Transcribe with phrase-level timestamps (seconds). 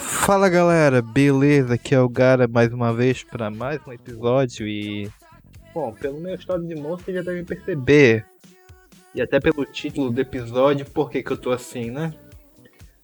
[0.00, 1.74] Fala galera, beleza?
[1.74, 5.10] Aqui é o Gara mais uma vez para mais um episódio e.
[5.74, 8.24] Bom, pelo meu estado de moço já deve perceber,
[9.14, 12.14] e até pelo título do episódio, por que, que eu tô assim, né?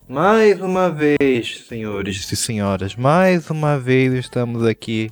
[0.08, 5.10] Mais uma vez, senhores e senhoras, mais uma vez estamos aqui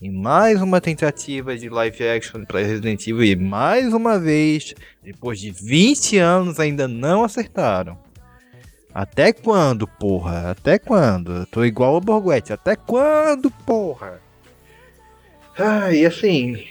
[0.00, 5.40] em mais uma tentativa de live action para Resident Evil e mais uma vez, depois
[5.40, 7.98] de 20 anos, ainda não acertaram.
[8.92, 10.50] Até quando, porra?
[10.50, 11.32] Até quando?
[11.32, 12.52] Eu tô igual o Borguete.
[12.52, 14.20] Até quando, porra?
[15.58, 16.64] Ah, e assim,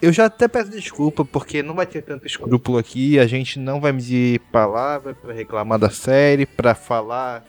[0.00, 3.18] eu já até peço desculpa porque não vai ter tanto escrúpulo aqui.
[3.18, 7.44] A gente não vai medir palavra para reclamar da série, para falar.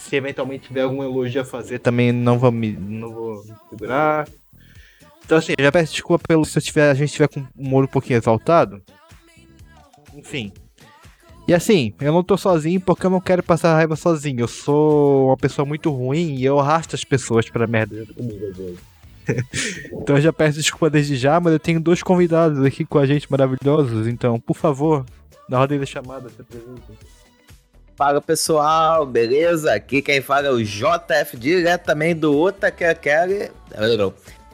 [0.00, 4.26] Se eventualmente tiver algum elogio a fazer, também não vou me, não vou me segurar.
[5.24, 7.88] Então assim, já peço desculpa pelo se tiver, a gente tiver com o humor um
[7.88, 8.82] pouquinho exaltado.
[10.14, 10.52] Enfim.
[11.46, 14.40] E assim, eu não tô sozinho porque eu não quero passar raiva sozinho.
[14.40, 18.06] Eu sou uma pessoa muito ruim e eu arrasto as pessoas pra merda
[19.92, 23.06] então eu já peço desculpa desde já, mas eu tenho dois convidados aqui com a
[23.06, 24.08] gente maravilhosos.
[24.08, 25.04] Então, por favor,
[25.48, 26.96] na ordem da chamada, se apresentem.
[28.00, 29.74] Fala pessoal, beleza?
[29.74, 32.98] Aqui quem fala é o JF diretamente do Otaquera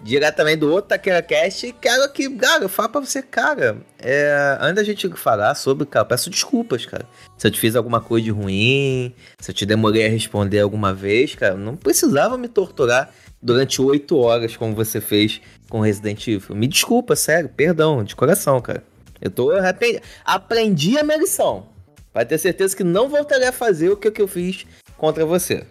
[0.02, 1.64] diretamente do Otaquera Cast.
[1.64, 3.76] E quero aqui, cara, falar pra você, cara.
[4.00, 7.06] É, antes da gente falar sobre, cara, peço desculpas, cara.
[7.38, 10.92] Se eu te fiz alguma coisa de ruim, se eu te demorei a responder alguma
[10.92, 16.56] vez, cara, não precisava me torturar durante oito horas como você fez com Resident Evil.
[16.56, 18.82] Me desculpa, sério, perdão, de coração, cara.
[19.20, 20.02] Eu tô arrependido.
[20.24, 21.75] Aprendi a minha lição.
[22.16, 24.66] Vai ter certeza que não voltarei a fazer o que, que eu fiz
[24.96, 25.66] contra você.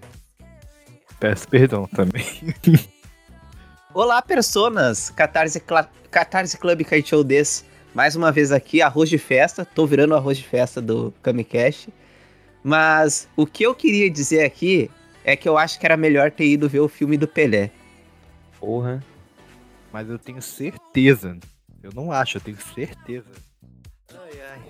[1.20, 2.24] Peço perdão também.
[3.92, 5.10] Olá, personas!
[5.10, 7.66] Catarse, Cla Catarse Club Kite Des.
[7.96, 9.66] Mais uma vez aqui, arroz de festa.
[9.66, 11.88] Tô virando o arroz de festa do Kamikaze.
[12.64, 14.92] Mas o que eu queria dizer aqui
[15.24, 17.72] é que eu acho que era melhor ter ido ver o filme do Pelé.
[18.60, 19.04] Porra.
[19.92, 21.40] Mas eu tenho certeza.
[21.82, 23.45] Eu não acho, eu tenho certeza.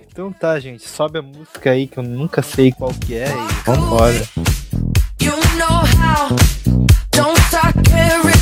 [0.07, 0.87] Então tá, gente.
[0.87, 4.25] Sobe a música aí que eu nunca sei qual que é e vambora.
[5.21, 6.35] You know how,
[7.11, 8.34] don't start caring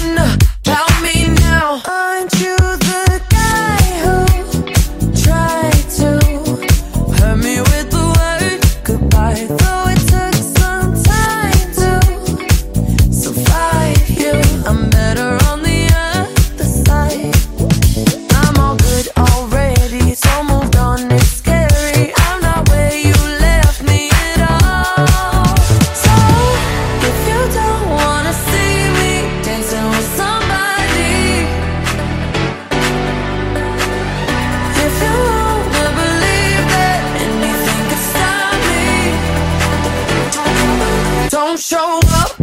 [41.53, 42.42] don't show up,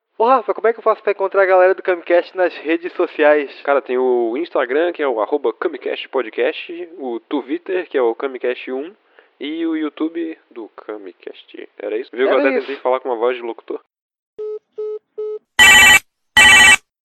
[0.21, 2.93] Ô, Rafa, como é que eu faço pra encontrar a galera do Camcast nas redes
[2.93, 3.59] sociais?
[3.63, 8.13] Cara, tem o Instagram, que é o arroba camicast podcast, o Twitter, que é o
[8.13, 8.93] camicast1
[9.39, 11.67] e o YouTube do Camicast.
[11.75, 12.11] Era isso?
[12.13, 13.81] Viu que eu até tentei falar com uma voz de locutor?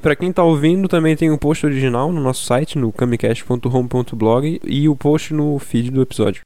[0.01, 4.61] Para quem está ouvindo, também tem o um post original no nosso site, no camicast.home.blog
[4.63, 6.41] e o post no feed do episódio.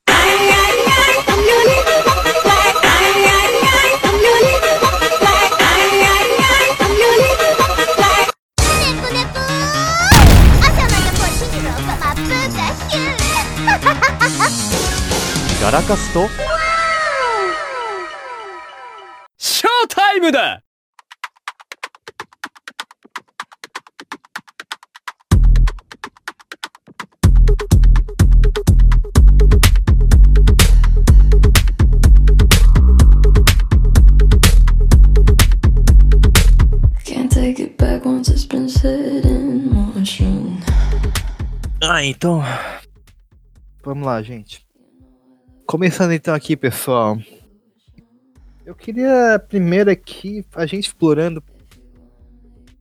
[15.62, 16.00] Caracas
[19.82, 20.62] ータイムだ
[37.05, 40.58] Can't take it back once it's been said in motion.
[41.82, 42.43] Ah, então.
[43.82, 44.64] Vamos lá, gente.
[45.66, 47.19] Começando então aqui, pessoal.
[48.65, 51.44] Eu queria primeiro aqui a gente explorando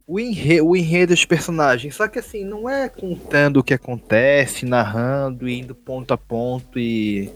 [0.06, 1.94] o enredo, o enredo dos personagens.
[1.94, 7.32] Só que assim, não é contando o que acontece, narrando, indo ponto a ponto e.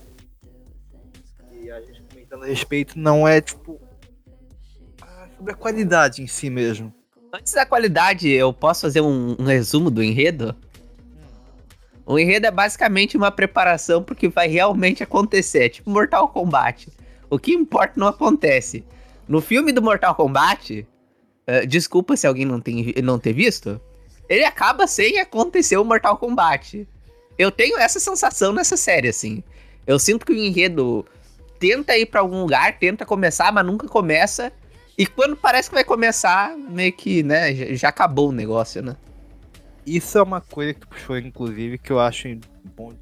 [1.52, 3.80] E a gente comentando a respeito, não é tipo.
[5.02, 6.92] ah, Sobre a qualidade em si mesmo.
[7.32, 10.54] Antes da qualidade, eu posso fazer um, um resumo do enredo?
[12.04, 15.64] O enredo é basicamente uma preparação pro que vai realmente acontecer.
[15.64, 16.88] É tipo Mortal Kombat.
[17.30, 18.84] O que importa não acontece.
[19.26, 20.86] No filme do Mortal Kombat,
[21.46, 23.80] eh, desculpa se alguém não, tem, não ter visto,
[24.28, 26.86] ele acaba sem acontecer o Mortal Kombat.
[27.38, 29.42] Eu tenho essa sensação nessa série, assim.
[29.86, 31.04] Eu sinto que o enredo
[31.58, 34.52] tenta ir pra algum lugar, tenta começar, mas nunca começa.
[34.96, 38.96] E quando parece que vai começar, meio que, né, já, acabou o negócio, né?
[39.86, 42.28] Isso é uma coisa que tu puxou, inclusive, que eu acho
[42.76, 42.92] bom.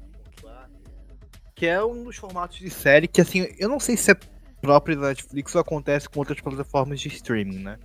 [1.55, 4.15] Que é um dos formatos de série que, assim, eu não sei se é
[4.61, 7.79] próprio da Netflix ou acontece com outras plataformas de streaming, né?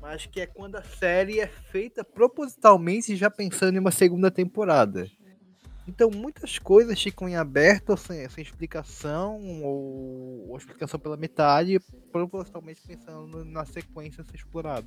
[0.00, 5.06] Mas que é quando a série é feita propositalmente já pensando em uma segunda temporada.
[5.86, 11.78] Então muitas coisas ficam em aberto, sem, sem explicação, ou, ou explicação pela metade,
[12.12, 14.86] propositalmente pensando na sequência a ser explorada.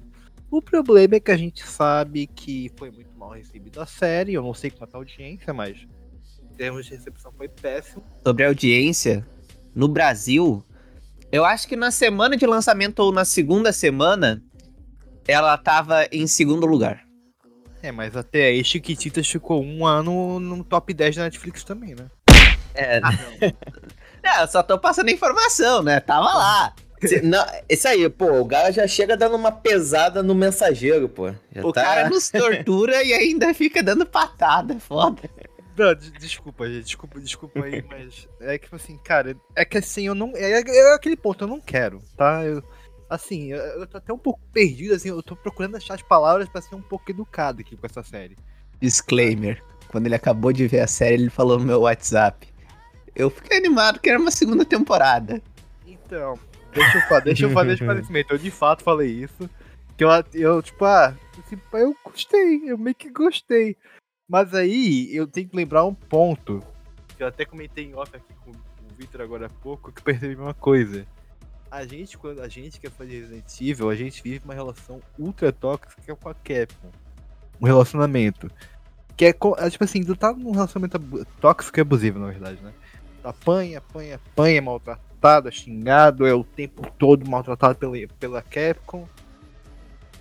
[0.50, 4.42] O problema é que a gente sabe que foi muito mal recebido a série, eu
[4.42, 5.86] não sei quanto a audiência, mas
[6.58, 8.04] termos de recepção foi péssimo.
[8.26, 9.26] Sobre a audiência,
[9.76, 10.64] no Brasil,
[11.32, 14.42] eu acho que na semana de lançamento ou na segunda semana,
[15.28, 17.04] ela tava em segundo lugar.
[17.82, 22.06] É, mas até aí Chiquititas ficou um ano no top 10 da Netflix também, né?
[22.74, 23.10] É, não,
[24.42, 26.00] eu só tô passando informação, né?
[26.00, 26.74] Tava lá.
[27.02, 31.30] Se- Não, isso aí, pô, o cara já chega dando uma pesada no mensageiro, pô.
[31.54, 35.22] Já O tá- cara nos tortura e ainda fica dando patada, foda.
[35.78, 40.08] Não, des- desculpa, gente, desculpa, desculpa aí, mas é que assim, cara, é que assim,
[40.08, 40.32] eu não.
[40.36, 42.44] É, é aquele ponto, eu não quero, tá?
[42.46, 42.64] Eu,
[43.10, 46.48] assim, eu, eu tô até um pouco perdido, assim, eu tô procurando achar as palavras
[46.50, 48.38] pra ser um pouco educado aqui com essa série.
[48.80, 49.64] Disclaimer.
[49.88, 52.48] Quando ele acabou de ver a série, ele falou no meu WhatsApp.
[53.16, 55.42] Eu fiquei animado que era uma segunda temporada.
[55.86, 56.38] Então,
[56.74, 58.34] deixa eu, fa- deixa eu fazer esclarecimento.
[58.34, 59.48] Eu de fato falei isso.
[59.96, 61.16] Que eu, eu tipo, ah,
[61.46, 63.78] assim, pá, eu gostei, eu meio que gostei.
[64.28, 66.64] Mas aí eu tenho que lembrar um ponto.
[67.16, 70.04] Que eu até comentei em off aqui com o Victor agora há pouco, que eu
[70.04, 71.06] percebi uma coisa.
[71.70, 75.52] A gente, quando a gente quer fazer Resident Evil, a gente vive uma relação ultra
[75.52, 76.90] tóxica com a Capcom.
[77.60, 78.50] Um relacionamento.
[79.18, 81.00] Que é, é tipo assim, tu tá num relacionamento
[81.40, 82.74] tóxico e abusivo, na verdade, né?
[83.24, 89.08] Apanha, apanha, apanha, maltratado, é xingado, é o tempo todo maltratado pela, pela Capcom.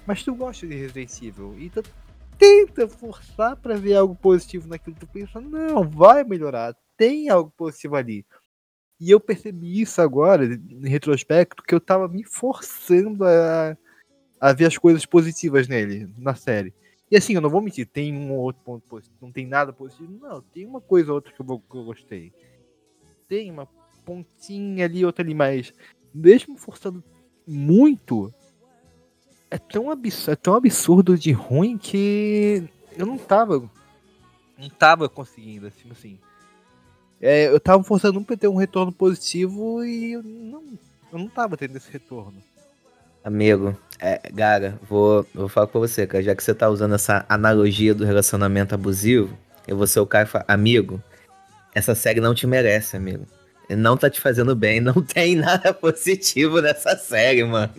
[0.06, 1.82] Mas tu gosta de Resident Evil e tu
[2.42, 7.94] tenta forçar pra ver algo positivo naquilo tu pensa, não, vai melhorar, tem algo positivo
[7.94, 8.26] ali.
[8.98, 13.76] E eu percebi isso agora, em retrospecto, que eu tava me forçando a,
[14.40, 16.74] a ver as coisas positivas nele, na série.
[17.08, 19.72] E assim, eu não vou mentir, tem um ou outro ponto positivo, não tem nada
[19.72, 22.32] positivo, não, tem uma coisa ou outra que eu, que eu gostei.
[23.28, 23.68] Tem uma
[24.04, 25.72] pontinha ali, outra ali, mas
[26.12, 27.04] mesmo forçando
[27.46, 28.34] muito,
[29.52, 32.64] é tão, abs é tão absurdo de ruim que
[32.96, 33.62] eu não tava.
[34.58, 36.18] Não tava conseguindo, assim, assim.
[37.20, 40.62] É, eu tava forçando muito pra ter um retorno positivo e eu não,
[41.12, 42.42] eu não tava tendo esse retorno.
[43.22, 46.24] Amigo, é, Gara, vou, vou falar com você, cara.
[46.24, 49.36] Já que você tá usando essa analogia do relacionamento abusivo,
[49.68, 50.98] eu vou ser o cara e falar, amigo,
[51.74, 53.26] essa série não te merece, amigo.
[53.68, 57.72] Não tá te fazendo bem, não tem nada positivo nessa série, mano.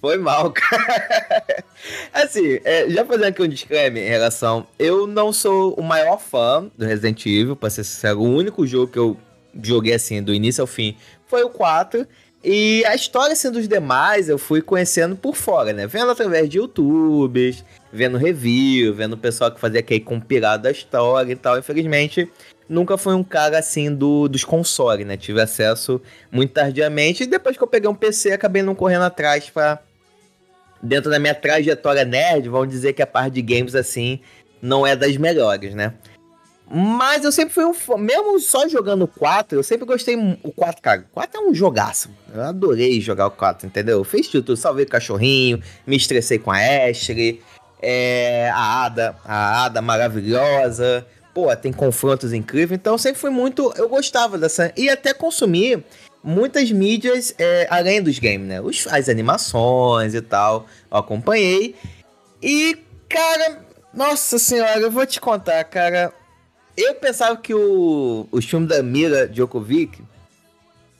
[0.00, 1.64] Foi mal, cara.
[2.12, 4.66] Assim, é, já fazendo aqui um disclaimer em relação.
[4.78, 8.20] Eu não sou o maior fã do Resident Evil, pra ser sincero.
[8.20, 9.16] O único jogo que eu
[9.62, 12.06] joguei assim, do início ao fim, foi o 4.
[12.42, 15.86] E a história assim, dos demais eu fui conhecendo por fora, né?
[15.86, 21.32] Vendo através de youtubers, vendo review, vendo o pessoal que fazia aquele compilado da história
[21.32, 21.58] e tal.
[21.58, 22.30] Infelizmente,
[22.66, 25.18] nunca fui um cara assim do, dos consoles, né?
[25.18, 26.00] Tive acesso
[26.32, 29.78] muito tardiamente e depois que eu peguei um PC, acabei não correndo atrás pra.
[30.82, 34.20] Dentro da minha trajetória nerd, vamos dizer que a parte de games assim
[34.62, 35.94] não é das melhores, né?
[36.72, 40.52] Mas eu sempre fui um fã, mesmo só jogando o 4, eu sempre gostei o
[40.52, 41.04] 4, cara.
[41.10, 42.08] O 4 é um jogaço.
[42.32, 43.98] Eu adorei jogar o 4, entendeu?
[43.98, 47.42] Eu fiz tudo, salvei o cachorrinho, me estressei com a Ashley,
[47.82, 51.04] é, a Ada, a Ada maravilhosa.
[51.34, 55.82] Pô, tem confrontos incríveis, então eu sempre fui muito, eu gostava dessa e até consumi
[56.22, 58.60] muitas mídias é, além dos games, né?
[58.60, 61.74] Os, as animações e tal, eu acompanhei.
[62.42, 66.12] E, cara, nossa senhora, eu vou te contar, cara.
[66.76, 70.02] Eu pensava que o, os filmes da Mira Djokovic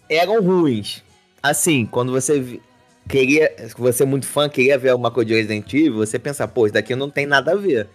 [0.09, 1.03] eram ruins.
[1.43, 2.61] Assim, quando você
[3.09, 6.67] queria, você é muito fã, queria ver alguma coisa de Resident Evil, você pensa, pô,
[6.67, 7.89] isso daqui não tem nada a ver.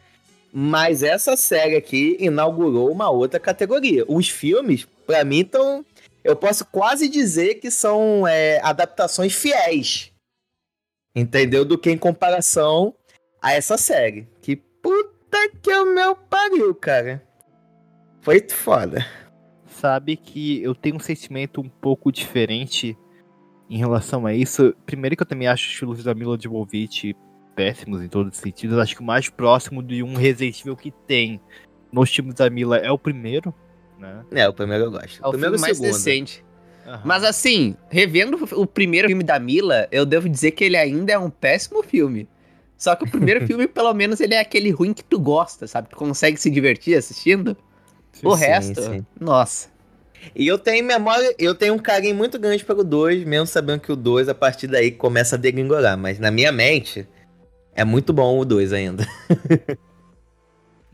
[0.51, 4.05] Mas essa série aqui inaugurou uma outra categoria.
[4.07, 5.85] Os filmes, pra mim, estão.
[6.25, 10.11] Eu posso quase dizer que são é, adaptações fiéis.
[11.15, 11.63] Entendeu?
[11.63, 12.95] Do que em comparação
[13.39, 14.27] a essa série.
[14.41, 17.23] Que puta que é o meu pariu, cara.
[18.21, 19.05] Foi foda.
[19.67, 22.97] Sabe que eu tenho um sentimento um pouco diferente
[23.69, 24.75] em relação a isso.
[24.83, 27.15] Primeiro que eu também acho os filmes da Mila Jovovich
[27.55, 28.79] péssimos em todos os sentidos.
[28.79, 31.39] Acho que o mais próximo de um Resident Evil que tem
[31.91, 33.53] nos filmes da Mila é o primeiro,
[33.99, 34.23] né?
[34.31, 35.23] É, o primeiro eu gosto.
[35.23, 35.93] É o primeiro filme mais segundo.
[35.93, 36.45] decente.
[36.85, 37.01] Aham.
[37.03, 41.17] Mas assim, revendo o primeiro filme da Mila, eu devo dizer que ele ainda é
[41.17, 42.27] um péssimo filme.
[42.77, 45.89] Só que o primeiro filme, pelo menos, ele é aquele ruim que tu gosta, sabe?
[45.89, 47.57] Tu consegue se divertir assistindo.
[48.23, 49.05] o Sim, resto, sim.
[49.19, 49.73] nossa.
[50.35, 53.91] E eu tenho memória, eu tenho um carinho muito grande pelo 2, mesmo sabendo que
[53.91, 55.97] o 2 a partir daí começa a degringolar.
[55.97, 57.07] Mas na minha mente,
[57.73, 59.05] é muito bom o 2 ainda.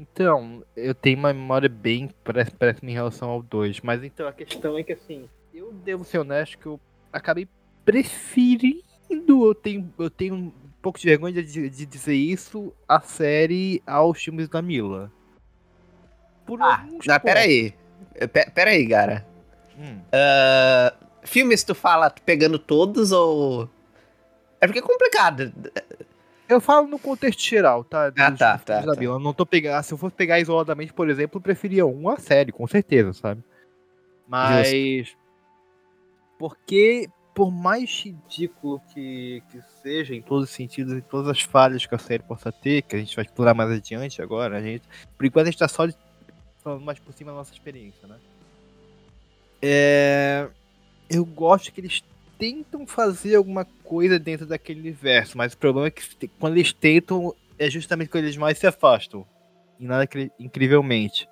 [0.02, 2.10] Então, eu tenho uma memória bem
[2.58, 3.82] péssima em relação ao 2.
[3.82, 6.80] Mas então a questão é que assim, eu devo ser honesto que eu
[7.14, 7.48] acabei
[7.86, 8.82] preferindo.
[9.10, 14.24] Eu tenho, eu tenho um pouco de vergonha de, de dizer isso, a série aos
[14.24, 15.12] filmes da Mila.
[16.46, 17.24] Por Ah, alguns não, pontos.
[17.24, 17.72] pera aí.
[18.34, 19.26] Pe- Pera aí, cara.
[19.78, 20.00] Hum.
[20.12, 20.94] Ah,
[21.24, 23.70] filmes tu fala pegando todos ou...
[24.60, 25.52] É porque é complicado.
[26.52, 28.10] Eu falo no contexto geral, tá?
[28.10, 29.04] Dos- Ah, tá, tá, tá.
[29.04, 29.82] Eu não tô pegando.
[29.84, 33.42] Se eu fosse pegar isoladamente, por exemplo, eu preferia um a série, com certeza, sabe?
[34.28, 35.16] Mas.
[36.38, 41.86] Porque, por mais ridículo que, que seja, em todos os sentidos, em todas as falhas
[41.86, 44.84] que a série possa ter, que a gente vai explorar mais adiante agora, a gente.
[45.18, 45.88] Por enquanto a gente tá só
[46.64, 48.18] falando mais por cima da nossa experiência, né?
[49.62, 50.48] É.
[51.10, 52.02] Eu gosto que eles
[52.42, 57.36] tentam fazer alguma coisa dentro daquele universo, mas o problema é que quando eles tentam,
[57.60, 59.28] é justamente quando eles mais se afastam.
[59.80, 61.30] E nada cri- incrivelmente.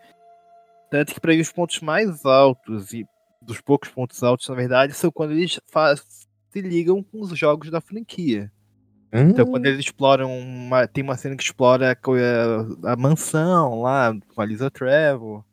[0.92, 3.08] Tanto que para mim os pontos mais altos, e
[3.42, 5.60] dos poucos pontos altos, na verdade, são quando eles
[6.52, 8.52] se ligam com os jogos da franquia.
[9.12, 10.32] Então, quando eles exploram.
[10.38, 15.44] Uma, tem uma cena que explora a, a mansão lá, com a Lisa Trevor.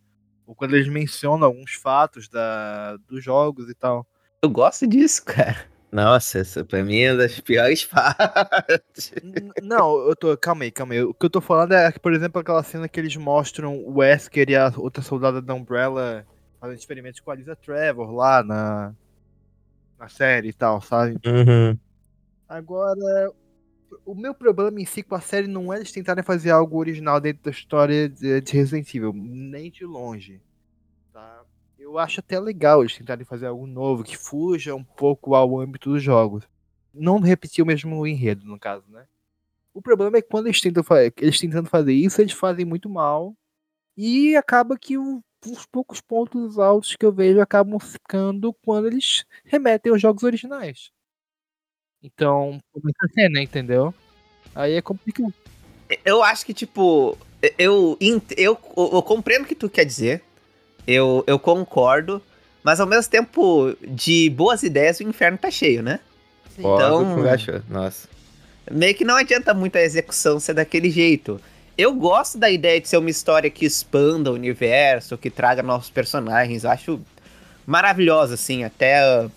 [0.47, 4.07] Ou quando eles mencionam alguns fatos da, dos jogos e tal.
[4.47, 5.57] Eu gosto disso, cara.
[5.91, 9.12] Nossa, essa pra mim é uma das piores partes.
[9.61, 10.37] Não, eu tô.
[10.37, 11.03] Calma aí, calma aí.
[11.03, 13.99] O que eu tô falando é, que, por exemplo, aquela cena que eles mostram o
[13.99, 16.25] Wesker e a outra soldada da Umbrella
[16.61, 18.95] fazendo experimentos com a Lisa Trevor lá na,
[19.99, 21.19] na série e tal, sabe?
[21.26, 21.76] Uhum.
[22.49, 23.33] Agora,
[24.05, 27.21] o meu problema em si com a série não é eles tentarem fazer algo original
[27.21, 30.41] dentro da história de, de Resident Evil, nem de longe.
[31.12, 31.43] Tá?
[31.87, 35.88] Eu acho até legal eles tentarem fazer algo novo, que fuja um pouco ao âmbito
[35.90, 36.43] dos jogos.
[36.93, 39.07] Não repetir o mesmo enredo, no caso, né?
[39.73, 40.83] O problema é que quando eles tentam
[41.16, 43.37] eles tentando fazer isso, eles fazem muito mal.
[43.97, 49.25] E acaba que o- os poucos pontos altos que eu vejo acabam ficando quando eles
[49.45, 50.90] remetem aos jogos originais.
[52.02, 53.95] Então, começa a cena, entendeu?
[54.57, 55.33] Aí é complicado.
[56.05, 57.16] Eu acho que, tipo,
[57.57, 60.25] eu, eu, eu, eu compreendo o que tu quer dizer.
[60.87, 62.23] Eu, eu concordo.
[62.62, 66.00] Mas ao mesmo tempo, de boas ideias, o inferno tá cheio, né?
[66.59, 67.02] Então...
[67.02, 67.62] Então- que achou?
[67.69, 68.09] Nossa.
[68.71, 71.40] Meio que não adianta muito a execução ser daquele jeito.
[71.78, 75.90] Eu gosto da ideia de ser uma história que expanda o universo, que traga novos
[75.90, 76.64] personagens.
[76.64, 77.00] Eu acho
[77.64, 78.64] maravilhosa, assim.
[78.64, 79.28] Até.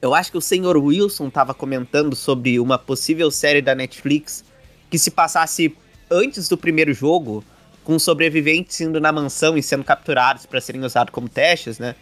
[0.00, 4.44] Eu acho que o senhor Wilson tava comentando sobre uma possível série da Netflix
[4.90, 5.74] que se passasse
[6.10, 7.42] antes do primeiro jogo,
[7.84, 11.94] com sobreviventes indo na mansão e sendo capturados para serem usados como testes, né?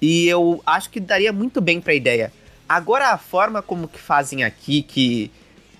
[0.00, 2.32] E eu acho que daria muito bem pra ideia.
[2.68, 5.30] Agora a forma como que fazem aqui, que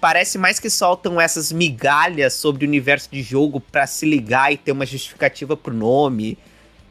[0.00, 4.56] parece mais que soltam essas migalhas sobre o universo de jogo pra se ligar e
[4.56, 6.38] ter uma justificativa pro nome.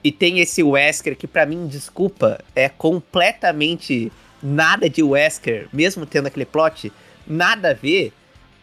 [0.03, 6.27] E tem esse Wesker que pra mim, desculpa, é completamente nada de Wesker, mesmo tendo
[6.27, 6.91] aquele plot,
[7.27, 8.11] nada a ver.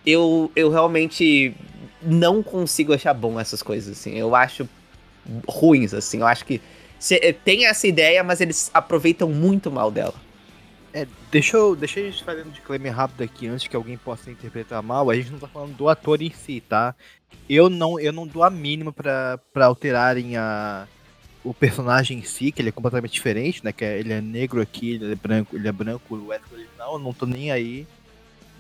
[0.05, 1.55] Eu, eu realmente
[2.03, 4.15] não consigo achar bom essas coisas assim.
[4.15, 4.69] Eu acho
[5.47, 6.21] ruins, assim.
[6.21, 6.61] Eu acho que
[7.11, 10.15] eh, tem essa ideia, mas eles aproveitam muito mal dela.
[10.93, 14.83] É, deixa eu, deixa eu fazer um disclaimer rápido aqui antes que alguém possa interpretar
[14.83, 15.11] mal.
[15.11, 16.95] A gente não tá falando do ator em si, tá?
[17.49, 20.87] Eu não, eu não dou a mínima pra alterarem a,
[21.45, 23.73] o personagem em si, que ele é completamente diferente, né?
[23.73, 26.95] Que é- ele é negro aqui, ele é branco, ele é branco, o Wesley original,
[26.95, 27.87] eu não tô nem aí.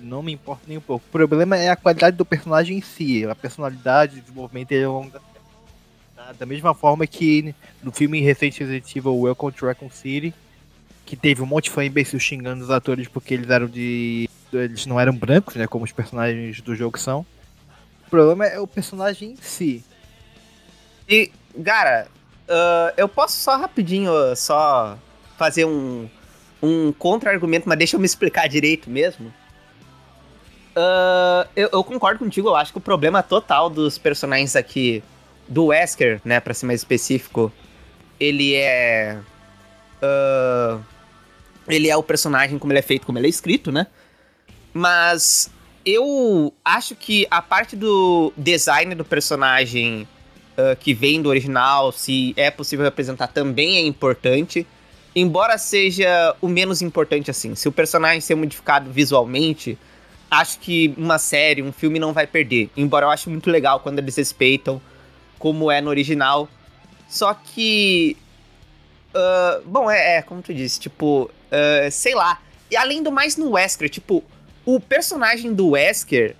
[0.00, 1.04] Não me importa nem um pouco.
[1.08, 4.94] O problema é a qualidade do personagem em si, a personalidade, o desenvolvimento dele ao
[4.94, 5.20] longo da?
[6.38, 10.34] Da mesma forma que no filme recente Resident Evil Welcome to Raccoon City,
[11.06, 14.28] que teve um monte de fã imbecil xingando os atores porque eles eram de.
[14.52, 15.66] Eles não eram brancos, né?
[15.66, 17.24] Como os personagens do jogo são.
[18.06, 19.82] O problema é o personagem em si.
[21.08, 21.30] E,
[21.64, 22.08] cara,
[22.48, 24.98] ah, eu posso só rapidinho só
[25.36, 26.08] fazer um,
[26.62, 29.32] um contra-argumento, mas deixa eu me explicar direito mesmo.
[30.80, 35.02] Ah, eu, eu concordo contigo, eu acho que o problema total dos personagens aqui,
[35.48, 37.52] do Wesker, né, pra ser mais específico,
[38.20, 39.18] ele é.
[40.00, 40.78] ah,
[41.66, 43.88] ele é o personagem como ele é feito, como ele é escrito, né?
[44.72, 45.50] Mas
[45.84, 50.06] eu acho que a parte do design do personagem
[50.52, 54.66] uh, que vem do original, se é possível representar, também é importante.
[55.14, 57.54] Embora seja o menos importante assim.
[57.54, 59.76] Se o personagem ser modificado visualmente,
[60.30, 62.70] acho que uma série, um filme não vai perder.
[62.76, 64.80] Embora eu acho muito legal quando eles respeitam
[65.38, 66.48] como é no original.
[67.08, 68.16] Só que.
[69.14, 72.40] ah, bom, é, é, como tu disse, tipo, ah, sei lá.
[72.70, 74.22] E além do mais no Wesker, tipo,
[74.66, 76.36] o personagem do Wesker,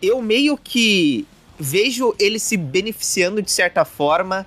[0.00, 1.26] eu meio que
[1.58, 4.46] vejo ele se beneficiando de certa forma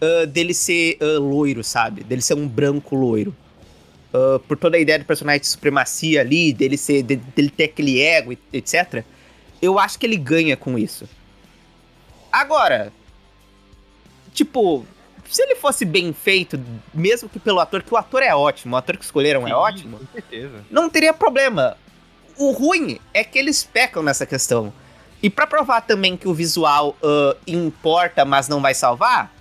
[0.00, 2.02] ah, dele ser loiro, sabe?
[2.02, 3.34] Dele ser um branco loiro.
[4.12, 7.02] Ah, por toda a ideia do personagem de supremacia ali, dele ser.
[7.02, 9.04] de- dele ter aquele ego, etc.
[9.60, 11.08] Eu acho que ele ganha com isso.
[12.30, 12.92] Agora,
[14.32, 14.84] tipo,
[15.30, 16.60] se ele fosse bem feito,
[16.92, 19.98] mesmo que pelo ator, que o ator é ótimo, o ator que escolheram é ótimo,
[19.98, 20.64] Com certeza.
[20.70, 21.76] não teria problema.
[22.36, 24.72] O ruim é que eles pecam nessa questão.
[25.22, 29.32] E pra provar também que o visual ah, importa, mas não vai salvar,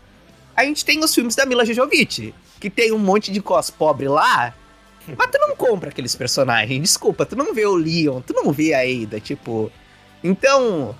[0.56, 4.08] a gente tem os filmes da Mila Jojovic, que tem um monte de cos pobre
[4.08, 4.54] lá,
[5.08, 6.82] mas tu não compra aqueles personagens.
[6.82, 9.72] Desculpa, tu não vê o Leon, tu não vê a Ada, tipo.
[10.24, 10.96] Então,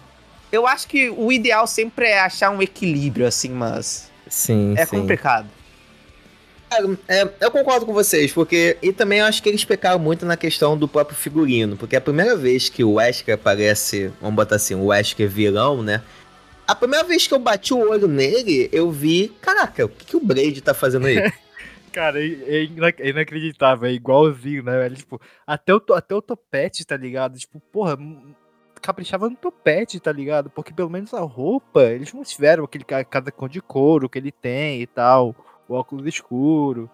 [0.52, 5.00] eu acho que o ideal sempre é achar um equilíbrio, assim, mas Sim, é sim.
[5.00, 5.48] complicado.
[7.08, 8.78] É, eu concordo com vocês, porque.
[8.82, 12.02] E também eu acho que eles pecaram muito na questão do próprio figurino, porque a
[12.02, 16.02] primeira vez que o Wesker aparece, vamos botar assim, o Wesker vilão, né?
[16.66, 20.16] A primeira vez que eu bati o olho nele, eu vi, caraca, o que, que
[20.16, 21.18] o Braid tá fazendo aí?
[21.92, 22.64] Cara, é, é
[23.00, 24.96] é inacreditável, é igualzinho, né, velho?
[24.96, 27.38] Tipo, até o, até o topete, tá ligado?
[27.38, 27.98] Tipo, porra,
[28.82, 30.50] caprichava no topete, tá ligado?
[30.50, 34.32] Porque pelo menos a roupa, eles não tiveram aquele ca- casacão de couro que ele
[34.32, 35.36] tem e tal,
[35.68, 36.90] o óculos escuro.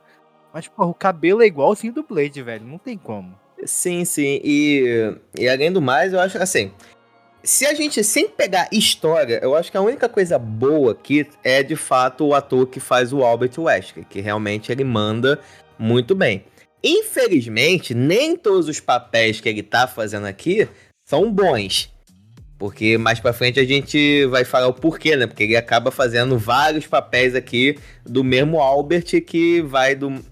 [0.54, 3.38] Mas, porra, o cabelo é igualzinho do Blade, velho, não tem como.
[3.66, 4.40] sim, sim.
[4.44, 6.72] E, e além do mais, eu acho assim.
[7.44, 11.64] Se a gente sem pegar história, eu acho que a única coisa boa aqui é
[11.64, 15.40] de fato o ator que faz o Albert Wesker, que realmente ele manda
[15.80, 16.44] muito bem.
[16.84, 20.68] Infelizmente, nem todos os papéis que ele tá fazendo aqui
[21.06, 21.92] são bons.
[22.58, 25.28] Porque mais pra frente a gente vai falar o porquê, né?
[25.28, 30.24] Porque ele acaba fazendo vários papéis aqui do mesmo Albert que vai do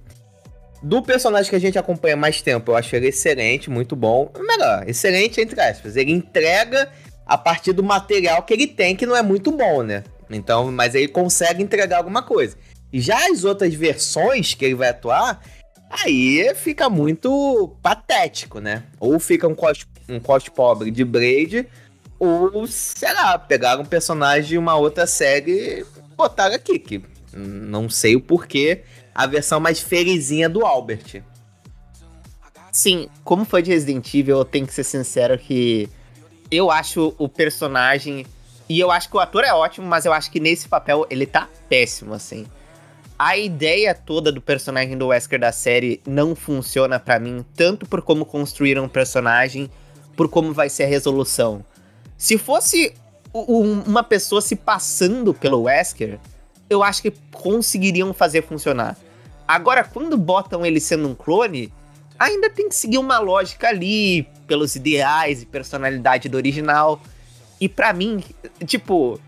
[0.86, 2.72] do personagem que a gente acompanha mais tempo.
[2.72, 4.32] Eu acho ele excelente, muito bom.
[4.38, 5.96] Melhor, excelente entre aspas.
[5.96, 6.92] Ele entrega
[7.26, 10.04] a partir do material que ele tem, que não é muito bom, né?
[10.30, 12.56] Então, mas ele consegue entregar alguma coisa.
[12.94, 15.42] E já as outras versões que ele vai atuar,
[15.90, 18.84] aí fica muito patético, né?
[19.00, 21.68] Ou fica um cos, um cos pobre de Braid,
[22.20, 27.90] ou, sei lá, pegaram um personagem de uma outra série e botaram aqui, que não
[27.90, 28.84] sei o porquê,
[29.16, 31.24] a versão mais felizinha do Albert.
[32.72, 35.90] Sim, como fã de Resident Evil, eu tenho que ser sincero que
[36.52, 38.26] eu acho o personagem.
[38.68, 41.26] E eu acho que o ator é ótimo, mas eu acho que nesse papel ele
[41.26, 42.46] tá péssimo, assim.
[43.18, 48.02] A ideia toda do personagem do Wesker da série não funciona pra mim, tanto por
[48.02, 49.72] como construíram o personagem,
[50.18, 51.64] por como vai ser a resolução.
[52.18, 52.94] Se fosse
[53.34, 56.20] um- uma pessoa se passando pelo Wesker,
[56.70, 58.98] eu acho que conseguiriam fazer funcionar.
[59.48, 61.72] Agora, quando botam ele sendo um clone,
[62.18, 67.00] ainda tem que seguir uma lógica ali, pelos ideais e personalidade do original.
[67.60, 68.24] E pra mim,
[68.66, 69.20] tipo,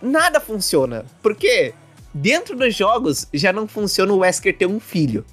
[0.00, 1.04] nada funciona.
[1.22, 1.74] Porque
[2.12, 5.24] dentro dos jogos já não funciona o Wesker ter um filho.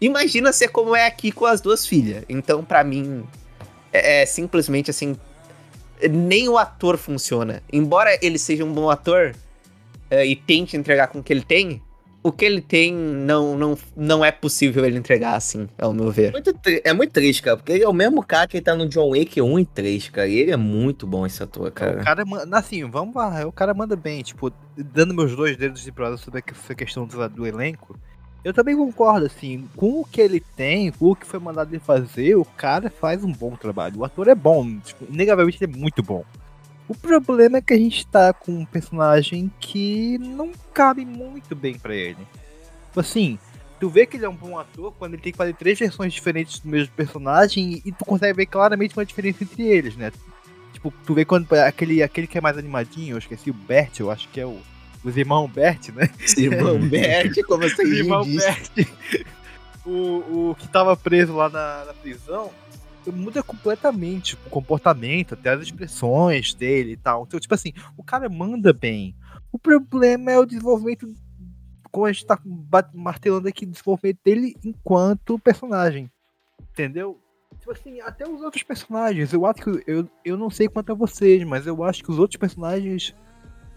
[0.00, 2.24] Imagina ser como é aqui com as duas filhas.
[2.28, 3.24] Então, pra mim,
[3.92, 5.16] é, é simplesmente assim.
[6.10, 7.62] Nem o ator funciona.
[7.72, 9.34] Embora ele seja um bom ator,
[10.10, 11.82] eh, e tente entregar com o que ele tem,
[12.24, 16.32] o que ele tem não, não, não é possível ele entregar assim, ao meu ver.
[16.32, 19.10] Muito é muito triste, cara, porque ele é o mesmo cara que tá no John
[19.10, 20.26] Wick 1 e 3, cara.
[20.26, 22.02] E ele é muito bom esse ator, O cara.
[22.02, 25.92] cara manda, assim, vamos lá, o cara manda bem, tipo, dando meus dois dedos de
[25.92, 27.94] prova sobre essa questão do, do elenco.
[28.42, 31.78] Eu também concordo, assim, com o que ele tem, com o que foi mandado ele
[31.78, 33.98] fazer, o cara faz um bom trabalho.
[33.98, 36.24] O ator é bom, tipo, inegavelmente ele é muito bom.
[36.88, 41.78] O problema é que a gente tá com um personagem que não cabe muito bem
[41.78, 42.18] pra ele.
[42.88, 43.38] Tipo assim,
[43.80, 46.12] tu vê que ele é um bom ator quando ele tem que fazer três versões
[46.12, 50.12] diferentes do mesmo personagem e tu consegue ver claramente uma diferença entre eles, né?
[50.74, 54.10] Tipo, tu vê quando aquele, aquele que é mais animadinho, eu esqueci o Bert, eu
[54.10, 54.58] acho que é o.
[55.02, 56.08] Os irmãos Bert, né?
[56.38, 58.26] Irmão Bert, como você Os irmãos.
[58.26, 58.70] Bert.
[59.86, 62.50] O, o que tava preso lá na, na prisão
[63.12, 67.24] muda completamente o comportamento, até as expressões dele e tal.
[67.26, 69.14] Então, tipo assim, o cara manda bem.
[69.52, 71.06] O problema é o desenvolvimento,
[71.90, 72.38] como a gente tá
[72.94, 76.10] martelando aqui, o desenvolvimento dele enquanto personagem.
[76.72, 77.18] Entendeu?
[77.60, 79.82] Tipo assim, até os outros personagens, eu acho que.
[79.86, 83.14] Eu, eu não sei quanto a vocês, mas eu acho que os outros personagens.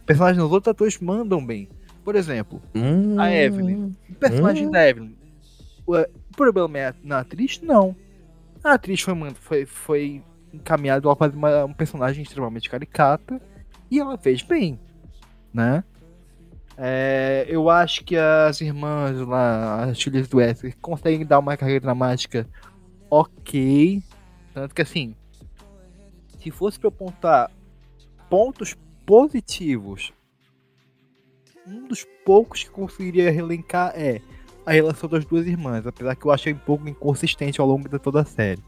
[0.05, 1.69] Personagens dos outros atores mandam bem.
[2.03, 3.91] Por exemplo, Hum, a Evelyn.
[4.09, 4.71] O personagem Hum.
[4.71, 5.15] da Evelyn.
[5.85, 5.95] O
[6.35, 7.61] problema é na atriz?
[7.61, 7.95] Não.
[8.63, 13.41] A atriz foi, foi, foi encaminhada fazer uma, um personagem extremamente caricata
[13.89, 14.79] e ela fez bem,
[15.53, 15.83] né?
[16.77, 21.81] É, eu acho que as irmãs lá, as filhas do Wesley, conseguem dar uma carreira
[21.81, 22.47] dramática
[23.09, 24.03] ok.
[24.53, 25.15] Tanto que assim,
[26.39, 27.49] se fosse eu apontar
[28.29, 30.13] pontos positivos,
[31.65, 34.21] um dos poucos que conseguiria relencar é
[34.67, 37.97] a relação das duas irmãs, apesar que eu achei um pouco inconsistente ao longo de
[37.97, 38.61] toda a série.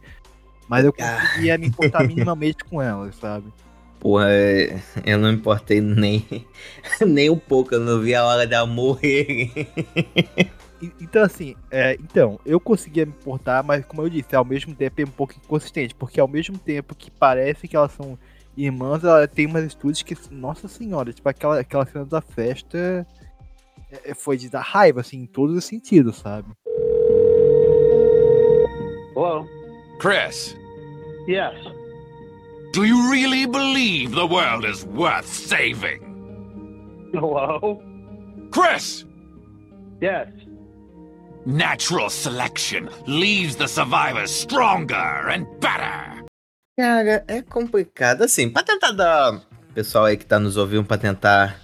[0.65, 3.51] Mas eu conseguia me importar minimamente com elas, sabe?
[3.99, 6.25] Porra, é, eu não me importei nem,
[7.05, 9.51] nem um pouco, eu não vi a hora dela morrer.
[11.01, 15.01] Então, assim, é, então, eu conseguia me importar, mas como eu disse, ao mesmo tempo
[15.01, 18.17] é um pouco inconsistente, porque ao mesmo tempo que parece que elas são
[18.55, 23.05] irmãs, ela tem umas atitudes que, nossa senhora, tipo aquela, aquela cena da festa
[23.91, 26.47] é, foi de dar raiva, assim, em todos os sentidos, sabe?
[29.15, 29.45] Hello?
[29.99, 30.55] Chris,
[31.27, 31.53] Yes.
[32.73, 35.99] do you really believe the world is worth saving?
[37.13, 37.81] Hello?
[38.51, 39.05] Chris!
[40.01, 40.29] Yes.
[41.45, 46.23] Natural selection leaves the survivors stronger and better.
[46.77, 48.21] Cara, é complicado.
[48.23, 49.41] Assim, pra tentar dar.
[49.73, 51.59] Pessoal aí que tá nos ouvindo, pra tentar.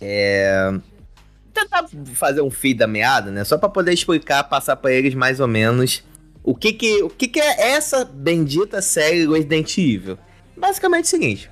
[0.00, 0.70] É.
[1.60, 3.44] Tentar fazer um fio da meada, né?
[3.44, 6.02] Só pra poder explicar, passar pra eles mais ou menos
[6.42, 10.18] o que que, o que, que é essa bendita série Resident Evil.
[10.56, 11.50] Basicamente é o seguinte: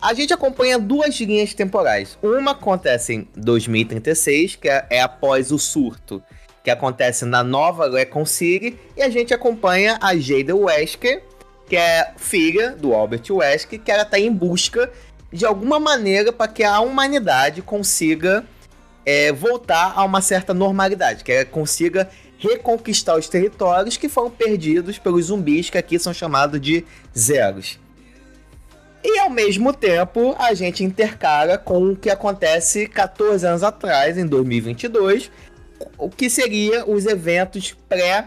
[0.00, 2.18] a gente acompanha duas linhas temporais.
[2.22, 6.22] Uma acontece em 2036, que é, é após o surto
[6.64, 11.22] que acontece na nova Recon City, e a gente acompanha a Jada Wesker,
[11.68, 14.90] que é filha do Albert Wesker, que ela tá em busca
[15.32, 18.44] de alguma maneira para que a humanidade consiga
[19.04, 24.98] é, voltar a uma certa normalidade, que ela consiga reconquistar os territórios que foram perdidos
[24.98, 26.84] pelos zumbis, que aqui são chamados de
[27.16, 27.78] zeros.
[29.04, 34.26] E ao mesmo tempo, a gente intercala com o que acontece 14 anos atrás, em
[34.26, 35.30] 2022,
[35.98, 38.26] o que seria os eventos pré.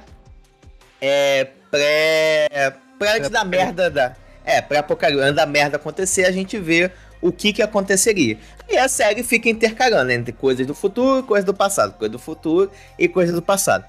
[1.00, 1.48] É.
[1.72, 2.74] pré.
[3.00, 4.16] pré da merda da.
[4.44, 6.92] É, pré-apocalipse, antes da merda acontecer, a gente vê
[7.26, 8.38] o que que aconteceria.
[8.70, 12.70] E a série fica intercalando entre coisas do futuro coisas do passado, coisa do futuro
[13.00, 13.84] e coisas do passado.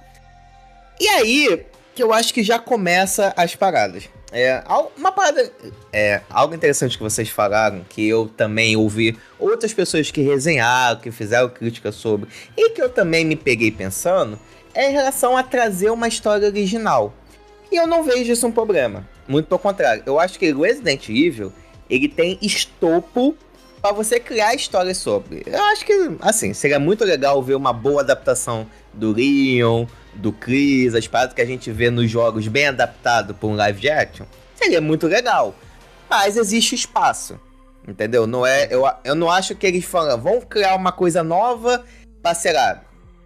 [0.99, 4.09] E aí que eu acho que já começa as paradas.
[4.33, 4.63] É,
[4.97, 5.51] uma parada.
[5.93, 11.11] É, algo interessante que vocês falaram, que eu também ouvi outras pessoas que resenharam, que
[11.11, 14.39] fizeram crítica sobre, e que eu também me peguei pensando,
[14.75, 17.15] é em relação a trazer uma história original.
[17.73, 19.09] E eu não vejo isso um problema.
[19.27, 20.03] Muito pelo contrário.
[20.07, 21.53] Eu acho que Resident Evil,
[21.89, 23.37] ele tem estopo
[23.81, 25.43] pra você criar histórias sobre.
[25.47, 30.95] Eu acho que, assim, seria muito legal ver uma boa adaptação do Leon, do Chris,
[30.95, 34.27] as paradas que a gente vê nos jogos bem adaptado pra um live action.
[34.55, 35.55] Seria muito legal.
[36.09, 37.39] Mas existe espaço.
[37.87, 38.27] Entendeu?
[38.27, 41.85] Não é, eu, eu não acho que eles falam, vão criar uma coisa nova
[42.21, 42.83] pra, sei lá,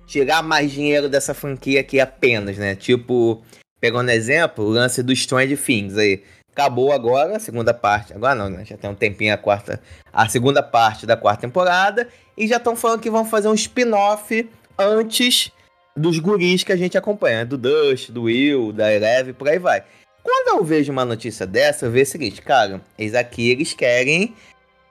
[0.07, 2.75] tirar mais dinheiro dessa franquia aqui apenas, né?
[2.75, 3.43] Tipo,
[3.81, 6.23] pegando exemplo, o lance do Strange Things aí.
[6.53, 8.13] Acabou agora a segunda parte.
[8.13, 8.65] Agora não, né?
[8.65, 9.81] Já tem um tempinho a quarta.
[10.13, 12.09] A segunda parte da quarta temporada.
[12.37, 15.53] E já estão falando que vão fazer um spin-off antes
[15.97, 17.45] dos guris que a gente acompanha.
[17.45, 19.85] Do Dust, do Will, da Eleven, por aí vai.
[20.23, 24.35] Quando eu vejo uma notícia dessa, eu vejo o seguinte, cara, eles aqui eles querem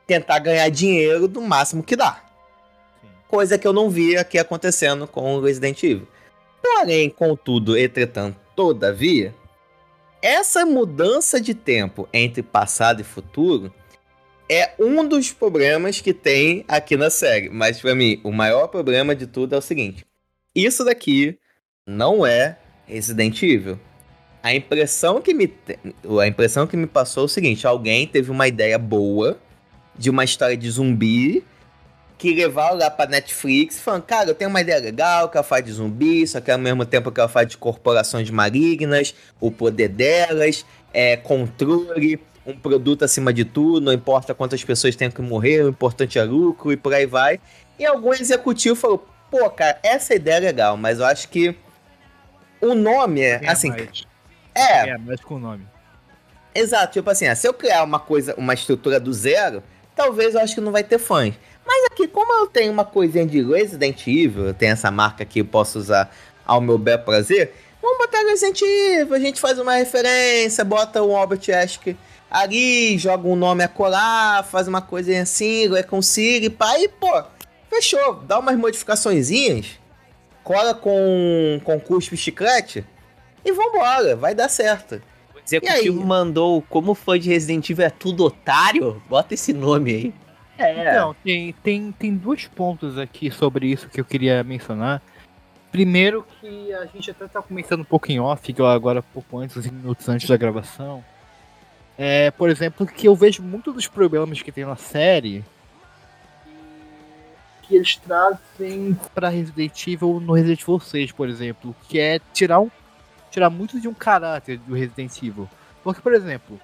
[0.07, 2.23] tentar ganhar dinheiro do máximo que dá.
[3.27, 6.07] coisa que eu não vi aqui acontecendo com o Resident Evil.
[6.61, 9.33] Porém, contudo, entretanto, todavia,
[10.21, 13.73] essa mudança de tempo entre passado e futuro
[14.49, 17.49] é um dos problemas que tem aqui na série.
[17.49, 20.05] Mas pra mim, o maior problema de tudo é o seguinte:
[20.55, 21.37] isso daqui
[21.85, 23.79] não é Resident Evil.
[24.41, 25.53] A impressão que me
[26.21, 29.39] a impressão que me passou é o seguinte: alguém teve uma ideia boa
[29.97, 31.43] de uma história de zumbi
[32.19, 35.63] que levaram lá pra Netflix, falando, cara, eu tenho uma ideia legal, que ela faz
[35.63, 39.87] de zumbi, só que ao mesmo tempo que ela faz de corporações malignas, o poder
[39.87, 45.63] delas, é controle, um produto acima de tudo, não importa quantas pessoas tenham que morrer,
[45.63, 47.39] o importante é lucro e por aí vai.
[47.79, 51.55] E algum executivo falou, pô, cara, essa ideia é legal, mas eu acho que
[52.59, 54.05] o nome é, Ganha assim, mais.
[54.53, 55.65] é, É, mais com o nome.
[56.53, 59.63] Exato, tipo assim, ah, se eu criar uma coisa, uma estrutura do zero,
[59.95, 61.33] talvez eu acho que não vai ter fãs.
[61.69, 65.41] Mas aqui, como eu tenho uma coisinha de Resident Evil, eu tenho essa marca que
[65.41, 66.11] eu posso usar
[66.43, 71.15] ao meu bel prazer, vamos botar Resident Evil, a gente faz uma referência, bota o
[71.15, 71.95] Albert Ask
[72.27, 77.23] ali, joga um nome a colar, faz uma coisinha assim, reconcilia, pá, e pô,
[77.69, 79.79] fechou, dá umas modificaçõezinhas,
[80.43, 82.83] cola com, com cuspe e chiclete,
[83.45, 84.99] e vambora, vai dar certo.
[85.35, 88.99] O executivo mandou como fã de Resident Evil é tudo otário?
[89.07, 90.28] Bota esse nome aí.
[90.59, 95.01] É, Então, tem, tem, tem dois pontos aqui sobre isso que eu queria mencionar.
[95.71, 99.67] Primeiro que a gente até tá começando um pouco em off, agora pouco antes, uns
[99.67, 101.03] minutos antes da gravação.
[101.97, 105.43] É, por exemplo, que eu vejo muito dos problemas que tem na série
[107.63, 112.59] que eles trazem pra Resident Evil no Resident Evil 6, por exemplo, que é tirar
[112.59, 112.71] um
[113.29, 115.47] tirar muito de um caráter do Resident Evil.
[115.83, 116.59] Porque, por exemplo,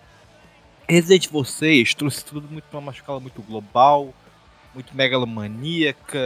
[0.88, 4.14] Resident Evil 6 trouxe tudo muito pra uma escala muito global,
[4.74, 6.20] muito megalomaníaca,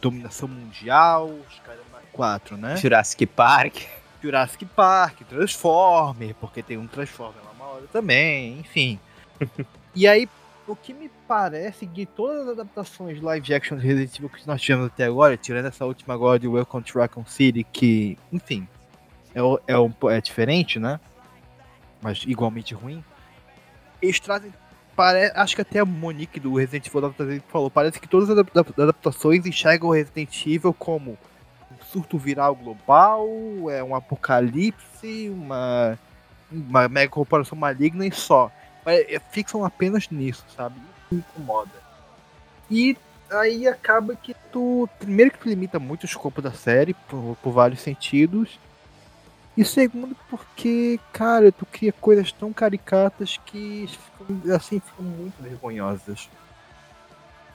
[0.00, 2.76] dominação mundial, os caramba 4, né?
[2.76, 3.82] Jurassic Park.
[4.22, 8.98] Jurassic Park, Transformer, porque tem um Transformer lá uma hora também, enfim.
[9.94, 10.28] e aí,
[10.66, 14.60] o que me parece que todas as adaptações live action de Resident Evil que nós
[14.60, 18.68] tivemos até agora, tirando essa última agora de Welcome to Raccoon City, que, enfim,
[19.34, 21.00] é, é, um, é diferente, né?
[22.02, 23.02] Mas igualmente ruim.
[24.02, 24.52] Eles trazem.
[24.96, 25.32] Pare...
[25.34, 27.70] Acho que até a Monique do Resident Evil falou.
[27.70, 31.18] Parece que todas as adap- adaptações enxergam o Resident Evil como
[31.70, 33.28] um surto viral global,
[33.70, 35.98] é um apocalipse, uma,
[36.50, 38.50] uma mega corporação maligna e só.
[38.84, 40.76] Mas, é, Fixam apenas nisso, sabe?
[40.76, 41.70] Isso me incomoda.
[42.70, 42.96] E
[43.30, 44.88] aí acaba que tu.
[44.98, 48.58] Primeiro que tu limita muito o escopo da série, por, por vários sentidos.
[49.56, 56.28] E segundo porque, cara, tu cria coisas tão caricatas que ficam, assim, ficam muito vergonhosas.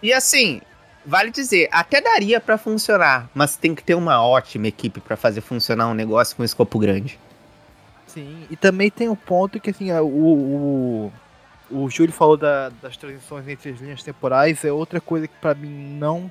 [0.03, 0.61] E assim,
[1.05, 5.41] vale dizer, até daria pra funcionar, mas tem que ter uma ótima equipe pra fazer
[5.41, 7.17] funcionar um negócio com escopo grande.
[8.05, 11.13] Sim, e também tem um ponto que assim, o, o,
[11.71, 15.55] o Júlio falou da- das transições entre as linhas temporais, é outra coisa que pra
[15.55, 16.29] mim não,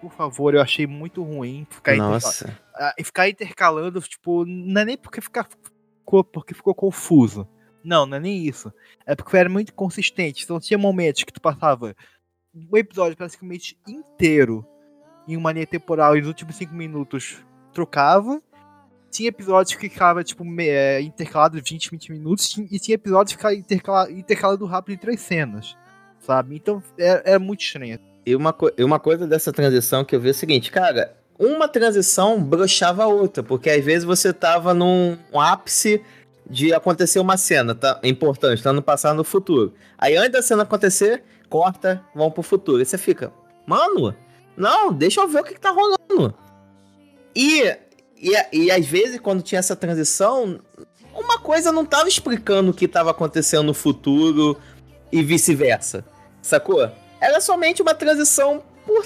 [0.00, 2.58] por favor, eu achei muito ruim ficar Nossa.
[2.74, 7.48] ah, e ficar intercalando, tipo, não é nem porque ficar ficou, porque ficou confuso.
[7.82, 8.72] Não, não é nem isso.
[9.06, 10.44] É porque era muito consistente.
[10.44, 11.94] Então tinha momentos que tu passava
[12.54, 14.66] um episódio praticamente inteiro
[15.28, 18.42] em uma linha temporal e nos últimos cinco minutos trocava.
[19.10, 23.54] Tinha episódios que ficava, tipo, é, intercalado 20, 20 minutos, e tinha episódios que ficava
[23.54, 25.76] intercala- intercalado rápido em três cenas.
[26.18, 26.56] Sabe?
[26.56, 27.98] Então era, era muito estranho.
[28.26, 31.68] E uma, e uma coisa dessa transição que eu vi é o seguinte, cara, uma
[31.68, 36.02] transição broxava a outra, porque às vezes você tava num um ápice
[36.48, 39.74] de acontecer uma cena tá, importante, tá no passado no futuro.
[39.96, 42.82] Aí antes da cena acontecer, corta, vão pro futuro.
[42.82, 43.32] E você fica,
[43.64, 44.12] mano,
[44.56, 46.34] não, deixa eu ver o que, que tá rolando.
[47.34, 47.62] E,
[48.16, 50.58] e, e às vezes, quando tinha essa transição,
[51.14, 54.58] uma coisa não tava explicando o que tava acontecendo no futuro
[55.12, 56.04] e vice-versa.
[56.42, 56.90] Sacou?
[57.26, 59.04] Era somente uma transição por.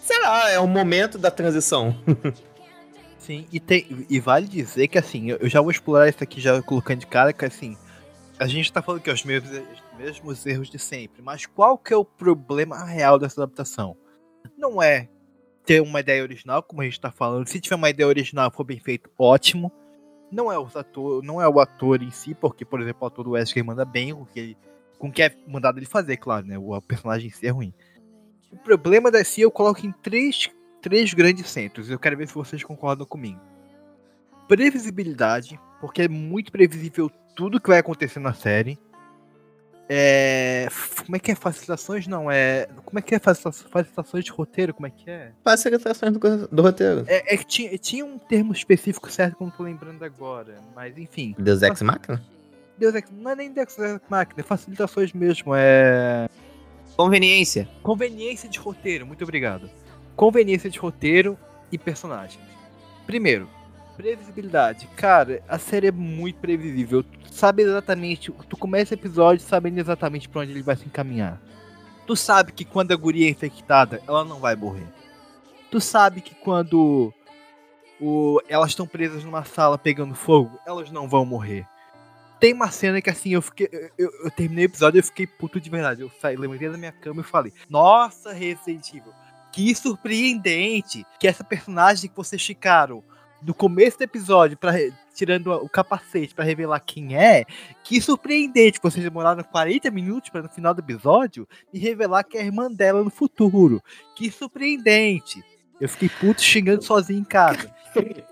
[0.00, 1.92] Sei lá, é o momento da transição.
[3.18, 6.62] Sim, e, tem, e vale dizer que assim, eu já vou explorar isso aqui já
[6.62, 7.76] colocando de cara, que assim,
[8.38, 11.76] a gente tá falando que é os mesmos, os mesmos erros de sempre, mas qual
[11.76, 13.96] que é o problema real dessa adaptação?
[14.56, 15.08] Não é
[15.66, 18.64] ter uma ideia original, como a gente tá falando, se tiver uma ideia original for
[18.64, 19.70] bem feito, ótimo.
[20.30, 23.24] Não é, os ator, não é o ator em si, porque, por exemplo, o ator
[23.24, 24.56] do Wesley manda bem com o que, ele,
[24.98, 26.58] com o que é mandado ele fazer, claro, né?
[26.58, 27.72] O personagem em si é ruim.
[28.50, 31.90] O problema da si eu coloco em três três grandes centros.
[31.90, 33.40] Eu quero ver se vocês concordam comigo.
[34.46, 38.78] Previsibilidade, porque é muito previsível tudo que vai acontecer na série.
[39.90, 40.68] É.
[41.04, 41.34] Como é que é?
[41.34, 42.06] Facilitações?
[42.06, 42.66] Não, é.
[42.84, 44.74] Como é que é facilita- facilitações de roteiro?
[44.74, 45.32] Como é que é?
[45.42, 47.04] Facilitações do, do roteiro.
[47.06, 50.58] É, é que tinha, tinha um termo específico certo que eu não tô lembrando agora.
[50.74, 51.34] Mas enfim.
[51.38, 52.22] Deus Ex Machina?
[52.78, 55.52] Deus Ex- não é nem Deus Ex Machina, é facilitações mesmo.
[55.54, 56.28] É.
[56.96, 57.68] Conveniência.
[57.82, 59.70] Conveniência de roteiro, muito obrigado.
[60.16, 61.38] Conveniência de roteiro
[61.70, 62.42] e personagens.
[63.06, 63.48] Primeiro,
[63.96, 64.86] previsibilidade.
[64.96, 67.02] Cara, a série é muito previsível.
[67.02, 68.32] Tu sabe exatamente.
[68.48, 71.40] Tu começa o episódio sabendo exatamente pra onde ele vai se encaminhar.
[72.06, 74.86] Tu sabe que quando a guria é infectada, ela não vai morrer.
[75.70, 77.12] Tu sabe que quando
[78.00, 81.66] o, elas estão presas numa sala pegando fogo, elas não vão morrer.
[82.40, 83.68] Tem uma cena que assim, eu fiquei.
[83.72, 86.02] Eu, eu- eu terminei o episódio e eu fiquei puto de verdade.
[86.02, 89.12] Eu saí, levantei da minha cama e falei, nossa, Resident Evil,
[89.52, 93.02] que surpreendente que essa personagem que vocês ficaram
[93.40, 94.72] do começo do episódio, pra,
[95.14, 97.44] tirando o capacete pra revelar quem é,
[97.84, 102.36] que surpreendente que vocês demoraram 40 minutos para no final do episódio me revelar que
[102.36, 103.80] é a irmã dela no futuro.
[104.16, 105.42] Que surpreendente.
[105.80, 107.72] Eu fiquei puto xingando sozinho em casa.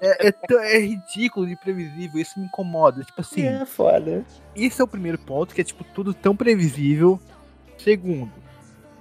[0.00, 0.34] É, é
[0.74, 3.02] é ridículo e imprevisível, isso me incomoda.
[3.02, 3.42] Tipo assim.
[3.42, 4.24] É foda.
[4.54, 7.20] Esse é o primeiro ponto, que é tipo tudo tão previsível.
[7.78, 8.32] Segundo,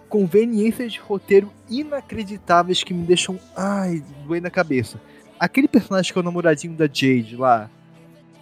[0.10, 5.00] conveniências de roteiro inacreditáveis que me deixam, ai, doendo na cabeça.
[5.40, 7.70] Aquele personagem que é o namoradinho da Jade lá,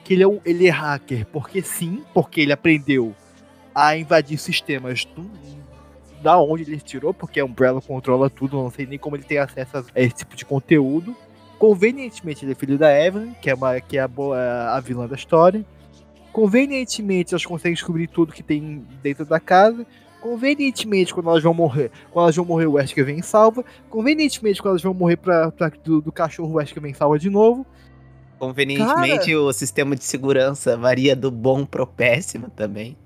[0.04, 3.16] que ele é, um, ele é hacker, porque sim, porque ele aprendeu
[3.74, 5.30] a invadir sistemas do,
[6.22, 9.38] da onde ele tirou, porque a Umbrella controla tudo, não sei nem como ele tem
[9.38, 11.16] acesso a esse tipo de conteúdo.
[11.64, 15.08] Convenientemente ele é filho da Evelyn, que é, uma, que é a, boa, a vilã
[15.08, 15.66] da história.
[16.34, 19.86] Convenientemente elas conseguem descobrir tudo que tem dentro da casa.
[20.20, 23.64] Convenientemente, quando elas vão morrer, quando elas vão morrer, o Wesker vem salva.
[23.90, 27.30] Convenientemente, quando elas vão morrer pra, pra- do, do cachorro, o Wesker vem salva de
[27.30, 27.66] novo.
[28.38, 32.98] Convenientemente, o sistema de segurança varia do bom pro péssimo também.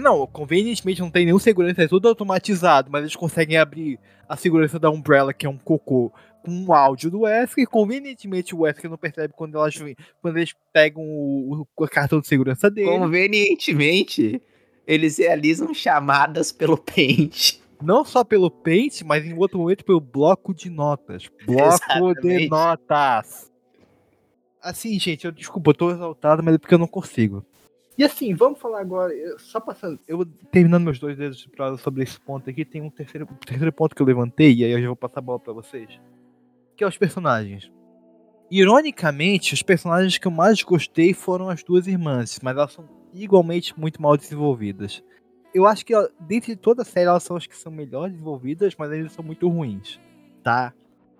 [0.00, 4.80] Não, convenientemente não tem nenhum segurança, é tudo automatizado, mas eles conseguem abrir a segurança
[4.80, 6.10] da Umbrella, que é um cocô,
[6.44, 7.66] com um áudio do Wesker.
[7.68, 9.74] Convenientemente o Wesker não percebe quando elas
[10.20, 12.88] quando eles pegam o, o cartão de segurança dele.
[12.98, 14.40] Convenientemente,
[14.86, 17.62] eles realizam chamadas pelo pente.
[17.82, 21.28] Não só pelo Paint, mas em outro momento pelo bloco de notas.
[21.44, 21.60] Bloco
[22.20, 22.48] de Exatamente.
[22.48, 23.52] notas.
[24.62, 27.44] Assim, gente, eu desculpa, eu tô exaltado, mas é porque eu não consigo.
[27.98, 32.02] E assim, vamos falar agora, eu- só passando, eu terminando meus dois dedos pra, sobre
[32.02, 34.80] esse ponto aqui, tem um terceiro, um terceiro ponto que eu levantei, e aí eu
[34.80, 36.00] já vou passar a bola pra vocês.
[36.76, 37.70] Que é os personagens.
[38.50, 43.78] Ironicamente, os personagens que eu mais gostei foram as duas irmãs, mas elas são igualmente
[43.78, 45.02] muito mal desenvolvidas.
[45.54, 48.74] Eu acho que dentro de toda a série elas são as que são melhor desenvolvidas,
[48.76, 50.00] mas ainda são muito ruins,
[50.42, 50.74] tá?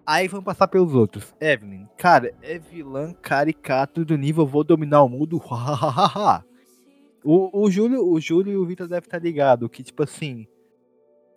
[0.07, 1.35] Aí vamos passar pelos outros.
[1.41, 5.41] Evelyn, cara, é vilã caricato do nível vou dominar o mundo.
[7.25, 10.47] o, o Júlio, o Júlio e o Vitor devem estar ligados que tipo assim,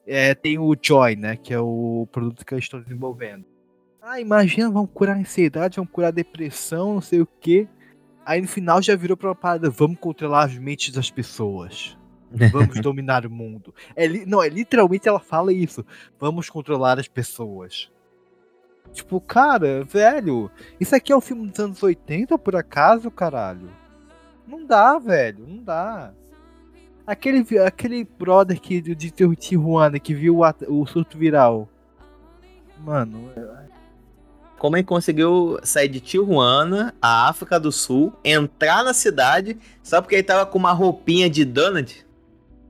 [0.06, 3.45] é, tem o Joy, né, que é o produto que eles estão desenvolvendo.
[4.10, 7.67] Ah, imagina, vamos curar a ansiedade, vamos curar a depressão, não sei o que.
[8.26, 11.98] Aí no final já virou pra uma parada, vamos controlar as mentes das pessoas.
[12.52, 13.74] Vamos dominar o mundo.
[13.96, 15.86] É, não, é literalmente ela fala isso.
[16.20, 17.89] Vamos controlar as pessoas.
[18.91, 23.70] Tipo, cara, velho, isso aqui é um filme dos anos 80, por acaso, caralho?
[24.46, 26.13] Não dá, velho, não dá.
[27.06, 31.70] Aquele, aquele brother que, de Tijuana que viu o, o surto viral.
[32.80, 33.32] Mano,
[34.58, 40.15] Como ele conseguiu sair de Tijuana, a África do Sul, entrar na cidade, só porque
[40.15, 42.06] ele tava com uma roupinha de donut?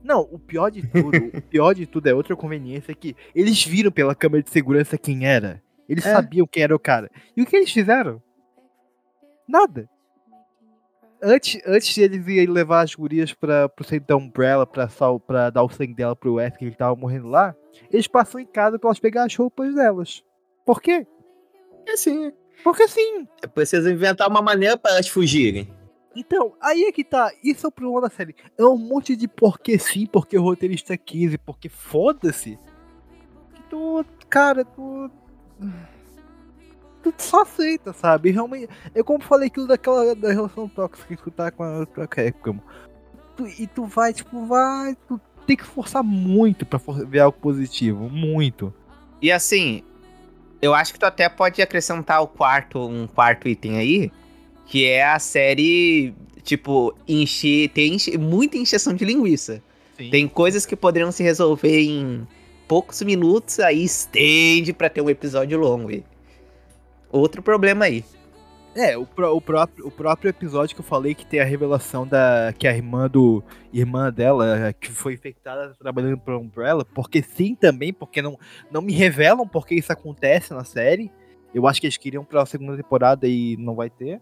[0.04, 3.90] Não, o pior de tudo, o pior de tudo é outra conveniência que eles viram
[3.90, 5.62] pela câmera de segurança quem era.
[5.88, 6.12] Eles É.
[6.12, 7.10] sabiam quem era o cara.
[7.36, 8.22] E o que eles fizeram?
[9.46, 9.88] Nada.
[11.22, 15.18] Antes, antes de eles irem levar as gurias pra, pro centro da Umbrella pra, sal,
[15.18, 17.56] pra dar o sangue dela pro Wes, que ele tava morrendo lá,
[17.90, 20.22] eles passam em casa pra elas pegar as roupas delas.
[20.64, 21.06] Por quê?
[21.88, 22.32] É assim.
[22.62, 23.26] Porque sim.
[23.54, 25.68] Precisa inventar uma maneira para elas fugirem.
[26.16, 27.30] Então, aí é que tá.
[27.44, 28.34] Isso é o problema da série.
[28.58, 32.58] É um monte de porque sim, porque o roteirista quis e porque foda-se.
[33.54, 35.10] Que tu, cara, tu.
[37.02, 38.30] Tu só aceita, sabe?
[38.32, 38.68] Realmente.
[38.94, 42.08] É como eu falei aquilo daquela da relação tóxica que tu tá com a tua
[42.08, 42.58] Capcom.
[43.36, 44.96] Tu, e tu vai, tipo, vai.
[45.06, 48.08] Tu tem que forçar muito pra for- ver algo positivo.
[48.10, 48.74] Muito.
[49.22, 49.84] E assim,
[50.60, 54.12] eu acho que tu até pode acrescentar o quarto, um quarto item aí,
[54.66, 59.62] que é a série, tipo, encher, tem enche- muita encheção de linguiça.
[59.96, 60.10] Sim.
[60.10, 62.26] Tem coisas que poderiam se resolver em
[62.66, 65.90] poucos minutos, aí estende pra ter um episódio longo.
[67.10, 68.04] Outro problema aí.
[68.78, 72.54] É, o, o próprio, o próprio episódio que eu falei que tem a revelação da.
[72.56, 73.42] que a irmã do.
[73.72, 78.38] irmã dela, que foi infectada trabalhando pra Umbrella, porque sim também, porque não,
[78.70, 81.10] não me revelam porque isso acontece na série.
[81.52, 84.20] Eu acho que eles queriam pra segunda temporada e não vai ter.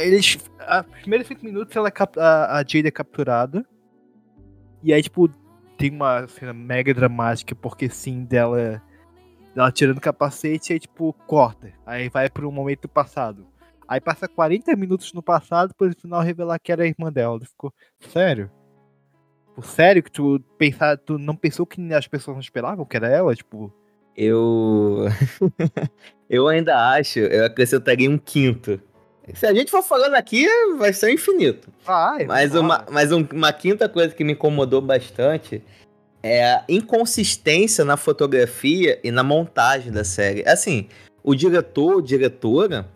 [0.00, 0.38] Eles.
[0.60, 3.62] A primeiros cinco minutos ela é a, a Jade é capturada.
[4.82, 5.28] E aí, tipo,
[5.76, 8.82] tem uma cena mega dramática, porque sim, dela.
[9.54, 11.72] Ela tirando o capacete e aí, tipo, corta.
[11.84, 13.46] Aí vai pro momento passado.
[13.86, 17.38] Aí passa 40 minutos no passado pra no final revelar que era a irmã dela.
[17.38, 17.72] Tu Ficou,
[18.08, 18.50] sério?
[19.48, 23.08] Tipo, sério que tu, pensar, tu não pensou que as pessoas não esperavam que era
[23.08, 23.34] ela?
[23.34, 23.70] Tipo,
[24.16, 25.04] Eu.
[26.30, 28.80] eu ainda acho, eu acrescentaria um quinto.
[29.34, 30.46] Se a gente for falando aqui,
[30.78, 31.70] vai ser infinito.
[31.84, 32.24] vai.
[32.24, 32.60] Mas, vai.
[32.60, 35.62] uma, mas um- uma quinta coisa que me incomodou bastante
[36.22, 40.48] é a inconsistência na fotografia e na montagem da série.
[40.48, 40.88] Assim,
[41.22, 42.88] o diretor, diretora,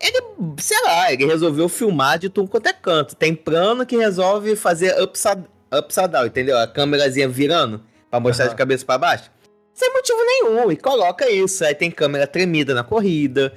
[0.00, 0.22] ele,
[0.58, 3.16] sei lá, ele resolveu filmar de tudo quanto é canto.
[3.16, 6.58] Tem plano que resolve fazer upside, upside down, entendeu?
[6.58, 8.54] A câmerazinha virando pra mostrar Aham.
[8.54, 9.30] de cabeça pra baixo.
[9.74, 11.64] Sem motivo nenhum, e coloca isso.
[11.64, 13.52] Aí tem câmera tremida na corrida.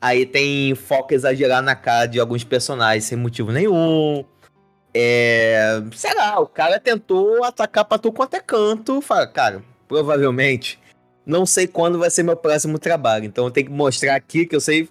[0.00, 4.24] Aí tem foco exagerado na cara de alguns personagens sem motivo nenhum.
[4.94, 5.82] É.
[5.92, 9.00] Sei lá, o cara tentou atacar pra tu quanto é canto.
[9.00, 10.78] Fala, cara, provavelmente
[11.30, 13.24] não sei quando vai ser meu próximo trabalho.
[13.24, 14.88] Então eu tenho que mostrar aqui que eu sei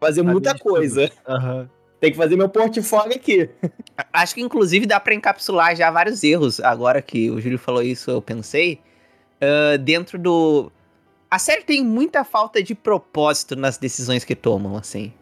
[0.00, 1.10] fazer muita coisa.
[1.28, 1.68] Aham.
[2.00, 3.48] Tem que fazer meu portfólio aqui.
[4.12, 6.58] Acho que inclusive dá pra encapsular já vários erros.
[6.58, 8.80] Agora que o Júlio falou isso, eu pensei.
[9.40, 10.72] ah, dentro do.
[11.30, 15.12] A série tem muita falta de propósito nas decisões que tomam, assim.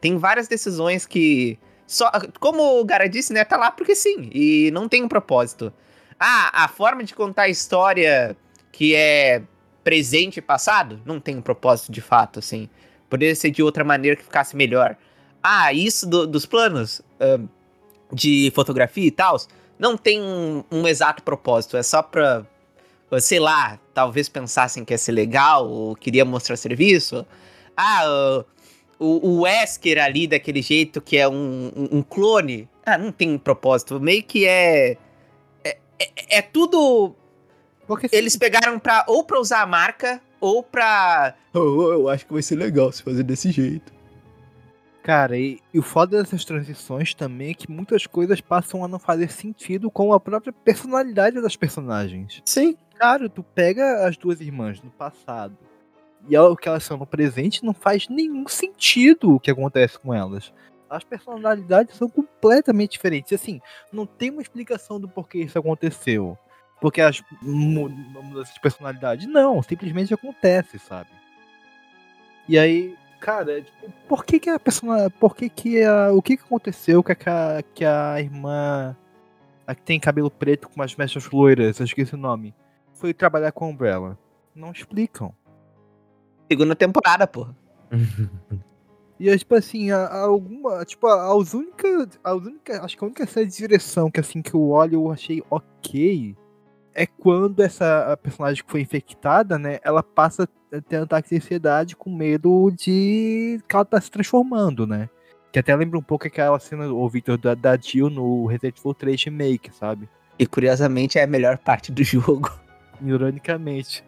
[0.00, 1.58] Tem várias decisões que.
[1.86, 2.10] Só,
[2.40, 3.44] como o Gara disse, né?
[3.44, 4.30] Tá lá porque sim.
[4.32, 5.72] E não tem um propósito.
[6.18, 8.36] Ah, a forma de contar a história
[8.70, 9.42] que é
[9.84, 12.68] presente e passado não tem um propósito de fato, assim.
[13.10, 14.96] Poderia ser de outra maneira que ficasse melhor.
[15.42, 17.02] Ah, isso do- dos planos
[18.12, 19.36] de fotografia e tal,
[19.78, 21.76] não tem um, um exato propósito.
[21.76, 22.46] É só pra,
[23.20, 27.26] sei lá, talvez pensassem que ia ser legal ou queria mostrar serviço.
[27.76, 28.44] Ah, ah,
[29.02, 32.68] o, o Wesker ali daquele jeito que é um, um- um clone.
[32.86, 33.98] Ah, não tem um propósito.
[34.00, 34.96] Meio que é.
[35.64, 37.14] É, é- é tudo.
[37.86, 38.16] Porque sim.
[38.16, 41.34] Eles pegaram pra, ou pra usar a marca, ou pra.
[41.54, 43.92] Oh, eu acho que vai ser legal se fazer desse jeito.
[45.02, 49.00] Cara, e, e o foda dessas transições também é que muitas coisas passam a não
[49.00, 52.40] fazer sentido com a própria personalidade das personagens.
[52.44, 52.76] Sim.
[52.96, 55.56] Cara, tu pega as duas irmãs no passado
[56.28, 60.14] e o que elas são no presente, não faz nenhum sentido o que acontece com
[60.14, 60.52] elas.
[60.88, 63.32] As personalidades são completamente diferentes.
[63.32, 63.60] Assim,
[63.92, 66.36] não tem uma explicação do porquê isso aconteceu.
[66.80, 69.26] Porque as mu- mudanças de personalidade.
[69.26, 71.10] Não, simplesmente acontece, sabe?
[72.48, 76.36] E aí, cara, tipo, por que que a persona, por que que a, o que
[76.36, 78.96] que aconteceu que a, que a irmã
[79.66, 82.52] a que tem cabelo preto com umas mechas loiras, eu esqueci o nome,
[82.94, 84.18] foi trabalhar com a Umbrella?
[84.54, 85.32] Não explicam.
[86.52, 87.56] Segunda temporada, porra.
[89.20, 93.06] E é tipo assim, a, a alguma, tipo, as únicas, as únicas, acho que a
[93.06, 96.34] única série de direção que assim que eu olho eu achei ok
[96.92, 101.36] é quando essa personagem que foi infectada, né, ela passa a ter um ataque de
[101.36, 105.08] ansiedade com medo de que ela tá se transformando, né?
[105.52, 108.92] Que até lembra um pouco aquela cena, o Victor, da, da Jill no Resident Evil
[108.92, 110.08] 3 Remake, sabe?
[110.36, 112.50] E curiosamente é a melhor parte do jogo.
[113.00, 114.02] Ironicamente.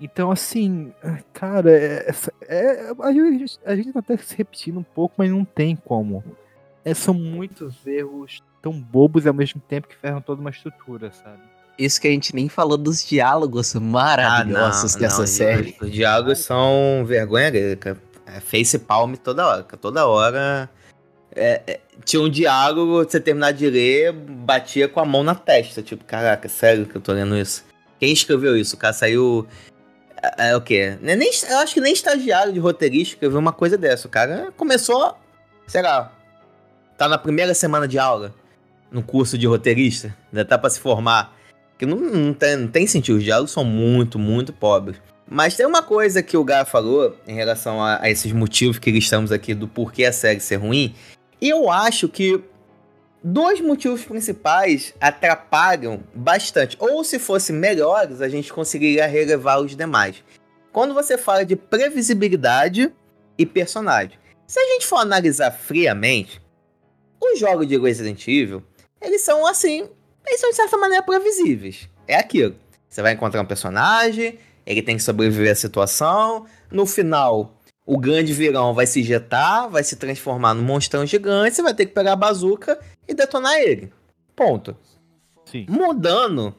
[0.00, 0.92] Então, assim,
[1.32, 2.10] cara, é,
[2.48, 6.22] é- a, gente, a gente tá até se repetindo um pouco, mas não tem como.
[6.84, 11.10] É, são muitos erros tão bobos e ao mesmo tempo que ferram toda uma estrutura,
[11.12, 11.40] sabe?
[11.78, 15.76] Isso que a gente nem falou dos diálogos maravilhosos Ah, não, dessa não, série.
[15.80, 17.96] Os diálogos são vergonha grega.
[18.26, 19.62] É face palm toda hora.
[19.62, 20.70] Toda hora.
[21.34, 25.82] é, é, tinha um diálogo, você terminar de ler, batia com a mão na testa.
[25.82, 27.64] Tipo, caraca, sério que eu tô lendo isso?
[27.98, 28.76] Quem escreveu isso?
[28.76, 29.46] O cara saiu.
[30.38, 30.96] É, é o quê?
[31.00, 34.06] Nem, nem- eu acho que nem estagiário de roteirista escreveu uma coisa dessa.
[34.06, 35.16] O cara começou,
[35.66, 36.12] sei lá,
[36.96, 38.32] tá na primeira semana de aula
[38.90, 41.34] no curso de roteirista, ainda tá pra se formar.
[41.76, 44.96] Que não, não, tem, não tem sentido, os diálogos são muito, muito pobres.
[45.28, 48.90] Mas tem uma coisa que o Gar falou em relação a, a esses motivos que
[48.90, 50.94] listamos aqui do porquê a série ser ruim.
[51.40, 52.40] E eu acho que
[53.24, 56.76] dois motivos principais atrapalham bastante.
[56.78, 60.22] Ou se fossem melhores, a gente conseguiria relevar os demais.
[60.70, 62.92] Quando você fala de previsibilidade
[63.38, 64.18] e personagem.
[64.46, 66.42] Se a gente for analisar friamente,
[67.18, 68.62] os jogos de Resident Evil,
[69.00, 69.88] eles são assim,
[70.26, 71.88] eles são de certa maneira previsíveis.
[72.06, 72.54] É aquilo.
[72.88, 76.44] Você vai encontrar um personagem, ele tem que sobreviver à situação.
[76.70, 81.62] No final, O grande vilão vai se injetar, vai se transformar num monstrão gigante, você
[81.62, 83.92] vai ter que pegar a bazuca e detonar ele.
[84.34, 84.76] Ponto.
[85.44, 85.66] Sim.
[85.68, 86.54] Mudando,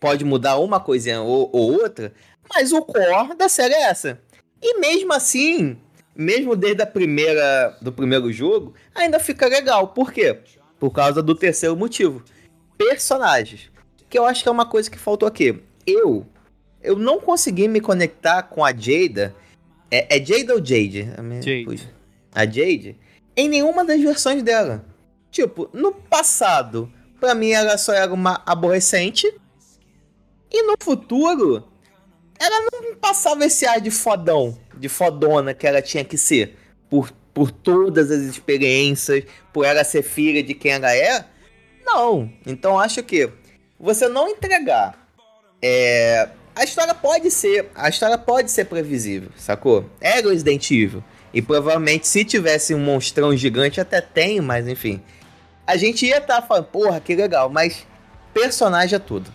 [0.00, 2.12] pode mudar uma coisinha ou, ou outra,
[2.52, 4.20] mas o core da série é essa.
[4.62, 5.76] E mesmo assim,
[6.14, 9.88] mesmo desde a primeira do primeiro jogo, ainda fica legal.
[9.88, 10.38] Por quê?
[10.78, 12.22] Por causa do terceiro motivo.
[12.78, 13.70] Personagens.
[14.08, 15.60] Que eu acho que é uma coisa que faltou aqui.
[15.86, 16.26] Eu
[16.82, 19.34] eu não consegui me conectar com a Jada.
[19.90, 21.08] É, é Jada ou Jade?
[21.16, 21.88] A minha- Jade.
[22.34, 22.96] A Jade?
[23.36, 24.84] Em nenhuma das versões dela.
[25.32, 29.26] Tipo, no passado, pra mim ela só era uma aborrecente.
[30.50, 31.66] E no futuro,
[32.38, 36.58] ela não passava esse ar de fodão, de fodona que ela tinha que ser.
[36.90, 39.24] Por, por todas as experiências,
[39.54, 41.24] por ela ser filha de quem ela é.
[41.86, 42.30] Não.
[42.46, 43.30] Então acho que
[43.80, 45.08] você não entregar.
[45.62, 47.70] É, a história pode ser.
[47.74, 49.88] A história pode ser previsível, sacou?
[49.98, 51.02] É Resident Evil.
[51.32, 55.00] E provavelmente se tivesse um monstrão gigante, até tem, mas enfim.
[55.72, 57.86] A gente ia estar falando, porra, que legal, mas
[58.34, 59.32] personagem é tudo.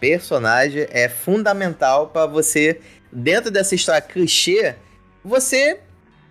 [0.00, 2.80] Personagem é fundamental pra você,
[3.12, 4.74] dentro dessa história clichê,
[5.24, 5.78] você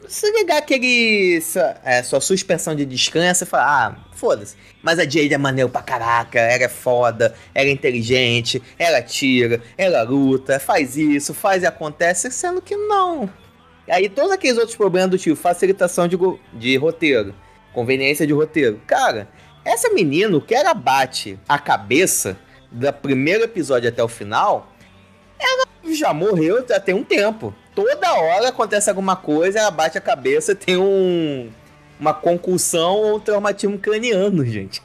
[0.06, 1.40] se ligar aquele.
[1.40, 4.58] Sua, é, sua suspensão de descanso e falar, ah, foda-se.
[4.84, 9.62] Mas a Jade é maneiro pra caraca, ela é foda, ela é inteligente, ela tira,
[9.78, 13.30] ela luta, faz isso, faz e acontece, sendo que não.
[13.88, 16.18] Aí todos aqueles outros problemas do tipo facilitação de,
[16.52, 17.34] de roteiro,
[17.78, 18.82] conveniência de roteiro.
[18.88, 19.28] Cara,
[19.64, 22.36] essa menina, o que ela bate a cabeça
[22.72, 24.74] do primeiro episódio até o final,
[25.40, 27.54] ela já morreu já tem um tempo.
[27.76, 31.52] Toda hora acontece alguma coisa, ela bate a cabeça, tem um
[32.00, 34.82] uma concussão ou um traumatismo craniano, gente.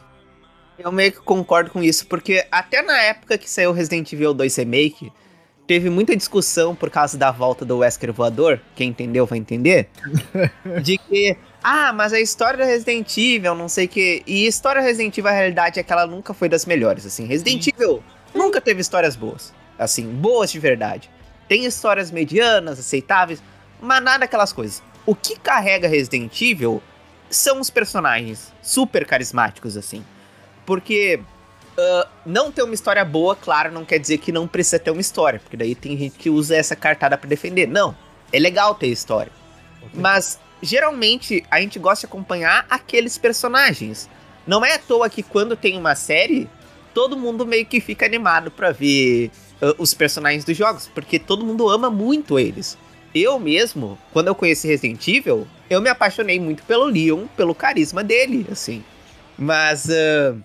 [0.79, 4.55] Eu meio que concordo com isso, porque até na época que saiu Resident Evil 2
[4.57, 5.11] Remake,
[5.67, 9.89] teve muita discussão por causa da volta do Wesker voador, quem entendeu vai entender,
[10.83, 14.49] de que, ah, mas a história da Resident Evil, não sei o que, e a
[14.49, 18.03] história Resident Evil, a realidade é que ela nunca foi das melhores, assim, Resident Evil
[18.35, 21.11] nunca teve histórias boas, assim, boas de verdade.
[21.49, 23.43] Tem histórias medianas, aceitáveis,
[23.81, 24.83] mas nada aquelas coisas.
[25.05, 26.83] O que carrega Resident Evil
[27.29, 30.05] são os personagens super carismáticos, assim.
[30.65, 31.21] Porque
[31.77, 35.01] ah, não ter uma história boa, claro, não quer dizer que não precisa ter uma
[35.01, 35.41] história.
[35.41, 37.67] Porque daí tem gente que usa essa cartada pra defender.
[37.67, 37.97] Não,
[38.33, 39.33] é legal ter história.
[39.95, 44.09] Mas, geralmente, a gente gosta de acompanhar aqueles personagens.
[44.47, 46.49] Não é à toa que quando tem uma série,
[46.95, 50.89] todo mundo meio que fica animado pra ver ah, os personagens dos jogos.
[50.95, 52.79] Porque todo mundo ama muito eles.
[53.15, 58.03] Eu mesmo, quando eu conheci Resident Evil, eu me apaixonei muito pelo Leon, pelo carisma
[58.03, 58.83] dele, assim.
[59.37, 60.37] Mas ah,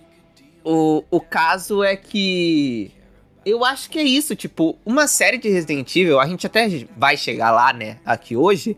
[0.64, 2.90] o, o caso é que.
[3.46, 7.16] Eu acho que é isso, tipo, uma série de Resident Evil, a gente até vai
[7.16, 8.76] chegar lá, né, aqui hoje,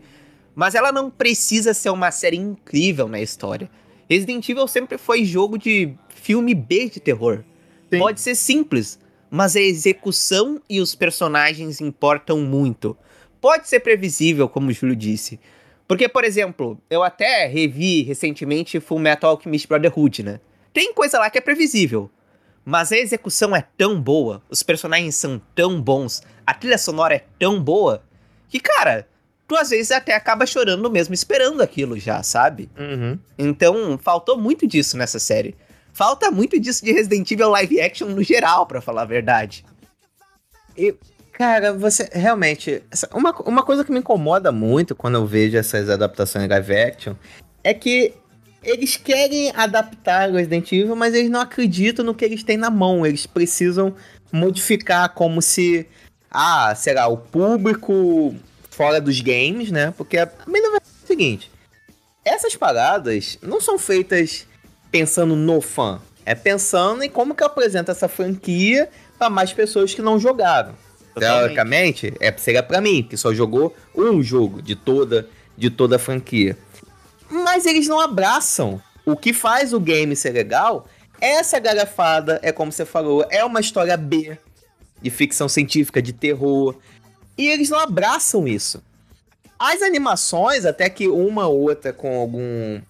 [0.61, 3.67] mas ela não precisa ser uma série incrível na história.
[4.07, 7.43] Resident Evil sempre foi jogo de filme B de terror.
[7.91, 7.97] Sim.
[7.97, 12.95] Pode ser simples, mas a execução e os personagens importam muito.
[13.41, 15.39] Pode ser previsível, como o Júlio disse.
[15.87, 20.39] Porque, por exemplo, eu até revi recentemente Full Metal Alchemist Brotherhood, né?
[20.71, 22.07] Tem coisa lá que é previsível.
[22.63, 27.25] Mas a execução é tão boa, os personagens são tão bons, a trilha sonora é
[27.39, 28.03] tão boa,
[28.47, 29.07] que, cara,
[29.51, 32.69] tu às vezes até acaba chorando mesmo esperando aquilo já, sabe?
[32.79, 33.19] Uhum.
[33.37, 35.57] Então, faltou muito disso nessa série.
[35.91, 39.65] Falta muito disso de Resident Evil live action no geral, pra falar a verdade.
[40.77, 40.95] E,
[41.33, 42.81] cara, você realmente.
[42.89, 47.13] essa- Uma, uma coisa que me incomoda muito quando eu vejo essas adaptações live action
[47.61, 48.13] é que
[48.63, 53.05] eles querem adaptar Resident Evil, mas eles não acreditam no que eles têm na mão.
[53.05, 53.93] Eles precisam
[54.31, 55.85] modificar como se.
[56.31, 58.33] Ah, será o público
[58.81, 59.93] fora dos games, né?
[59.95, 61.51] Porque a verdade é o seguinte:
[62.25, 64.47] essas paradas não são feitas
[64.89, 66.01] pensando no fã.
[66.25, 70.73] É pensando em como que apresenta essa franquia para mais pessoas que não jogaram.
[71.15, 75.99] Teoricamente, é, seria pra mim, que só jogou um jogo de toda, de toda a
[75.99, 76.57] franquia.
[77.29, 78.81] Mas eles não abraçam.
[79.05, 80.87] O que faz o game ser legal
[81.19, 84.37] é essa garrafada, é como você falou, é uma história B
[85.01, 86.75] de ficção científica, de terror.
[87.37, 88.81] E eles não abraçam isso.
[89.57, 92.81] As animações, até que uma ou outra com algum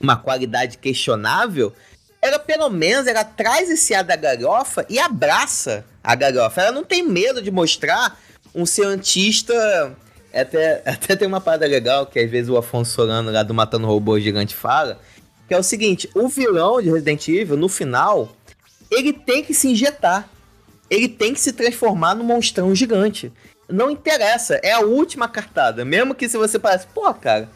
[0.00, 1.72] uma qualidade questionável,
[2.20, 6.60] ela pelo menos ela traz esse ar da galhofa e abraça a galhofa.
[6.60, 8.18] Ela não tem medo de mostrar
[8.54, 9.96] um cientista.
[10.32, 13.86] Até, até tem uma parada legal que às vezes o Afonso Solano lá do Matando
[13.86, 15.00] Robô Gigante fala,
[15.48, 18.34] que é o seguinte, o vilão de Resident Evil, no final,
[18.90, 20.28] ele tem que se injetar.
[20.90, 23.32] Ele tem que se transformar num monstrão gigante.
[23.68, 25.84] Não interessa, é a última cartada.
[25.84, 27.48] Mesmo que se você passe, pô, cara,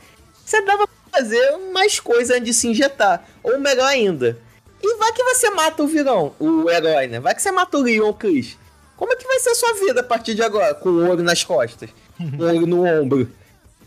[0.44, 3.24] você dava pra fazer mais coisa antes de se injetar.
[3.42, 4.38] Ou melhor ainda.
[4.82, 7.20] E vai que você mata o vilão, o herói, né?
[7.20, 8.56] Vai que você mata o Leon Chris.
[8.96, 10.74] Como é que vai ser a sua vida a partir de agora?
[10.74, 13.30] Com o ouro nas costas, com o ouro no ombro.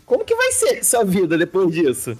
[0.06, 2.16] Como que vai ser a sua vida depois disso?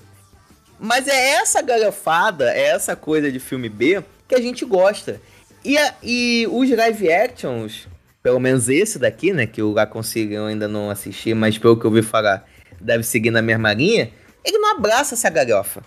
[0.81, 5.21] Mas é essa galhofada, é essa coisa de filme B que a gente gosta.
[5.65, 7.87] E, a- e os live actions,
[8.23, 9.47] pelo menos esse daqui, né?
[9.47, 12.47] Que o consiga eu ainda não assisti, mas pelo que eu ouvi falar,
[12.81, 14.11] deve seguir na mesma linha.
[14.45, 15.83] Ele não abraça essa galhofa.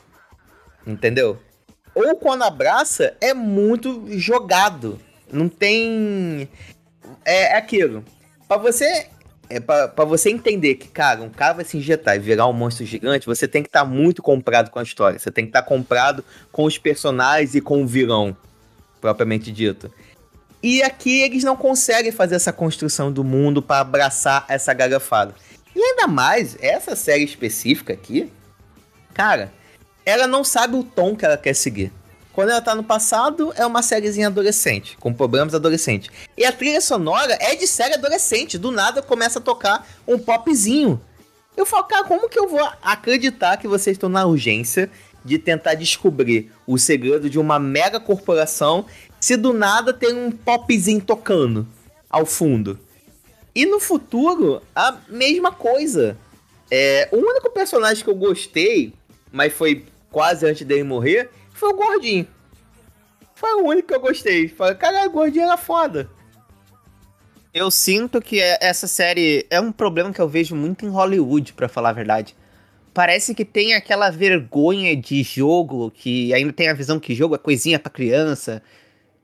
[0.85, 1.39] Entendeu?
[1.93, 4.99] Ou quando abraça, é muito jogado.
[5.31, 6.49] Não tem.
[7.23, 8.03] É, é aquilo.
[8.47, 9.07] Pra você.
[9.47, 12.53] É pra, pra você entender que, cara, um cara vai se injetar e virar um
[12.53, 15.19] monstro gigante, você tem que estar muito comprado com a história.
[15.19, 18.35] Você tem que estar comprado com os personagens e com o vilão,
[18.99, 19.91] propriamente dito.
[20.65, 25.35] E aqui eles não conseguem fazer essa construção do mundo pra abraçar essa galhofada.
[25.75, 28.31] E ainda mais, essa série específica aqui,
[29.13, 29.53] cara,
[30.03, 31.93] ela não sabe o tom que ela quer seguir.
[32.33, 36.09] Quando ela tá no passado, é uma sériezinha adolescente, com problemas adolescentes.
[36.35, 38.57] E a trilha sonora é de série adolescente.
[38.57, 40.99] Do nada começa a tocar um popzinho.
[41.55, 44.89] Eu falo, cara, como que eu vou acreditar que vocês estão na urgência
[45.23, 48.85] de tentar descobrir o segredo de uma mega corporação
[49.25, 51.65] se do nada tem um popzinho tocando
[52.07, 52.77] ao fundo?
[53.55, 56.15] E no futuro, a mesma coisa.
[56.69, 58.93] É, o único personagem que eu gostei,
[59.31, 62.27] mas foi quase antes dele morrer, foi o Gordinho.
[63.33, 64.47] Foi o único que eu gostei.
[64.77, 66.07] Caralho, o Gordinho era foda.
[67.51, 71.53] Eu sinto que é- essa série é um problema que eu vejo muito em Hollywood,
[71.53, 72.35] pra falar a verdade.
[72.93, 77.39] Parece que tem aquela vergonha de jogo, que ainda tem a visão que jogo é
[77.39, 78.61] coisinha pra criança.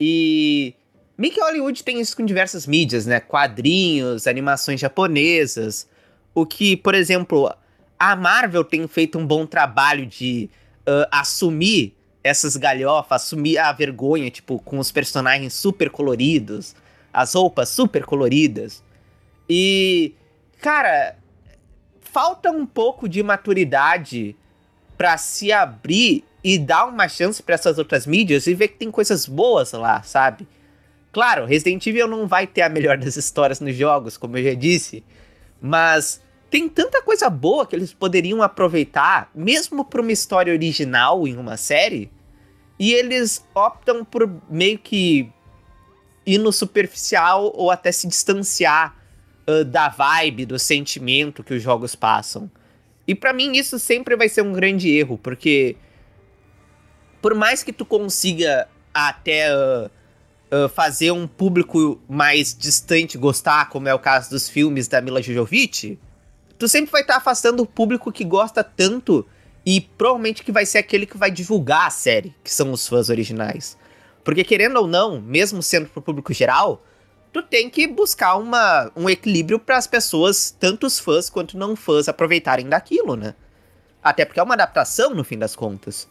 [0.03, 0.73] E
[1.15, 3.19] meio Hollywood tem isso com diversas mídias, né?
[3.19, 5.87] Quadrinhos, animações japonesas.
[6.33, 7.53] O que, por exemplo,
[7.99, 10.49] a Marvel tem feito um bom trabalho de
[10.87, 16.75] ah, assumir essas galhofas, assumir a vergonha, tipo, com os personagens super coloridos,
[17.13, 18.83] as roupas super coloridas.
[19.47, 20.15] E,
[20.59, 21.15] cara,
[21.99, 24.35] falta um pouco de maturidade
[24.97, 28.89] pra se abrir e dar uma chance pra essas outras mídias e ver que tem
[28.91, 30.47] coisas boas lá, sabe?
[31.11, 34.53] Claro, Resident Evil não vai ter a melhor das histórias nos jogos, como eu já
[34.53, 35.03] disse,
[35.61, 41.37] mas tem tanta coisa boa que eles poderiam aproveitar, mesmo pra uma história original em
[41.37, 42.09] uma série,
[42.79, 45.29] e eles optam por meio que
[46.25, 48.95] ir no superficial ou até se distanciar
[49.47, 52.49] ah, da vibe, do sentimento que os jogos passam.
[53.07, 55.75] E pra mim isso sempre vai ser um grande erro, porque
[57.21, 59.89] por mais que tu consiga até ah,
[60.51, 65.21] ah, fazer um público mais distante gostar, como é o caso dos filmes da Mila
[65.21, 65.97] Jovovich,
[66.57, 69.25] tu sempre vai estar afastando o público que gosta tanto
[69.65, 73.09] e provavelmente que vai ser aquele que vai divulgar a série, que são os fãs
[73.09, 73.77] originais.
[74.23, 76.83] Porque querendo ou não, mesmo sendo pro público geral,
[77.31, 81.75] tu tem que buscar uma, um equilíbrio para as pessoas, tanto os fãs quanto não
[81.75, 83.35] fãs, aproveitarem daquilo, né?
[84.03, 86.07] Até porque é uma adaptação no fim das contas.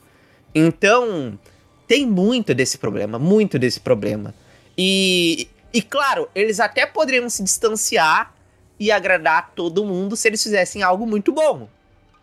[0.55, 1.39] Então,
[1.87, 4.35] tem muito desse problema, muito desse problema.
[4.77, 8.35] E, e claro, eles até poderiam se distanciar
[8.79, 11.69] e agradar todo mundo se eles fizessem algo muito bom.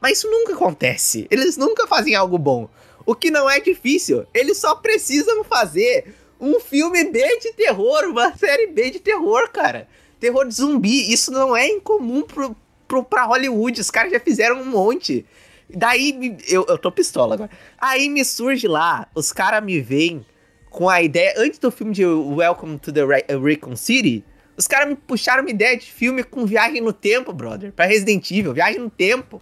[0.01, 1.27] Mas isso nunca acontece.
[1.29, 2.69] Eles nunca fazem algo bom.
[3.05, 4.25] O que não é difícil.
[4.33, 9.87] Eles só precisam fazer um filme B de terror, uma série B de terror, cara.
[10.19, 11.11] Terror de zumbi.
[11.11, 12.55] Isso não é incomum pro,
[12.87, 13.81] pro, pra Hollywood.
[13.81, 15.25] Os caras já fizeram um monte.
[15.73, 17.49] Daí eu, eu tô pistola agora.
[17.79, 20.25] Aí me surge lá, os caras me veem
[20.69, 21.33] com a ideia.
[21.37, 24.23] Antes do filme de Welcome to the Ra- Raccoon City,
[24.55, 27.71] os caras me puxaram uma ideia de filme com viagem no tempo, brother.
[27.73, 29.41] Pra Resident Evil, viagem no tempo.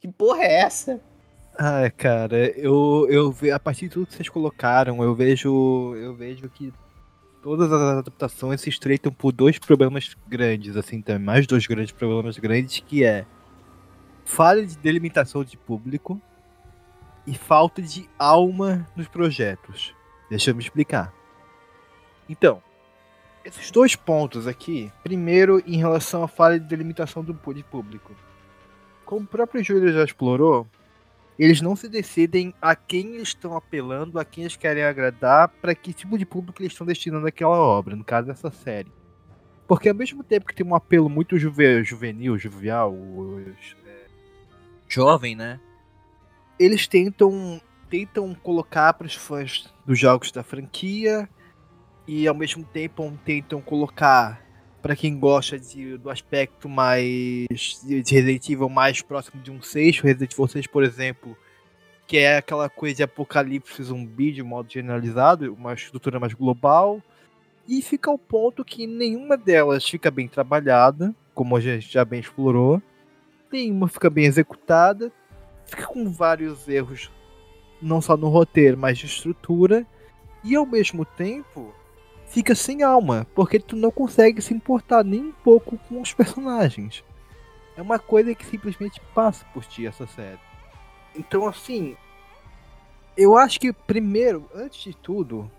[0.00, 1.00] Que porra é essa?
[1.58, 6.48] Ai, cara, eu, eu a partir de tudo que vocês colocaram, eu vejo eu vejo
[6.48, 6.72] que
[7.42, 12.38] todas as adaptações se estreitam por dois problemas grandes, assim, também, mais dois grandes problemas
[12.38, 13.26] grandes, que é
[14.24, 16.20] falha de delimitação de público
[17.26, 19.92] e falta de alma nos projetos.
[20.30, 21.12] Deixa eu me explicar.
[22.28, 22.62] Então,
[23.44, 28.14] esses dois pontos aqui, primeiro em relação à falha de delimitação do, de público.
[29.04, 30.66] Como o próprio Júlio já explorou,
[31.42, 35.74] eles não se decidem a quem eles estão apelando, a quem eles querem agradar, para
[35.74, 38.92] que tipo de público eles estão destinando àquela obra, no caso dessa série.
[39.66, 42.94] Porque ao mesmo tempo que tem um apelo muito juve- juvenil, jovial,
[43.84, 44.06] é,
[44.86, 45.58] jovem, né?
[46.60, 51.28] Eles tentam tentam colocar para os fãs dos jogos da franquia
[52.06, 54.40] e ao mesmo tempo tentam colocar
[54.82, 59.62] pra quem gosta de, do aspecto mais de de Resident Evil mais próximo de um
[59.62, 61.36] 6, o Resident Evil 6, por exemplo,
[62.06, 67.00] que é aquela coisa de apocalipse zumbi de modo generalizado, uma estrutura mais global.
[67.66, 72.18] E fica ao ponto que nenhuma delas fica bem trabalhada, como a gente já bem
[72.18, 72.82] explorou.
[73.52, 75.12] Nenhuma fica bem executada.
[75.64, 77.08] Fica com vários erros,
[77.80, 79.86] não só no roteiro, mas de estrutura.
[80.42, 81.72] E ao mesmo tempo,
[82.32, 87.04] fica sem alma, porque tu não consegue se importar nem um pouco com os personagens.
[87.76, 90.40] É uma coisa que simplesmente passa por ti essa série.
[91.14, 91.94] Então, assim,
[93.16, 95.50] eu acho que primeiro, antes de tudo,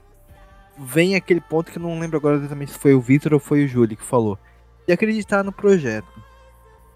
[0.76, 3.64] vem aquele ponto que eu não lembro agora exatamente se foi o Victor ou foi
[3.64, 4.38] o Júlio que falou.
[4.88, 6.08] De acreditar no projeto.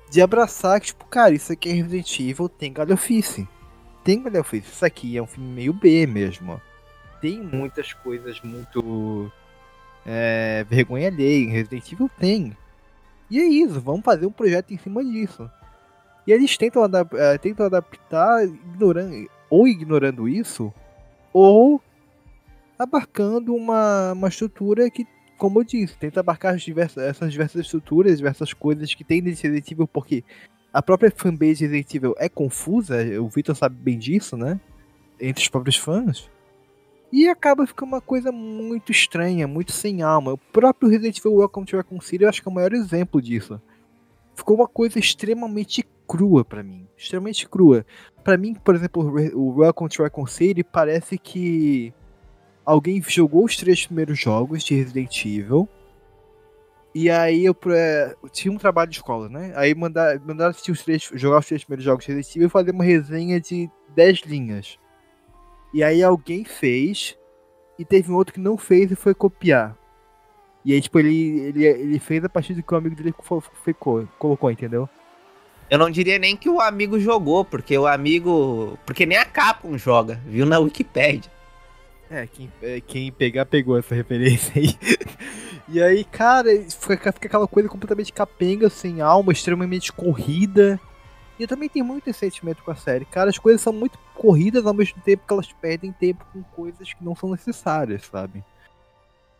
[0.09, 3.47] De abraçar que, tipo, cara, isso aqui é Resident Evil, tem galhofice.
[4.03, 4.71] Tem galhofice.
[4.71, 6.59] Isso aqui é um filme meio B mesmo.
[7.21, 9.31] Tem muitas coisas muito.
[10.07, 11.43] É, vergonha alheia.
[11.43, 12.55] Em Resident Evil tem.
[13.29, 15.49] E é isso, vamos fazer um projeto em cima disso.
[16.25, 20.73] E eles tentam, adap eh, tentam adaptar ignorando, ou ignorando isso,
[21.33, 21.81] ou
[22.79, 25.05] abarcando uma, uma estrutura que,
[25.37, 29.43] como eu disse, tenta abarcar as diversas, essas diversas estruturas, diversas coisas que tem nesse
[29.43, 30.23] Resident Evil, porque
[30.73, 34.59] a própria fanbase de Resident Evil é confusa, o Victor sabe bem disso, né?
[35.19, 36.29] Entre os próprios fãs.
[37.11, 40.33] E acaba ficando uma coisa muito estranha, muito sem alma.
[40.33, 43.21] O próprio Resident Evil Welcome to Raccoon City eu acho que é o maior exemplo
[43.21, 43.61] disso.
[44.35, 46.85] Ficou uma coisa extremamente crua pra mim.
[46.97, 47.85] Extremamente crua.
[48.23, 49.03] Pra mim, por exemplo,
[49.35, 51.93] o Welcome to Raccoon City parece que
[52.65, 55.67] alguém jogou os três primeiros jogos de Resident Evil.
[56.93, 57.55] E aí eu,
[58.21, 59.53] eu tinha um trabalho de escola, né?
[59.55, 62.51] Aí mandaram, mandaram assistir os três, jogar os três primeiros jogos de Resident Evil e
[62.51, 64.77] fazer uma resenha de 10 linhas.
[65.73, 67.17] E aí alguém fez,
[67.77, 69.77] e teve um outro que não fez e foi copiar.
[70.65, 73.13] E aí, tipo, ele, ele, ele fez a partir do que o amigo dele
[73.63, 74.89] ficou, colocou, entendeu?
[75.69, 78.77] Eu não diria nem que o amigo jogou, porque o amigo.
[78.85, 81.31] Porque nem a Capcom joga, viu na Wikipedia.
[82.09, 84.75] É, quem, é, quem pegar, pegou essa referência aí.
[85.67, 90.79] e aí, cara, fica, fica aquela coisa completamente capenga, sem alma, extremamente corrida.
[91.39, 93.05] E eu também tenho muito esse sentimento com a série.
[93.05, 96.93] Cara, as coisas são muito corridas ao mesmo tempo que elas perdem tempo com coisas
[96.93, 98.43] que não são necessárias, sabe?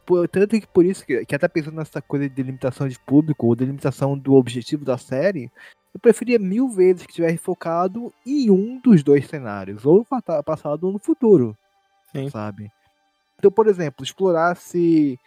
[0.05, 3.47] Por- tanto que por isso, que, que até pensando nessa coisa de delimitação de público
[3.47, 5.51] ou delimitação do objetivo da série,
[5.93, 10.85] eu preferia mil vezes que tivesse focado em um dos dois cenários, ou no passado
[10.85, 11.57] ou no futuro
[12.29, 12.71] sabe?
[13.37, 15.19] Então, por exemplo, explorasse.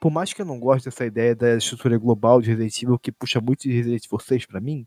[0.00, 3.10] Por mais que eu não goste dessa ideia da estrutura global de Resident Evil, que
[3.10, 4.86] puxa muito de Resident Evil 6 pra mim,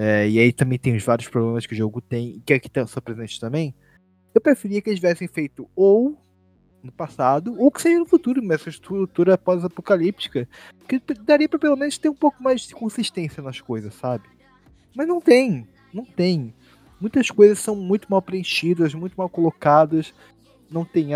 [0.00, 2.70] é, e aí também tem os vários problemas que o jogo tem, e que aqui
[2.70, 3.74] tá- são presentes também,
[4.32, 6.16] eu preferia que eles tivessem feito ou
[6.80, 10.48] no passado, ou que seja no futuro, mas essa estrutura pós-apocalíptica,
[10.88, 14.28] que daria pra pelo menos ter um pouco mais de consistência nas coisas, sabe?
[14.94, 16.54] Mas não tem, não tem.
[17.00, 20.14] Muitas coisas são muito mal preenchidas, muito mal colocadas,
[20.70, 21.10] não tem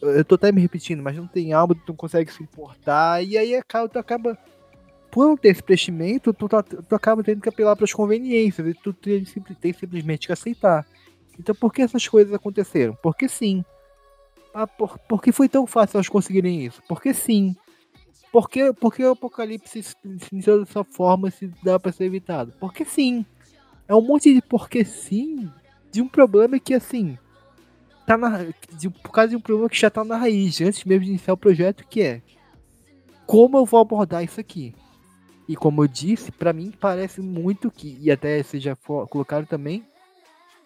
[0.00, 3.36] eu tô até me repetindo, mas não tem alma, tu não consegue se importar, e
[3.36, 4.38] aí acaba, tu acaba,
[5.12, 8.66] por não ter esse preenchimento, tu, tá- tu acaba tendo que apelar para as conveniências,
[8.66, 9.22] e tu tem,
[9.60, 10.86] tem simplesmente que aceitar.
[11.38, 12.96] Então por que essas coisas aconteceram?
[13.02, 13.62] Porque sim.
[14.54, 16.82] Ah, por, por que foi tão fácil elas conseguirem isso?
[16.88, 17.54] Porque sim.
[18.32, 22.54] Porque, porque o apocalipse se se iniciou dessa forma se dá para ser evitado?
[22.58, 23.26] Porque sim.
[23.86, 25.50] É um monte de porque sim
[25.90, 27.18] de um problema que assim
[28.06, 28.44] tá na,
[28.78, 31.34] de, por causa de um problema que já tá na raiz, antes mesmo de iniciar
[31.34, 32.22] o projeto, que é
[33.26, 34.74] como eu vou abordar isso aqui.
[35.48, 39.84] E como eu disse, pra mim parece muito que, e até vocês já colocaram também,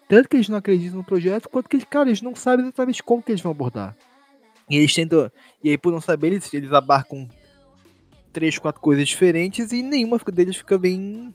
[0.07, 3.03] tanto que eles não acreditam no projeto, quanto que eles, cara, eles não sabem exatamente
[3.03, 3.95] como que eles vão abordar.
[4.69, 5.31] E eles tentam,
[5.63, 7.27] e aí por não saber, eles, eles abarcam
[8.31, 11.33] três, quatro coisas diferentes e nenhuma deles fica bem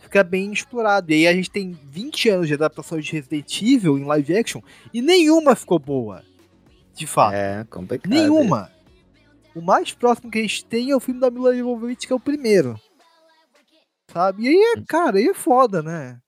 [0.00, 1.10] fica bem explorado.
[1.10, 4.60] E aí a gente tem 20 anos de adaptação de Resident Evil em live action
[4.92, 6.22] e nenhuma ficou boa.
[6.94, 7.34] De fato.
[7.34, 8.10] É, complicado.
[8.10, 8.70] Nenhuma.
[9.54, 12.16] O mais próximo que a gente tem é o filme da Mila Jovovich, que é
[12.16, 12.78] o primeiro.
[14.12, 14.44] Sabe?
[14.44, 16.18] E aí, é, cara, aí é foda, né?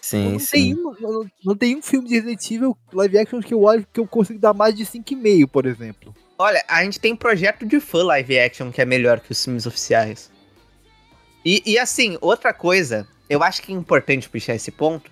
[0.00, 0.74] Sim, não, sim.
[0.74, 3.86] Tem um, não, não tem um filme de Resident Evil live action que eu olho
[3.92, 6.14] que eu consigo dar mais de 5,5, por exemplo.
[6.38, 9.66] Olha, a gente tem projeto de fã live action que é melhor que os filmes
[9.66, 10.30] oficiais.
[11.44, 15.10] E, e assim, outra coisa, eu acho que é importante puxar esse ponto,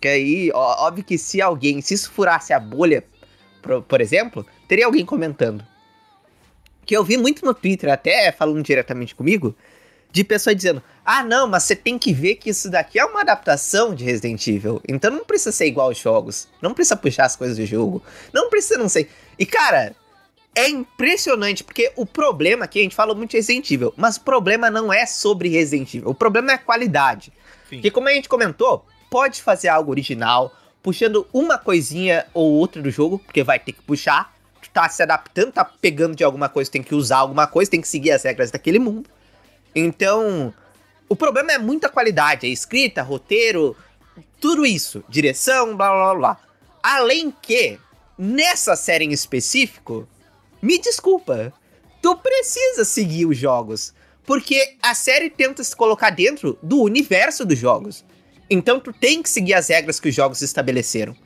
[0.00, 3.04] que aí, ó, óbvio que se alguém, se isso furasse a bolha,
[3.62, 5.64] por, por exemplo, teria alguém comentando.
[6.86, 9.54] Que eu vi muito no Twitter, até falando diretamente comigo,
[10.10, 13.20] de pessoa dizendo: Ah, não, mas você tem que ver que isso daqui é uma
[13.20, 14.80] adaptação de Resident Evil.
[14.88, 16.48] Então não precisa ser igual aos jogos.
[16.62, 18.02] Não precisa puxar as coisas do jogo.
[18.32, 19.08] Não precisa, não sei.
[19.38, 19.94] E cara,
[20.54, 24.22] é impressionante, porque o problema aqui, a gente fala muito de Resident Evil, mas o
[24.22, 27.30] problema não é sobre Resident Evil, o problema é a qualidade.
[27.68, 27.76] Sim.
[27.76, 30.50] Porque como a gente comentou, pode fazer algo original,
[30.82, 34.34] puxando uma coisinha ou outra do jogo, porque vai ter que puxar,
[34.76, 37.88] tá se adaptando, tá pegando de alguma coisa, tem que usar alguma coisa, tem que
[37.88, 39.08] seguir as regras daquele mundo.
[39.74, 40.52] Então,
[41.08, 43.74] o problema é muita qualidade, é escrita, roteiro,
[44.38, 46.40] tudo isso, direção, blá blá blá.
[46.82, 47.78] Além que,
[48.18, 50.06] nessa série em específico,
[50.60, 51.54] me desculpa,
[52.02, 53.94] tu precisa seguir os jogos,
[54.26, 58.04] porque a série tenta se colocar dentro do universo dos jogos.
[58.50, 61.16] Então tu tem que seguir as regras que os jogos estabeleceram.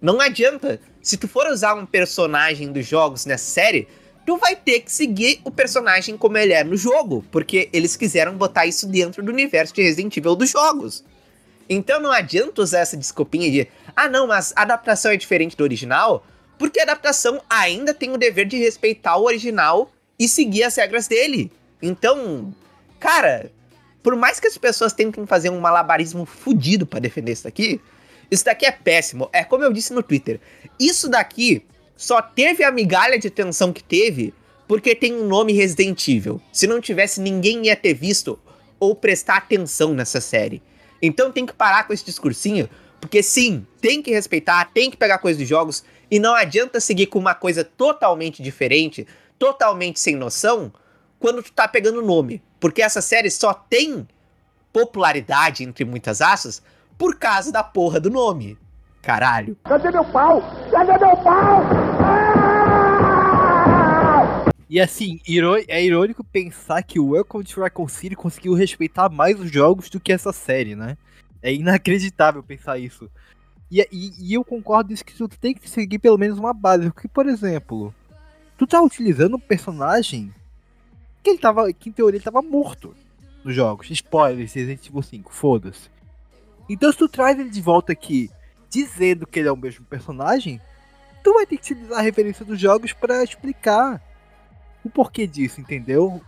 [0.00, 3.88] Não adianta, se tu for usar um personagem dos jogos nessa série,
[4.26, 8.36] tu vai ter que seguir o personagem como ele é no jogo, porque eles quiseram
[8.36, 11.04] botar isso dentro do universo de Resident Evil dos jogos.
[11.68, 15.64] Então não adianta usar essa desculpinha de, ah não, mas a adaptação é diferente do
[15.64, 16.26] original,
[16.58, 21.06] porque a adaptação ainda tem o dever de respeitar o original e seguir as regras
[21.06, 21.52] dele.
[21.80, 22.54] Então,
[22.98, 23.50] cara,
[24.02, 27.80] por mais que as pessoas tentem fazer um malabarismo fudido pra defender isso daqui,
[28.30, 29.28] isso daqui é péssimo.
[29.32, 30.40] É como eu disse no Twitter.
[30.78, 31.64] Isso daqui
[31.96, 34.34] só teve a migalha de atenção que teve
[34.68, 36.40] porque tem um nome Resident Evil.
[36.52, 38.38] Se não tivesse, ninguém ia ter visto
[38.78, 40.62] ou prestar atenção nessa série.
[41.00, 42.68] Então tem que parar com esse discursinho,
[43.00, 47.06] porque sim, tem que respeitar, tem que pegar coisa dos jogos, e não adianta seguir
[47.06, 49.06] com uma coisa totalmente diferente,
[49.38, 50.72] totalmente sem noção,
[51.18, 52.42] quando tu tá pegando nome.
[52.58, 54.06] Porque essa série só tem
[54.72, 56.62] popularidade, entre muitas aspas,
[56.98, 58.58] por causa da porra do nome.
[59.02, 59.56] Caralho.
[59.64, 60.42] Cadê meu pau?
[60.70, 61.62] Cadê meu pau?
[64.68, 65.20] E assim,
[65.68, 70.00] é irônico pensar que o Welcome to Raccoon City conseguiu respeitar mais os jogos do
[70.00, 70.98] que essa série, né?
[71.40, 73.08] É inacreditável pensar isso.
[73.70, 76.90] E, e, e eu concordo isso que tu tem que seguir pelo menos uma base.
[76.90, 77.94] Porque, por exemplo,
[78.58, 80.32] tu tá utilizando um personagem
[81.22, 82.94] que ele tava, que em teoria ele tava morto
[83.44, 83.88] nos jogos.
[83.90, 85.95] Spoilers, Resident Evil 5, foda-se.
[86.68, 88.30] Então se tu traz ele de volta aqui
[88.68, 90.60] dizendo que ele é o mesmo personagem,
[91.22, 94.02] tu vai ter que utilizar a referência dos jogos pra explicar
[94.84, 96.20] o porquê disso, entendeu?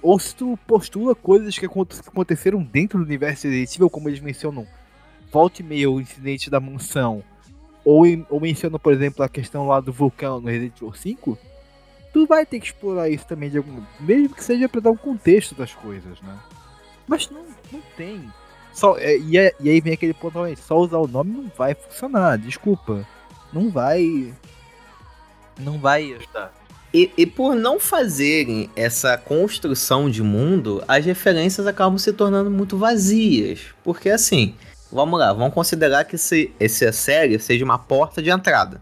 [0.00, 4.20] Ou se tu postula coisas que aconte- que aconteceram dentro do universo Resident como eles
[4.20, 4.66] mencionam,
[5.30, 7.22] volta e meia o incidente da mansão,
[7.84, 11.38] ou, ou mencionam, por exemplo, a questão lá do vulcão no Resident Evil 5,
[12.12, 13.80] tu vai ter que explorar isso também de algum.
[14.00, 16.38] Mesmo que seja pra dar um contexto das coisas, né?
[17.06, 18.28] Mas não, não tem.
[18.72, 21.74] Só, é, e, é- e aí vem aquele ponto só usar o nome não vai
[21.74, 23.06] funcionar, desculpa.
[23.52, 24.32] Não vai.
[25.58, 26.52] Não vai ajudar.
[26.94, 32.76] E, e por não fazerem essa construção de mundo, as referências acabam se tornando muito
[32.76, 33.60] vazias.
[33.82, 34.54] Porque assim,
[34.90, 38.80] vamos lá, vamos considerar que esse, essa série seja uma porta de entrada.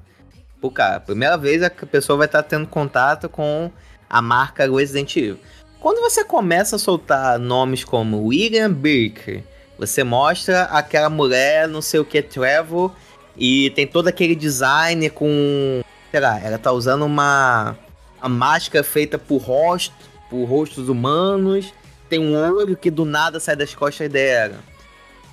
[0.61, 3.71] Pô, cara, primeira vez a pessoa vai estar tendo contato com
[4.09, 5.39] a marca Resident Evil.
[5.79, 9.43] Quando você começa a soltar nomes como William Birker,
[9.81, 12.93] você mostra aquela mulher, não sei o que, Trevor,
[13.35, 15.81] e tem todo aquele design com.
[16.11, 17.79] Sei lá, ela tá usando uma,
[18.19, 19.95] uma máscara feita por rosto,
[20.29, 21.73] por rostos humanos.
[22.11, 24.59] Tem um olho que do nada sai das costas dela.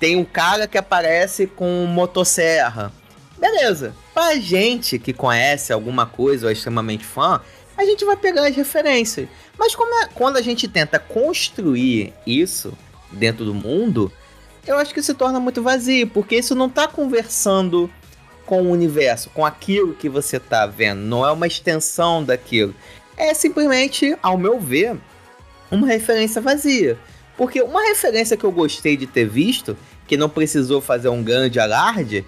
[0.00, 2.90] Tem um cara que aparece com motosserra.
[3.36, 3.94] Beleza.
[4.14, 7.42] Pra gente que conhece alguma coisa ou é extremamente fã,
[7.76, 9.28] a gente vai pegar as referências.
[9.58, 12.72] Mas como é- quando a gente tenta construir isso
[13.12, 14.10] dentro do mundo,
[14.68, 17.90] eu acho que se torna muito vazio, porque isso não tá conversando
[18.44, 22.74] com o universo, com aquilo que você tá vendo, não é uma extensão daquilo.
[23.16, 24.96] É simplesmente, ao meu ver,
[25.70, 26.98] uma referência vazia.
[27.36, 31.58] Porque uma referência que eu gostei de ter visto, que não precisou fazer um grande
[31.58, 32.24] alarde,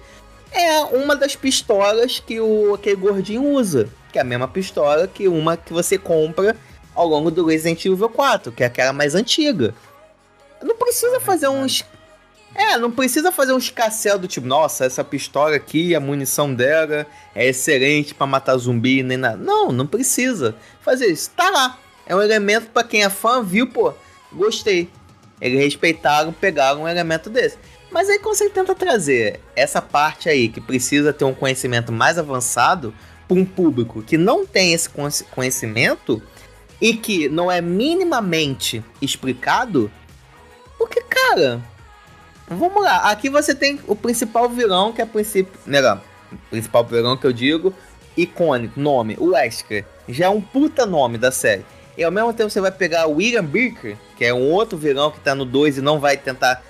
[0.50, 3.88] é uma das pistolas que o aquele gordinho usa.
[4.12, 6.56] Que é a mesma pistola que uma que você compra
[6.94, 9.74] ao longo do Resident Evil 4, que é aquela mais antiga.
[10.62, 11.84] Não precisa fazer uns.
[12.54, 17.06] É, não precisa fazer um escassel do tipo, nossa, essa pistola aqui, a munição dela
[17.34, 19.36] é excelente pra matar zumbi, nem nada.
[19.36, 21.30] Não, não precisa fazer isso.
[21.30, 21.78] Tá lá.
[22.06, 23.94] É um elemento pra quem é fã, viu, pô,
[24.32, 24.90] gostei.
[25.40, 27.56] Eles respeitaram, pegaram um elemento desse.
[27.90, 32.18] Mas aí quando você tenta trazer essa parte aí, que precisa ter um conhecimento mais
[32.18, 32.92] avançado,
[33.26, 36.20] para um público que não tem esse conhe- conhecimento
[36.80, 39.90] e que não é minimamente explicado,
[40.76, 41.60] porque, cara,
[42.50, 45.52] vamos lá, aqui você tem o principal vilão, que é princípio.
[46.32, 47.72] O principal vilão que eu digo,
[48.16, 49.84] icônico, nome, o Wesker.
[50.08, 51.64] Já é um puta nome da série.
[51.96, 55.10] E ao mesmo tempo você vai pegar o William Birker, que é um outro vilão
[55.10, 56.62] que tá no 2 e não vai tentar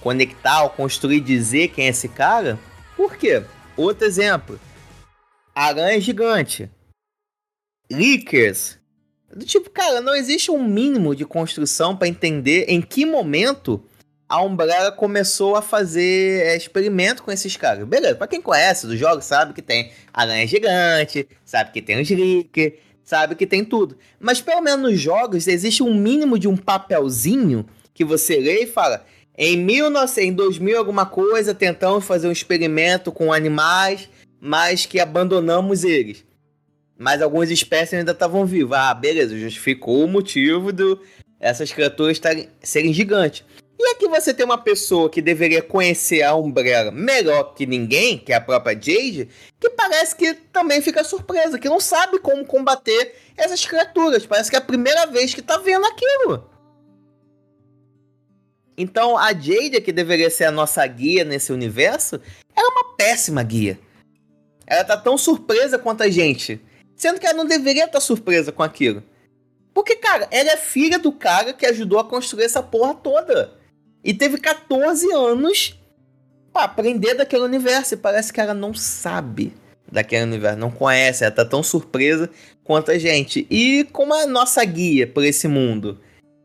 [0.00, 2.58] conectar ou construir dizer quem é esse cara.
[2.96, 3.42] Por quê?
[3.76, 4.58] Outro exemplo.
[5.54, 6.70] Aranha Gigante.
[7.90, 8.78] leakers.
[9.34, 13.82] Do tipo, cara, não existe um mínimo de construção pra entender em que momento
[14.28, 17.88] a Umbrella começou a fazer é, experimento com esses caras.
[17.88, 22.10] Beleza, pra quem conhece dos jogos, sabe que tem aranha gigante, sabe que tem os
[22.10, 23.96] leakers, sabe que tem tudo.
[24.20, 28.66] Mas pelo menos nos jogos existe um mínimo de um papelzinho que você lê e
[28.66, 29.04] fala.
[29.36, 34.10] Em, 19, em 2000 alguma coisa, tentamos fazer um experimento com animais,
[34.40, 36.24] mas que abandonamos eles.
[36.98, 38.78] Mas algumas espécies ainda estavam vivas.
[38.78, 40.98] Ah, beleza, justificou o motivo de
[41.40, 43.44] essas criaturas tarem, serem gigantes.
[43.78, 48.32] E aqui você tem uma pessoa que deveria conhecer a Umbrella melhor que ninguém, que
[48.32, 49.28] é a própria Jade,
[49.60, 54.26] que parece que também fica surpresa, que não sabe como combater essas criaturas.
[54.26, 56.50] Parece que é a primeira vez que tá vendo aquilo.
[58.76, 62.20] Então a Jade, que deveria ser a nossa guia nesse universo,
[62.56, 63.78] ela é uma péssima guia.
[64.66, 66.60] Ela tá tão surpresa quanto a gente.
[66.96, 69.04] Sendo que ela não deveria estar surpresa com aquilo.
[69.72, 73.57] Porque, cara, ela é filha do cara que ajudou a construir essa porra toda.
[74.02, 75.78] E teve 14 anos
[76.52, 77.94] pra aprender daquele universo.
[77.94, 79.52] E parece que ela não sabe
[79.90, 82.30] daquele universo, não conhece, ela tá tão surpresa
[82.62, 83.46] quanto a gente.
[83.50, 85.98] E como a nossa guia por esse mundo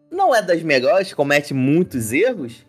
[0.10, 2.66] não é das melhores, comete muitos erros,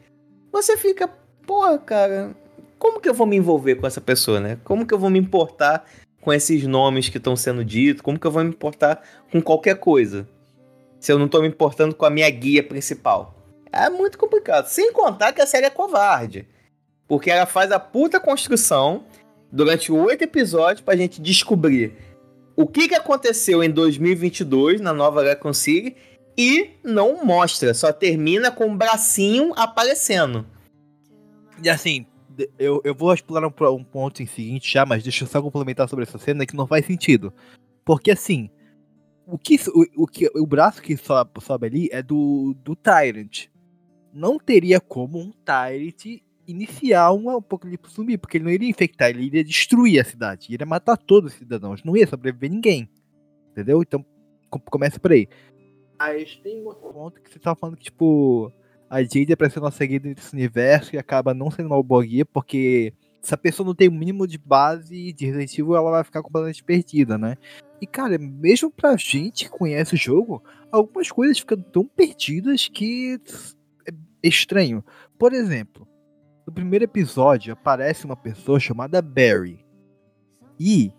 [0.51, 1.09] você fica,
[1.47, 2.35] pô, cara,
[2.78, 4.59] como que eu vou me envolver com essa pessoa, né?
[4.64, 5.85] Como que eu vou me importar
[6.20, 8.03] com esses nomes que estão sendo ditos?
[8.03, 10.26] Como que eu vou me importar com qualquer coisa?
[10.99, 13.35] Se eu não tô me importando com a minha guia principal.
[13.75, 14.66] É muito complicado.
[14.66, 16.47] Sem contar que a série é covarde.
[17.09, 19.05] Porque ela faz a puta construção
[19.51, 21.97] durante oito episódios pra gente descobrir
[22.57, 25.97] o que, que aconteceu em 2022 na nova Raccoon City
[26.37, 30.47] e não mostra, só termina com o bracinho aparecendo.
[31.62, 32.07] E assim,
[32.59, 35.89] eu, eu vou explorar um, um ponto em seguinte já, mas deixa eu só complementar
[35.89, 37.33] sobre essa cena que não faz sentido.
[37.85, 38.51] Porque assim,
[39.27, 43.47] o que o, o, que, o braço que sobe, sobe ali é do, do Tyrant.
[44.14, 49.24] Não teria como um Tyrant iniciar um apocalipse zumbi, porque ele não iria infectar, ele
[49.24, 52.88] iria destruir a cidade, iria matar todos os cidadãos, não ia sobreviver ninguém.
[53.50, 53.82] Entendeu?
[53.82, 54.04] Então,
[54.48, 55.26] com- começa por aí.
[55.98, 58.52] Mas tem um outro ponto que você tava falando que, tipo,
[58.90, 62.04] a Jade é pra ser nossa guia desse universo e acaba não sendo uma boa
[62.04, 62.92] guia, porque
[63.22, 66.22] se a pessoa não tem o mínimo de base de Resident Evil, ela vai ficar
[66.22, 67.36] completamente perdida, né?
[67.80, 73.18] E, cara, mesmo pra gente que conhece o jogo, algumas coisas ficam tão perdidas que
[74.29, 74.85] estranho.
[75.18, 75.87] Por exemplo,
[76.47, 79.64] no primeiro episódio aparece uma pessoa chamada Barry.
[80.59, 80.93] E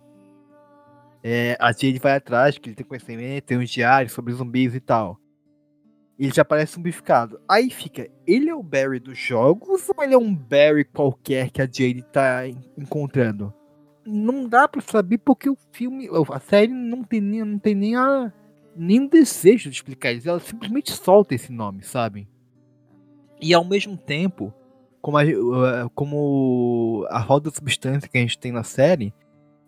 [1.24, 4.80] é, a Jade vai atrás, que ele tem conhecimento, tem uns diários sobre zumbis e
[4.80, 5.20] tal.
[6.18, 7.40] Ele já parece zumbificado.
[7.50, 11.62] Aí fica, ele é o Barry dos jogos ou ele é um Barry qualquer que
[11.62, 13.54] a Jade tá en- encontrando?
[14.06, 17.96] Não dá pra saber porque o filme, a série não tem nem, não tem nem,
[17.96, 18.32] a,
[18.76, 20.30] nem desejo de explicar isso.
[20.30, 22.30] Ela simplesmente solta esse nome, sabe?
[23.46, 24.52] E ao mesmo tempo,
[25.00, 25.24] como a,
[25.93, 29.14] como a roda de substância que a gente tem na série,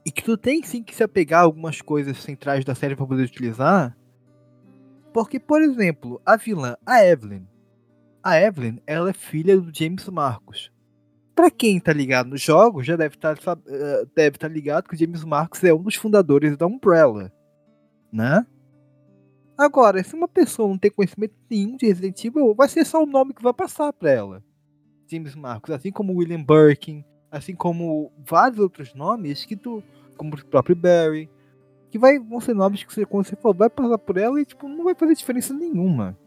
[0.04, 3.06] e que tu tem sim que se apegar a algumas coisas centrais da série pra
[3.06, 3.96] poder utilizar.
[5.14, 7.46] Porque, por exemplo, a vilã, a Evelyn.
[8.24, 10.72] A Evelyn, ela é filha do James Marcos.
[11.36, 13.38] Pra quem tá ligado nos jogos, já deve estar
[14.16, 17.32] deve tá ligado que o James Marcos é um dos fundadores da Umbrella,
[18.12, 18.44] né?
[19.58, 23.08] Agora, se uma pessoa não tem conhecimento nenhum de Resident Evil, vai ser só o
[23.08, 24.44] nome que vai passar pra ela.
[25.10, 29.82] James Marcos, assim como William Birkin, assim como vários outros nomes que tu,
[30.16, 31.30] como o próprio Barry,
[31.90, 34.46] que vai, vão ser nomes que você, quando você for, vai passar por ela e
[34.46, 36.18] tipo, não vai fazer diferença nenhuma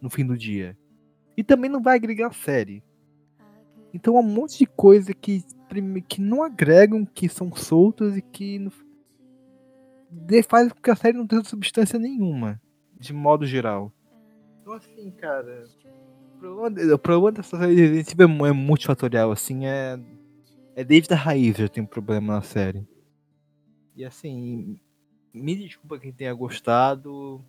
[0.00, 0.76] no fim do dia.
[1.36, 2.82] E também não vai agregar série.
[3.94, 5.42] Então há um monte de coisa que,
[6.08, 8.68] que não agregam, que são soltas e que
[10.46, 12.60] faz com que a série não tenha substância nenhuma,
[13.04, 13.92] de modo geral.
[14.60, 15.64] Então assim, cara,
[16.36, 19.98] o problema, o problema dessa série é é multifatorial, assim, é.
[20.76, 22.84] É desde a raiz tem um problema na série.
[23.94, 24.80] E assim,
[25.32, 27.44] me desculpa quem tenha gostado.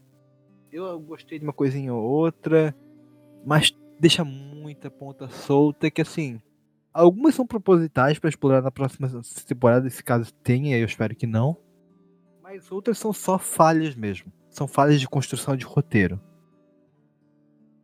[0.72, 2.76] Eu gostei de uma coisinha ou outra,
[3.44, 6.40] mas deixa muita ponta solta que assim.
[6.94, 9.10] Algumas são propositais pra explorar na próxima
[9.48, 11.58] temporada, se caso tenha, eu espero que não.
[12.44, 14.32] Mas outras são só falhas mesmo.
[14.56, 16.18] São falhas de construção de roteiro.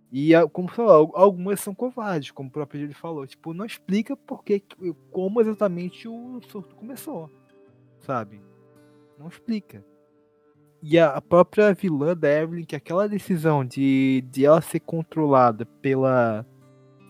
[0.09, 3.28] E como falou, al- algumas são covardes, como o próprio ele falou.
[3.28, 7.30] Tipo, não explica por que, que- como exatamente o surto começou.
[7.99, 8.41] Sabe?
[9.19, 9.86] Não explica.
[10.82, 16.45] E a, própria vilã da Evelyn, que aquela decisão de, de ela ser controlada pela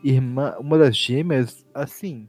[0.03, 2.27] irmã, uma das gêmeas, assim.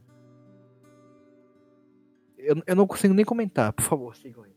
[2.37, 4.52] Eu, eu não consigo nem comentar, por favor, sigam aí.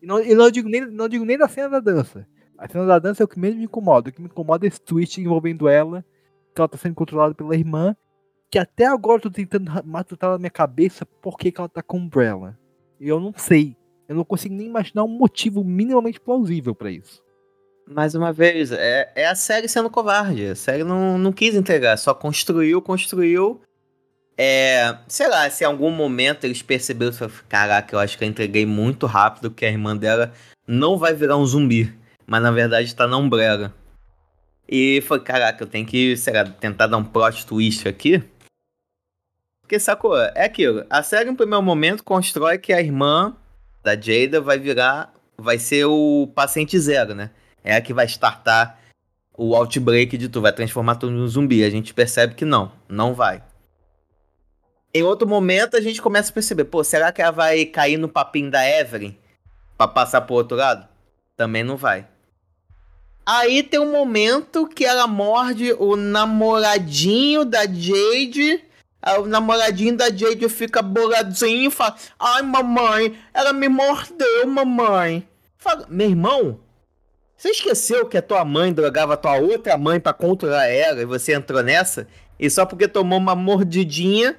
[0.00, 2.26] E não, e não, digo nem, não digo nem da cena da dança.
[2.56, 4.10] A cena da dança é o que menos me incomoda.
[4.10, 6.04] O que me incomoda é esse twist envolvendo ela,
[6.54, 7.96] que ela tá sendo controlada pela irmã,
[8.50, 11.82] que até agora eu tô tentando matutar na minha cabeça por que, que ela tá
[11.82, 12.58] com Umbrella.
[12.98, 13.76] E eu não sei.
[14.08, 17.22] Eu não consigo nem imaginar um motivo minimamente plausível pra isso.
[17.86, 20.46] Mais uma vez, é, é a série sendo covarde.
[20.46, 23.60] A série não, não quis entregar, só construiu, construiu.
[24.40, 28.28] É, sei lá, se em algum momento eles perceberam, falaram, caraca, eu acho que eu
[28.28, 30.32] entreguei muito rápido que a irmã dela
[30.64, 31.92] não vai virar um zumbi,
[32.24, 33.74] mas na verdade tá na Umbrella.
[34.68, 38.22] E foi, caraca, eu tenho que, sei lá, tentar dar um plot twist aqui.
[39.62, 40.16] Porque, sacou?
[40.16, 40.84] É aquilo.
[40.88, 43.34] A série, em primeiro momento, constrói que a irmã
[43.82, 45.12] da Jada vai virar.
[45.36, 47.30] Vai ser o paciente zero, né?
[47.64, 48.78] É a que vai startar
[49.36, 51.64] o outbreak de tu, vai transformar tudo em um zumbi.
[51.64, 53.42] A gente percebe que não, não vai.
[54.92, 58.08] Em outro momento, a gente começa a perceber, pô, será que ela vai cair no
[58.08, 59.14] papinho da Evelyn
[59.76, 60.88] pra passar pro outro lado?
[61.36, 62.06] Também não vai.
[63.24, 68.64] Aí tem um momento que ela morde o namoradinho da Jade.
[69.18, 75.28] O namoradinho da Jade fica boladinho fala: Ai, mamãe, ela me mordeu, mamãe.
[75.58, 76.58] Fala, meu irmão,
[77.36, 81.04] você esqueceu que a tua mãe drogava a tua outra mãe pra controlar ela e
[81.04, 82.08] você entrou nessa?
[82.40, 84.36] E só porque tomou uma mordidinha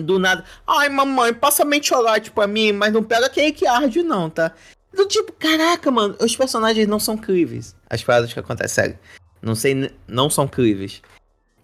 [0.00, 4.30] do nada, ai mamãe, passa mentiolate pra mim, mas não pega quem que arde não,
[4.30, 4.52] tá?
[4.92, 7.74] Do tipo, caraca, mano, os personagens não são críveis.
[7.88, 8.98] As paradas que acontecem, sério.
[9.40, 11.02] Não sei, não são críveis.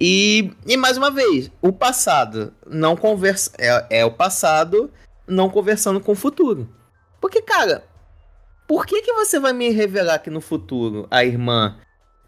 [0.01, 3.51] E, e mais uma vez, o passado não conversa.
[3.59, 4.91] É, é o passado
[5.27, 6.69] não conversando com o futuro.
[7.21, 7.85] Porque, cara,
[8.67, 11.77] por que, que você vai me revelar que no futuro a irmã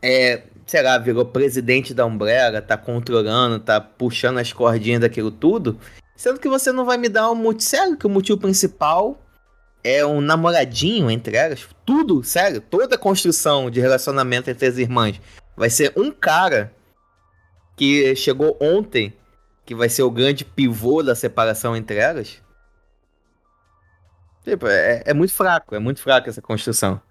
[0.03, 5.77] é, sei lá, virou presidente da Umbrella, tá controlando, tá puxando as cordinhas daquilo tudo,
[6.15, 7.69] sendo que você não vai me dar um motivo.
[7.69, 9.21] Sério que o motivo principal
[9.83, 11.67] é um namoradinho entre elas?
[11.85, 15.21] Tudo, sério, toda a construção de relacionamento entre as irmãs
[15.57, 16.73] vai ser um cara
[17.77, 19.13] que chegou ontem,
[19.67, 22.41] que vai ser o grande pivô da separação entre elas?
[24.45, 27.03] Tipo, é, é muito fraco, é muito fraco essa construção.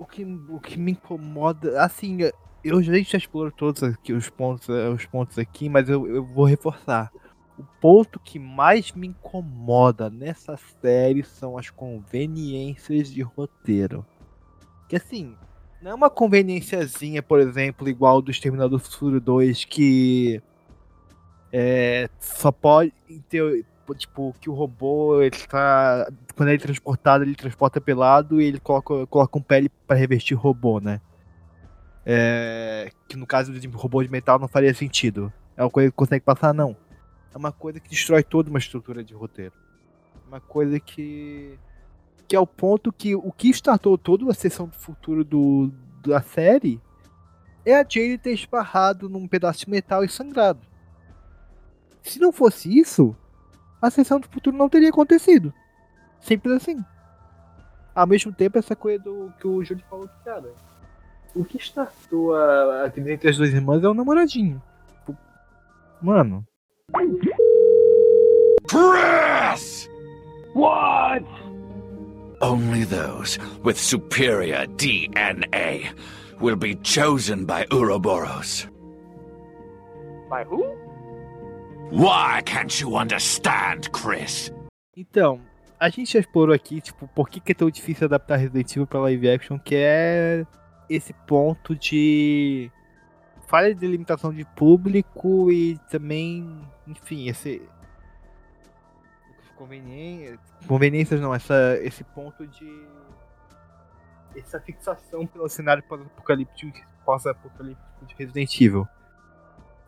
[0.00, 2.20] O que, o que me incomoda, assim,
[2.64, 6.46] eu já, explorou todos aqui, os pontos, eh, os pontos aqui, mas eu, eu vou
[6.46, 7.12] reforçar.
[7.58, 14.06] O ponto que mais me incomoda nessa série são as conveniências de roteiro.
[14.88, 15.36] Que assim,
[15.82, 20.42] não é uma conveniênciazinha, por exemplo, igual do Exterminador do Futuro 2, que
[21.52, 22.94] é, só pode
[23.28, 26.10] ter, tipo, que o robô ele tá.
[26.34, 30.36] Quando ele é transportado, ele transporta pelado e ele coloca, coloca um pele para revestir
[30.36, 31.00] o robô, né?
[32.04, 35.32] É, que no caso de robô de metal não faria sentido.
[35.56, 36.76] É uma coisa que consegue passar, não.
[37.32, 39.52] É uma coisa que destrói toda uma estrutura de roteiro.
[40.26, 41.58] Uma coisa que.
[42.26, 45.72] Que é o ponto que o que startou toda a sessão do futuro do,
[46.02, 46.80] da série
[47.64, 50.60] é a Jade ter esparrado num pedaço de metal e sangrado.
[52.02, 53.14] Se não fosse isso,
[53.80, 55.52] a sessão do futuro não teria acontecido.
[56.20, 56.84] Simples assim.
[57.94, 60.52] Ao mesmo tempo, essa coisa do que o Júlio falou que, cara,
[61.34, 64.62] o que startou a, a entre as duas irmãs é o namoradinho.
[66.00, 66.46] Mano,
[68.66, 69.88] Press!
[70.54, 71.24] What?
[72.40, 75.90] Only those with superior DNA
[76.40, 78.66] will be chosen by Ouroboros.
[80.30, 80.64] By who?
[81.92, 84.52] Why can't you understand, Chris?
[84.96, 85.40] Então,
[85.78, 88.86] a gente já explorou aqui, tipo, por que, que é tão difícil adaptar Resident Evil
[88.86, 90.46] pra live action, que é
[90.88, 92.70] esse ponto de
[93.48, 97.60] falha de limitação de público e também, enfim, esse
[99.56, 100.38] conveniência,
[100.68, 102.86] conveniências não, essa, esse ponto de
[104.36, 108.88] essa fixação pelo cenário pós-apocalíptico pós-apocalíptico de Resident Evil.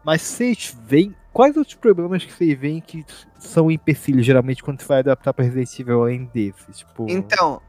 [0.04, 1.14] Mas vocês veem.
[1.32, 3.06] Quais outros problemas que vocês veem que
[3.38, 6.78] são empecilhos, geralmente, quando você vai adaptar pra Resident Evil além desses?
[6.78, 7.06] Tipo.
[7.08, 7.62] Então,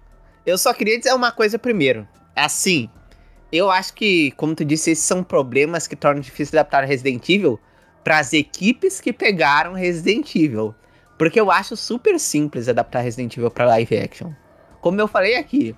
[0.46, 2.06] eu só queria dizer uma coisa primeiro.
[2.36, 2.90] Assim,
[3.52, 7.60] eu acho que, como tu disse, esses são problemas que tornam difícil adaptar Resident Evil
[8.04, 10.76] para as equipes que pegaram Resident Evil.
[11.18, 14.34] Porque eu acho super simples adaptar Resident Evil para live action.
[14.82, 15.74] Como eu falei aqui,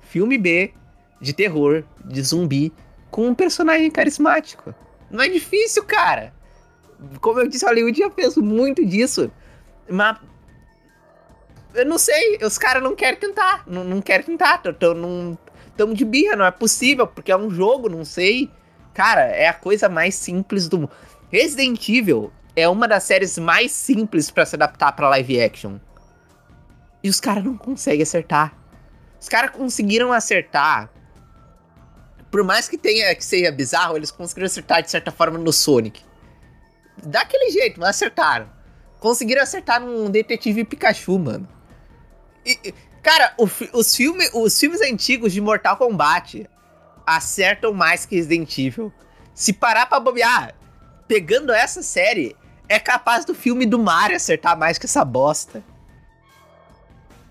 [0.00, 0.74] filme B
[1.20, 2.70] de terror, de zumbi,
[3.10, 4.74] com um personagem carismático.
[5.14, 6.34] Não é difícil, cara.
[7.20, 9.30] Como eu disse, Hollywood já fez muito disso.
[9.88, 10.18] Mas.
[11.72, 13.62] Eu não sei, os caras não querem tentar.
[13.64, 14.58] Não, não querem tentar.
[14.58, 18.50] Tão de birra, não é possível, porque é um jogo, não sei.
[18.92, 20.90] Cara, é a coisa mais simples do mundo.
[21.30, 25.78] Resident Evil é uma das séries mais simples pra se adaptar pra live action.
[27.04, 28.52] E os caras não conseguem acertar.
[29.20, 30.90] Os caras conseguiram acertar.
[32.34, 36.02] Por mais que tenha que seja bizarro, eles conseguiram acertar de certa forma no Sonic.
[37.00, 38.50] Daquele jeito, mas acertaram.
[38.98, 41.48] Conseguiram acertar num detetive Pikachu, mano.
[42.44, 46.50] E, cara, o os, filme, os filmes antigos de Mortal Kombat
[47.06, 48.92] acertam mais que Resident Evil.
[49.32, 50.56] Se parar pra bobear,
[51.06, 52.36] pegando essa série,
[52.68, 55.62] é capaz do filme do Mario acertar mais que essa bosta.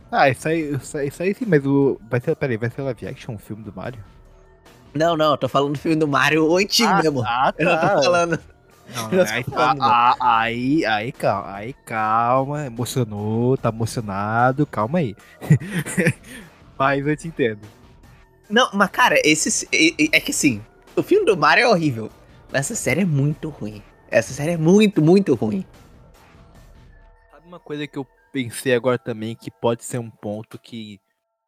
[0.09, 1.99] Ah, isso aí, isso aí, isso aí sim, mas o.
[2.09, 2.37] Vai ser.
[2.37, 4.12] Peraí, vai ser live action o filme do Mario?
[4.93, 7.23] Não, não, eu tô falando do filme do Mario o antigo Ah, mesmo.
[7.23, 7.89] ah, Eu não tá.
[7.97, 8.39] tô falando.
[8.87, 9.85] Não, Eu não tô aí, falando, não.
[9.87, 15.15] ah, ah, aí, aí, calma, aí, calma, emocionou, tá emocionado, calma aí.
[16.77, 17.61] Mas eu te entendo.
[18.49, 19.67] Não, mas cara, esse.
[19.71, 20.63] É, é que assim,
[20.95, 22.11] o filme do Mario é horrível.
[22.51, 23.81] Mas essa série é muito ruim.
[24.09, 25.65] Essa série é muito, muito ruim.
[27.31, 30.99] Sabe uma coisa que eu pensei agora também que pode ser um ponto que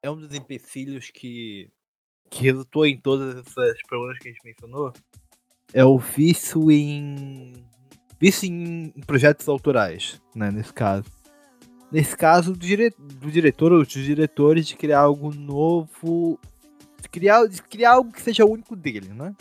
[0.01, 1.69] é um dos empecilhos que,
[2.35, 4.91] que resultou em todas essas problemas que a gente mencionou?
[5.73, 7.53] É o vício em.
[8.19, 10.51] vício em projetos autorais, né?
[10.51, 11.05] Nesse caso.
[11.89, 16.37] Nesse caso, do, dire, do diretor ou dos diretores de criar algo novo.
[17.01, 19.33] De criar, de criar algo que seja único dele, né?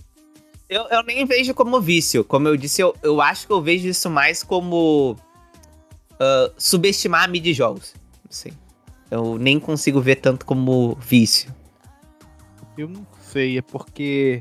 [0.68, 2.24] Eu, eu nem vejo como vício.
[2.24, 5.16] Como eu disse, eu, eu acho que eu vejo isso mais como.
[6.20, 7.92] ah, subestimar a mídia de jogos.
[8.30, 8.50] Assim.
[9.10, 11.52] Eu nem consigo ver tanto como vício.
[12.76, 14.40] Eu não sei, é porque.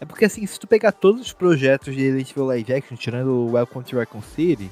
[0.00, 3.28] É porque assim, se tu pegar todos os projetos de Resident Evil Live Action, tirando
[3.28, 4.68] o Welcome to Raccoon City,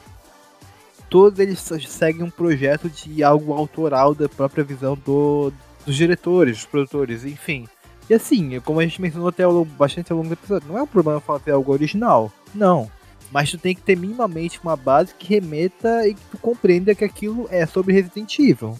[1.09, 5.53] todos eles seguem um projeto de algo autoral da própria visão do,
[5.87, 7.69] dos diretores, dos produtores, enfim.
[8.09, 10.83] E assim, como a gente mencionou até ao bastante ao longo do episódio, não é
[10.83, 12.33] um problema fazer algo original.
[12.53, 12.91] Não.
[13.31, 17.05] Mas tu tem que ter minimamente uma base que remeta e que tu compreenda que
[17.05, 18.77] aquilo é sobre Resident Evil.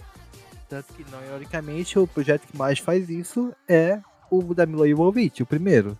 [0.71, 3.99] Tanto que, não, ironicamente, o projeto que mais faz isso é
[4.31, 5.99] o da Mila Jovovich, o primeiro.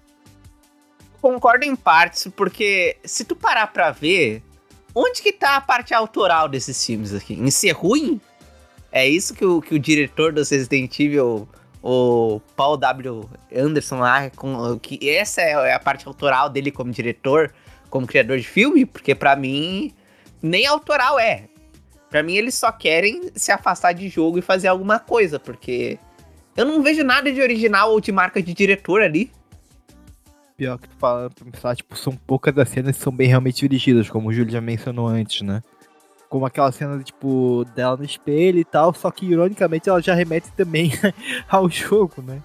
[1.21, 4.45] Concordo em partes, porque se tu parar pra ver,
[4.95, 7.35] onde que tá a parte autoral desses filmes aqui?
[7.35, 8.21] Em ser ruim?
[8.93, 11.49] É isso que o, que o diretor do Resident Evil,
[11.83, 13.29] o Paul W.
[13.53, 17.53] Anderson lá, com, que essa é a parte autoral dele como diretor,
[17.91, 18.87] como criador de filme?
[18.87, 19.93] Porque pra mim,
[20.41, 21.50] nem autoral é.
[22.11, 25.97] Pra mim, eles só querem se afastar de jogo e fazer alguma coisa, porque
[26.57, 29.31] eu não vejo nada de original ou de marca de diretor ali.
[30.57, 33.67] Pior que tu fala pra pensar, tipo, são poucas as cenas que são bem realmente
[33.67, 35.63] dirigidas, como o Júlio já mencionou antes, né?
[36.29, 40.51] Como aquela cena, tipo, dela no espelho e tal, só que ironicamente ela já remete
[40.53, 40.93] também
[41.49, 42.43] ao jogo, né?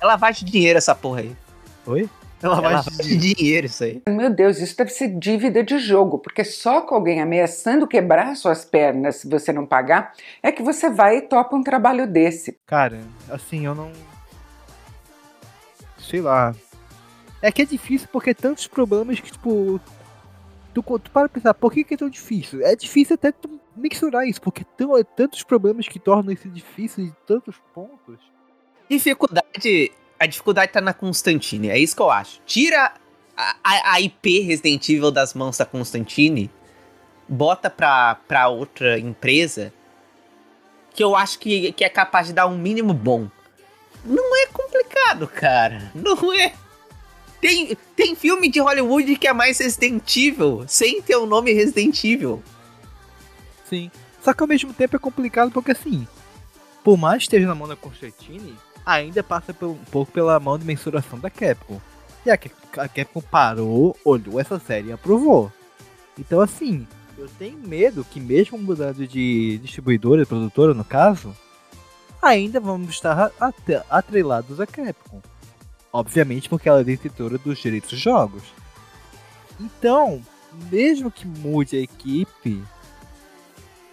[0.00, 1.36] É lavagem de dinheiro essa porra aí.
[1.86, 2.10] Oi?
[2.46, 4.02] É lavagem de dinheiro isso aí.
[4.08, 8.64] Meu Deus, isso deve ser dívida de jogo, porque só com alguém ameaçando quebrar suas
[8.64, 10.12] pernas se você não pagar,
[10.42, 12.56] é que você vai e topa um trabalho desse.
[12.66, 13.90] Cara, assim, eu não.
[15.98, 16.54] Sei lá.
[17.42, 19.80] É que é difícil porque tantos problemas que, tipo.
[20.72, 22.64] Tu, tu para pra pensar, por que, que é tão difícil?
[22.64, 27.06] É difícil até tu mensurar isso, porque tão, é tantos problemas que tornam isso difícil
[27.06, 28.18] de tantos pontos.
[28.88, 29.90] Dificuldade.
[30.18, 32.40] A dificuldade tá na Constantine, é isso que eu acho.
[32.46, 32.92] Tira
[33.36, 36.50] a, a- a IP Resident Evil das mãos da Constantine,
[37.28, 39.72] bota pra, pra outra empresa,
[40.94, 43.28] que eu acho que, que é capaz de dar um mínimo bom.
[44.04, 45.90] Não é complicado, cara.
[45.94, 46.54] Não é.
[47.40, 52.02] Tem, tem filme de Hollywood que é mais Resident Evil, sem ter o nome Resident
[52.04, 52.42] Evil.
[53.68, 53.90] Sim.
[54.22, 56.06] Só que ao mesmo tempo é complicado porque assim,
[56.82, 58.56] por mais que esteja na mão da Constantine,
[58.86, 61.80] ainda passa por- um pouco pela mão de mensuração da Capcom.
[62.24, 65.52] E a, a Capcom parou, olhou essa série e aprovou.
[66.18, 66.86] Então assim,
[67.18, 71.34] eu tenho medo que mesmo mudando de distribuidora e produtora no caso,
[72.22, 73.30] ainda vamos estar
[73.90, 75.20] atrelados a Capcom.
[75.92, 78.42] Obviamente porque ela é detentora dos direitos dos jogos.
[79.58, 80.20] Então,
[80.70, 82.62] mesmo que mude a equipe,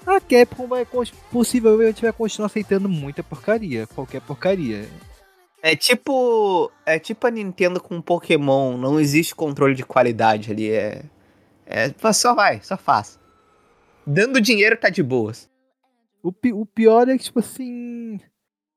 [0.05, 0.85] a Capcom vai
[1.31, 4.87] possivelmente vai continuar aceitando muita porcaria, qualquer porcaria.
[5.61, 6.69] É tipo.
[6.85, 8.77] É tipo a Nintendo com Pokémon.
[8.77, 10.69] Não existe controle de qualidade ali.
[10.69, 11.03] É.
[11.65, 11.93] É.
[12.13, 13.17] Só vai, só faz.
[14.05, 15.49] Dando dinheiro tá de boas.
[16.21, 18.19] O, pi- o pior é que, tipo assim.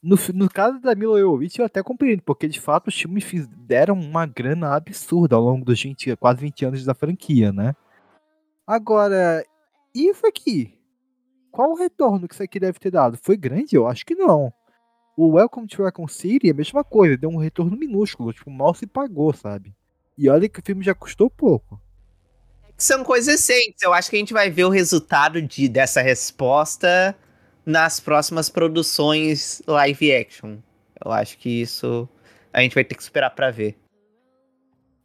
[0.00, 3.48] No, no caso da Mila Jovovich, eu até compreendo, porque de fato os times fiz-
[3.48, 7.74] deram uma grana absurda ao longo dos 20, quase 20 anos da franquia, né?
[8.64, 9.44] Agora,
[9.92, 10.75] isso aqui?
[11.56, 13.18] Qual o retorno que isso aqui deve ter dado?
[13.22, 13.74] Foi grande?
[13.74, 14.52] Eu acho que não.
[15.16, 18.74] O Welcome to Raccoon City é a mesma coisa, deu um retorno minúsculo, tipo, mal
[18.74, 19.74] se pagou, sabe?
[20.18, 21.80] E olha que o filme já custou pouco.
[22.76, 23.82] São coisas recentes.
[23.82, 27.16] Eu acho que a gente vai ver o resultado de, dessa resposta
[27.64, 30.58] nas próximas produções live action.
[31.02, 32.06] Eu acho que isso
[32.52, 33.78] a gente vai ter que esperar pra ver.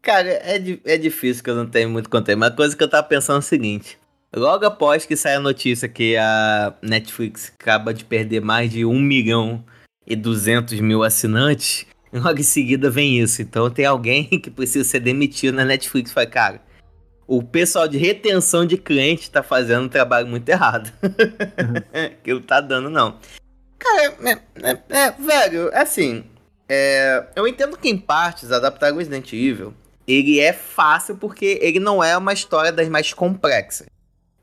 [0.02, 2.40] Cara, é, é difícil que eu não tenho muito conteúdo.
[2.40, 4.01] Mas a coisa que eu tava pensando é o seguinte.
[4.34, 8.99] Logo após que sai a notícia que a Netflix acaba de perder mais de 1
[8.99, 9.64] milhão
[10.08, 13.41] e 200 mil assinantes, logo em seguida vem isso.
[13.41, 16.14] Então tem alguém que precisa ser demitido na Netflix.
[16.14, 16.62] Fala, cara,
[17.28, 20.91] o pessoal de retenção de cliente tá fazendo um trabalho muito errado.
[22.24, 23.20] que não tá dando, não.
[23.78, 24.32] Cara, é,
[24.64, 26.24] é- é, velho, assim,
[26.70, 29.74] é, eu entendo que em partes adaptar Resident Evil
[30.08, 33.88] ele é fácil porque ele não é uma história das mais complexas.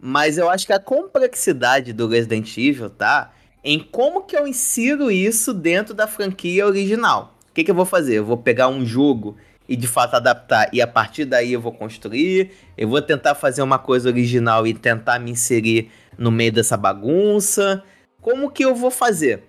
[0.00, 3.32] Mas eu acho que a complexidade do Resident Evil tá
[3.64, 7.36] em como que eu insiro isso dentro da franquia original.
[7.50, 8.14] O que, que eu vou fazer?
[8.14, 9.36] Eu vou pegar um jogo
[9.68, 12.52] e de fato adaptar e a partir daí eu vou construir.
[12.76, 17.82] Eu vou tentar fazer uma coisa original e tentar me inserir no meio dessa bagunça.
[18.20, 19.44] Como que eu vou fazer?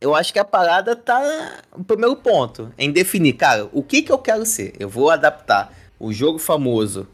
[0.00, 1.20] Eu acho que a parada tá.
[1.72, 4.72] O primeiro ponto em definir, cara, o que que eu quero ser.
[4.80, 7.06] Eu vou adaptar o jogo famoso,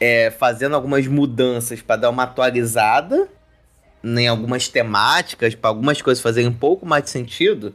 [0.00, 3.28] é, fazendo algumas mudanças para dar uma atualizada
[4.02, 7.74] em algumas temáticas, para algumas coisas fazerem um pouco mais de sentido.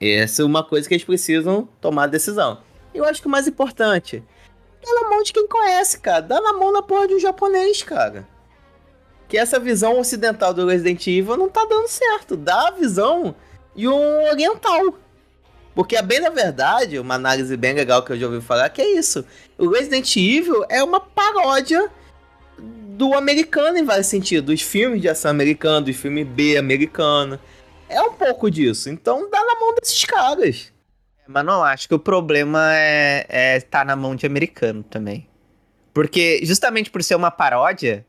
[0.00, 2.62] Essa é uma coisa que eles precisam tomar decisão.
[2.94, 4.22] Eu acho que o mais importante,
[4.82, 6.20] dá na mão de quem conhece, cara.
[6.20, 8.26] Dá na mão na porra de um japonês, cara
[9.28, 12.36] que essa visão ocidental do Resident Evil não tá dando certo.
[12.36, 13.34] Dá a visão
[13.74, 14.94] de um oriental.
[15.74, 18.80] Porque, a bem na verdade, uma análise bem legal que eu já ouvi falar que
[18.80, 19.24] é isso.
[19.58, 21.90] O Resident Evil é uma paródia
[22.58, 24.46] do americano em vários sentidos.
[24.46, 27.38] Dos filmes de ação americano, dos filmes B americano.
[27.88, 28.88] É um pouco disso.
[28.88, 30.72] Então dá na mão desses caras.
[31.26, 35.26] Mas não acho que o problema é, é tá na mão de americano também.
[35.92, 38.04] Porque justamente por ser uma paródia,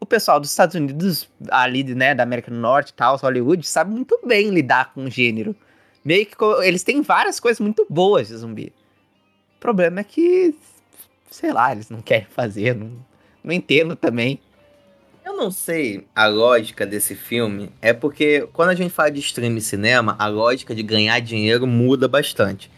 [0.00, 3.92] o pessoal dos Estados Unidos, ali, né, da América do Norte e tal, Hollywood, sabe
[3.92, 5.54] muito bem lidar com o gênero.
[6.04, 6.34] Meio que
[6.64, 8.72] eles têm várias coisas muito boas de zumbi.
[9.56, 10.54] O problema é que,
[11.30, 12.90] sei lá, eles não querem fazer, não,
[13.44, 14.40] não entendo também.
[15.24, 19.56] Eu não sei a lógica desse filme, é porque quando a gente fala de stream
[19.56, 22.68] e cinema, a lógica de ganhar dinheiro muda bastante.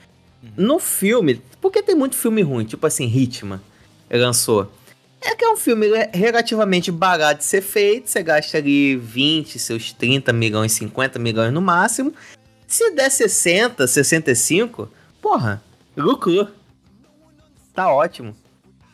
[0.55, 3.63] No filme, porque tem muito filme ruim, tipo assim, Hitman,
[4.11, 4.71] lançou.
[5.23, 9.59] É que é um filme re- relativamente barato de ser feito, você gasta ali 20,
[9.59, 12.13] seus 30 milhões, 50 milhões no máximo.
[12.75, 14.91] Se der 60, 65,
[15.23, 15.63] porra,
[15.97, 16.49] lucrou.
[17.73, 18.35] Tá ótimo.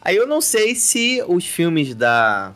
[0.02, 2.54] Aí eu não sei se os filmes da,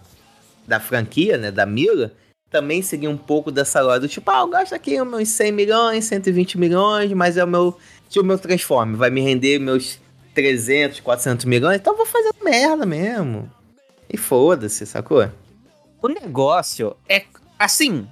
[0.69, 2.13] da franquia, né, da Mila,
[2.51, 6.05] também seguiam um pouco dessa lógica do tipo, ah, eu gasto aqui meus 100 milhões,
[6.05, 7.75] 120 milhões, mas é o meu,
[8.11, 9.99] se o meu Transform vai me render meus
[10.35, 13.51] 300, 400 milhões, então vou fazer merda mesmo.
[14.13, 15.27] E foda-se, sacou?
[16.03, 17.25] O negócio é
[17.59, 18.07] assim,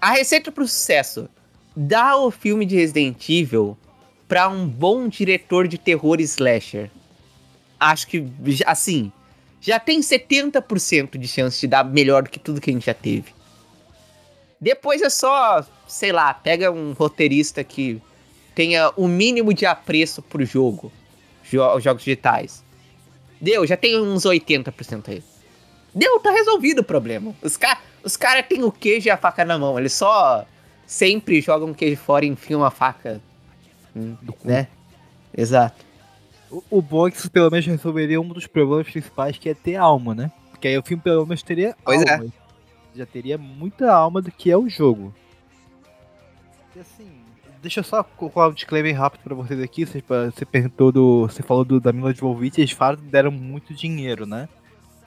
[0.00, 1.28] a receita pro sucesso.
[1.76, 3.76] Dá o filme de Resident Evil
[4.28, 6.90] pra um bom diretor de terror slasher.
[7.78, 8.24] Acho que,
[8.66, 9.10] assim,
[9.60, 12.94] já tem 70% de chance de dar melhor do que tudo que a gente já
[12.94, 13.32] teve.
[14.60, 18.00] Depois é só, sei lá, pega um roteirista que
[18.54, 20.90] tenha o mínimo de apreço pro jogo,
[21.42, 22.64] jo- jogos digitais.
[23.40, 25.22] Deu, já tem uns 80% aí.
[25.94, 27.34] Deu, tá resolvido o problema.
[27.42, 29.78] Os caras os cara têm o queijo e a faca na mão.
[29.78, 30.46] Eles só
[30.86, 33.20] sempre jogam o queijo fora e enfiam a faca.
[33.94, 34.68] hum, Né?
[35.36, 35.84] Exato.
[36.50, 39.54] O, o bom é que isso pelo menos resolveria um dos problemas principais, que é
[39.54, 40.30] ter alma, né?
[40.50, 42.14] Porque aí o filme pelo menos teria Pois é.
[42.14, 42.32] alma.
[42.94, 45.12] Já teria muita alma do que é o jogo.
[46.76, 47.08] E assim,
[47.60, 49.84] deixa eu só colocar um disclaimer rápido pra vocês aqui.
[49.84, 51.22] Você, você perguntou do.
[51.22, 54.48] Você falou do, da Mila Jovovich, eles falam que deram muito dinheiro, né?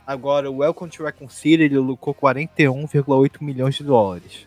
[0.05, 4.47] Agora, o Welcome to Raccoon City, ele lucrou 41,8 milhões de dólares.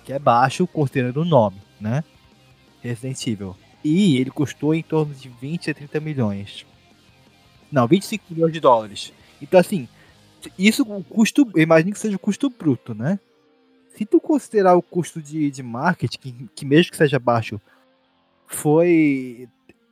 [0.00, 2.02] O que é baixo, considerando o nome, né?
[2.80, 3.56] Resident Evil.
[3.84, 6.66] E ele custou em torno de 20 a 30 milhões.
[7.70, 9.12] Não, 25 milhões de dólares.
[9.40, 9.88] Então, assim,
[10.58, 13.18] isso o custo, eu imagino que seja o custo bruto, né?
[13.96, 17.60] Se tu considerar o custo de, de marketing, que, que mesmo que seja baixo,
[18.46, 19.48] foi.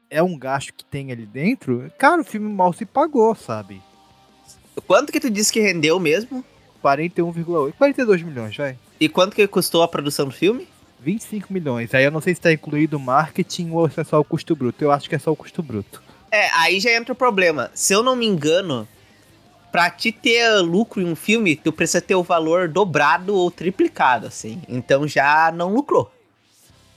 [0.08, 3.82] É um gasto que tem ali dentro, cara, o filme mal se pagou, sabe?
[4.86, 6.44] Quanto que tu disse que rendeu mesmo?
[6.82, 7.72] 41,8.
[7.72, 8.78] 42 milhões, vai.
[8.98, 10.68] E quanto que custou a produção do filme?
[11.00, 11.94] 25 milhões.
[11.94, 14.82] Aí eu não sei se tá incluído marketing ou se é só o custo bruto.
[14.82, 16.02] Eu acho que é só o custo bruto.
[16.30, 17.70] É, aí já entra o problema.
[17.74, 18.88] Se eu não me engano,
[19.70, 24.26] pra te ter lucro em um filme, tu precisa ter o valor dobrado ou triplicado,
[24.26, 24.60] assim.
[24.68, 26.10] Então já não lucrou.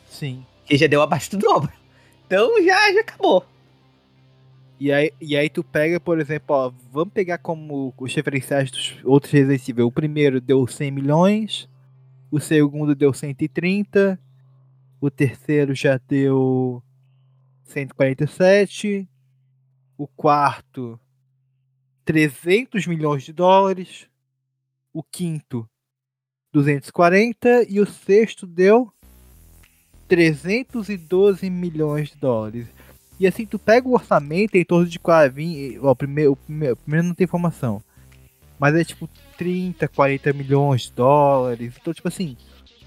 [0.09, 0.45] Sim.
[0.65, 1.71] Que já deu abaixo do dobro.
[2.25, 3.45] Então já, já acabou.
[4.79, 8.95] E aí, e aí tu pega, por exemplo, ó, vamos pegar como os referenciais dos
[9.03, 9.87] outros Resident Evil.
[9.87, 11.67] O primeiro deu 100 milhões,
[12.31, 14.19] O segundo deu 130.
[15.01, 16.83] O terceiro já deu
[17.63, 19.07] 147.
[19.97, 20.99] O quarto,
[22.05, 24.07] 300 milhões de dólares.
[24.93, 25.67] O quinto,
[26.51, 27.65] 240.
[27.69, 28.93] E o sexto deu
[30.07, 32.67] 312 milhões de dólares.
[33.19, 35.79] E assim, tu pega o orçamento em torno de quase 20.
[35.79, 37.83] Ó, primeiro, o, primeiro, o primeiro não tem informação.
[38.57, 39.09] Mas é tipo
[39.39, 41.73] 30, 40 milhões de dólares.
[41.81, 42.35] Então, tipo assim,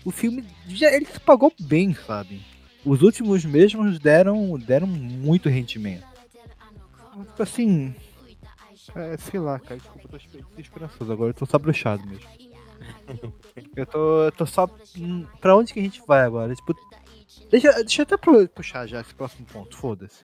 [0.05, 2.43] o filme já ele se pagou bem, sabe?
[2.85, 6.05] Os últimos mesmos deram, deram muito rendimento.
[7.17, 7.95] Tipo assim.
[8.95, 12.29] É, sei lá, cara, desculpa, eu tô esper- esperançoso agora, eu tô só bruxado mesmo.
[13.77, 14.69] Eu tô, eu tô só.
[14.99, 16.55] hum, Pra onde que a gente vai agora?
[16.55, 16.75] Tipo.
[17.51, 18.17] Deixa, deixa eu até
[18.49, 20.25] puxar já esse próximo ponto, foda-se.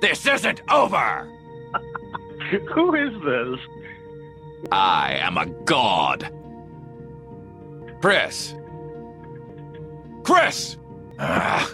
[0.00, 1.24] This isn't over!
[2.74, 3.95] Who is this?
[4.72, 6.30] I am a god.
[8.00, 8.54] Chris.
[10.22, 10.76] Chris!
[11.18, 11.68] Ah.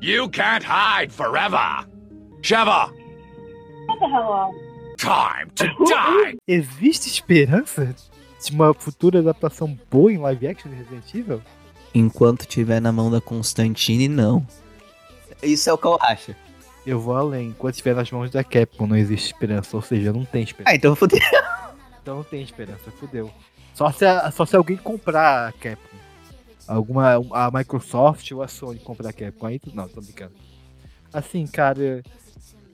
[0.00, 1.86] you can't hide forever.
[2.42, 2.90] Sheva,
[3.86, 4.54] What the hell
[4.98, 6.38] time to die!
[6.48, 7.94] Existe esperança
[8.42, 11.42] de uma futura adaptação boa em live action de Resident Evil?
[11.94, 14.46] Enquanto tiver na mão da Constantine, não.
[15.42, 16.34] Isso é o que eu acho.
[16.86, 17.48] Eu vou além.
[17.48, 19.76] Enquanto estiver nas mãos da Capcom, não existe esperança.
[19.76, 20.72] Ou seja, não tem esperança.
[20.72, 21.18] Ah, então fodeu.
[22.10, 23.30] Então não tem esperança, fudeu.
[23.72, 25.96] Só se, só se alguém comprar a Capcom.
[26.66, 27.14] Alguma.
[27.30, 29.46] A Microsoft ou a Sony comprar a Capcom.
[29.46, 30.32] Aí tu- não, tô brincando.
[31.12, 32.02] Assim, cara.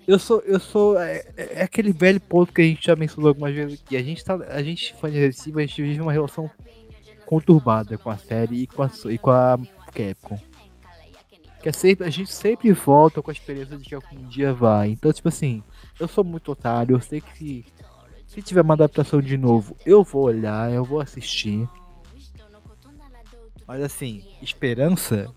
[0.08, 0.40] Eu sou.
[0.40, 0.98] Eu sou.
[0.98, 3.94] É, é aquele velho ponto que a gente já mencionou algumas vezes aqui.
[3.94, 4.36] A gente tá.
[4.48, 6.50] A gente, fã de Evil, a gente vive uma relação
[7.26, 9.58] conturbada com a série e com a, e com a
[9.92, 10.38] Capcom.
[11.62, 14.88] Que é sempre, a gente sempre volta com a esperança de que algum dia vai.
[14.92, 15.62] Então, tipo assim,
[16.00, 17.66] eu sou muito otário, eu sei que
[18.26, 21.68] se, tiver uma adaptação de novo, eu vou olhar, eu vou assistir.
[23.66, 25.28] Mas assim, esperança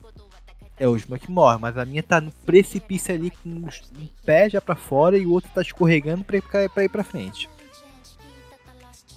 [0.78, 4.50] é o último que morre, mas a minha tá no precipício ali com um pé
[4.50, 7.50] já pra fora e o outro tá escorregando pra ir pra, ir pra frente.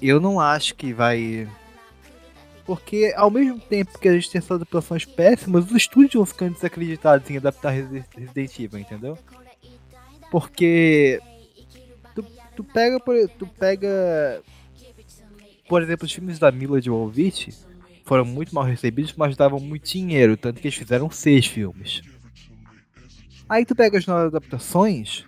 [0.00, 1.48] Eu não acho que vai.
[2.64, 6.54] Porque ao mesmo tempo que a gente tem essas adaptações péssimas, os estúdios vão ficando
[6.54, 9.18] desacreditados em adaptar Resi- Resident Evil, entendeu?
[10.30, 11.20] Porque
[12.62, 14.42] tu, pega, por, tu pega,
[15.68, 17.50] por exemplo, os filmes da Mila Jovovich
[18.04, 22.02] foram muito mal recebidos, mas davam muito dinheiro, tanto que eles fizeram seis filmes.
[23.48, 25.24] Aí tu pega as novas adaptações,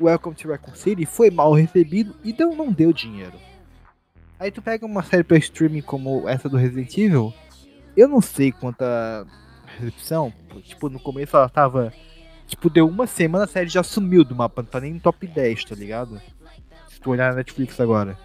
[0.00, 3.38] Welcome to Raccoon City foi mal recebido então não deu dinheiro.
[4.38, 7.32] Aí tu pega uma série pra streaming como essa do Resident Evil,
[7.96, 9.26] eu não sei quanta
[9.78, 10.32] recepção,
[10.62, 11.92] tipo, no começo ela tava
[12.46, 15.26] Tipo, deu uma semana, a série já sumiu do mapa, não tá nem no top
[15.26, 16.20] 10, tá ligado?
[17.04, 18.18] Tu olhar na Netflix agora.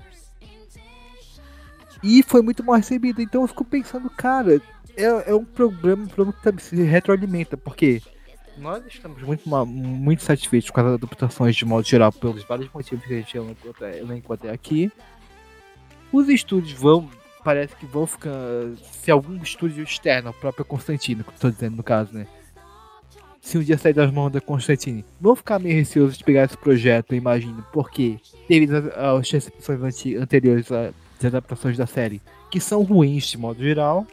[2.01, 4.61] E foi muito mal recebida, então eu fico pensando, cara,
[4.95, 8.01] é, é um problema, um que tá- se retroalimenta, porque
[8.57, 13.13] nós estamos muito, muito satisfeitos com as adaptações de modo geral, pelos vários motivos que
[13.13, 14.89] a gente elencou até aqui.
[16.09, 17.09] Os estúdios vão,
[17.43, 18.31] parece que vão ficar,
[18.93, 22.25] se algum estúdio externo, o próprio Constantino, que eu tô dizendo no caso, né?
[23.41, 26.57] Se um dia sair das mãos da Constantine, vão ficar meio receosos de pegar esse
[26.57, 29.79] projeto, eu imagino, porque devido às recepções
[30.17, 30.93] anteriores às
[31.25, 32.21] adaptações da série,
[32.51, 34.05] que são ruins de modo geral,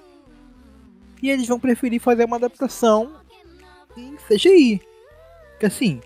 [1.22, 3.12] e eles vão preferir fazer uma adaptação
[3.96, 4.80] em CGI.
[5.58, 6.00] Que assim,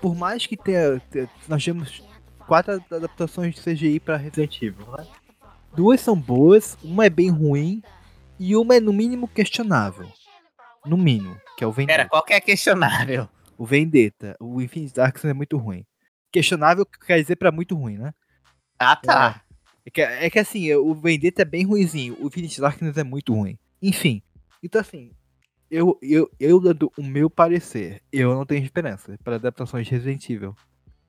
[0.00, 2.02] por mais que tenha, tenha- nós temos
[2.46, 5.06] quatro adaptações de CGI para Resident Evil, né?
[5.74, 7.82] Duas são boas, uma é bem ruim
[8.38, 10.06] e uma é no mínimo questionável.
[10.84, 11.98] No mínimo, que é o Vendetta.
[11.98, 13.28] Pera, qual que é questionável?
[13.56, 14.36] O Vendetta.
[14.40, 15.86] O Infinite Darkness é muito ruim.
[16.32, 18.12] Questionável quer dizer pra muito ruim, né?
[18.78, 19.42] Ah, tá.
[19.84, 22.16] É que, é que assim, o Vendetta é bem ruizinho.
[22.20, 23.58] O Infinite Darkness é muito ruim.
[23.80, 24.22] Enfim.
[24.62, 25.12] Então assim,
[25.70, 30.28] eu, eu, eu dando o meu parecer, eu não tenho esperança para adaptações de Resident
[30.28, 30.54] Evil.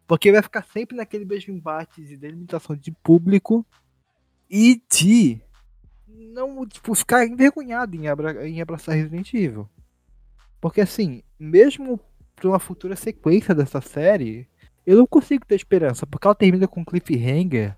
[0.08, 3.66] Porque vai ficar sempre naquele mesmo embate de delimitação de público
[4.50, 5.42] e de
[6.34, 9.68] não, tipo, ficar envergonhado em, abra- em abraçar Resident Evil.
[10.60, 12.00] Porque assim, mesmo
[12.36, 14.48] pra uma futura sequência dessa série,
[14.86, 17.76] eu não consigo ter esperança, porque ela termina com um cliffhanger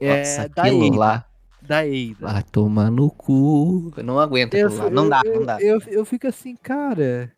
[0.00, 0.96] é, Nossa, da aquilo Ada.
[0.96, 1.26] lá.
[1.62, 2.32] Da Ada.
[2.32, 3.92] Vai tomar no cu.
[3.96, 4.68] Eu não aguento Eu.
[4.90, 5.60] Não dá, eu, não dá.
[5.60, 7.32] Eu, eu fico assim, cara.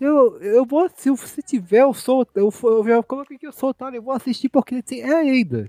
[0.00, 2.26] Eu, eu vou, se, se tiver, eu sou.
[2.34, 5.40] Eu, eu já coloquei que eu sou otário, eu vou assistir porque tem, é a
[5.40, 5.68] Ada.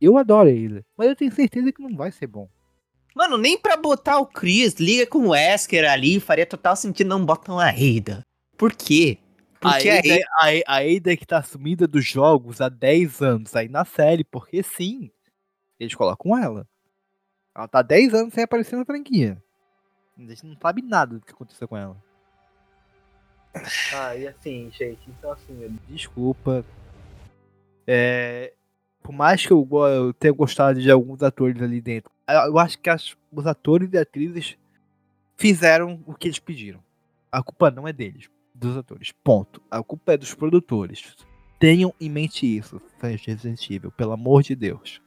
[0.00, 0.84] Eu adoro a Ada.
[0.96, 2.48] Mas eu tenho certeza que não vai ser bom.
[3.18, 7.26] Mano, nem pra botar o Chris, liga com o Wesker ali, faria total sentido não
[7.26, 8.24] botam a Ada.
[8.56, 9.18] Por quê?
[9.58, 10.62] Porque a a Ada, Ada...
[10.68, 14.62] a, a Ada que tá sumida dos jogos há 10 anos aí na série, porque
[14.62, 15.10] sim,
[15.80, 16.64] eles colocam ela.
[17.56, 19.42] Ela tá 10 anos sem aparecer na franquia.
[20.16, 21.96] A gente não sabe nada do que aconteceu com ela.
[23.94, 26.64] Ah, e assim, gente, então assim, eu- desculpa.
[27.84, 28.52] É,
[29.02, 32.10] por mais que eu, eu tenha gostado de alguns atores ali dentro,
[32.46, 34.56] eu acho que as- os atores e atrizes
[35.36, 36.80] fizeram o que eles pediram.
[37.30, 39.12] A culpa não é deles, dos atores.
[39.22, 39.62] Ponto.
[39.70, 41.14] A culpa é dos produtores.
[41.58, 45.00] Tenham em mente isso, fãs de Resident Evil, pelo amor de Deus.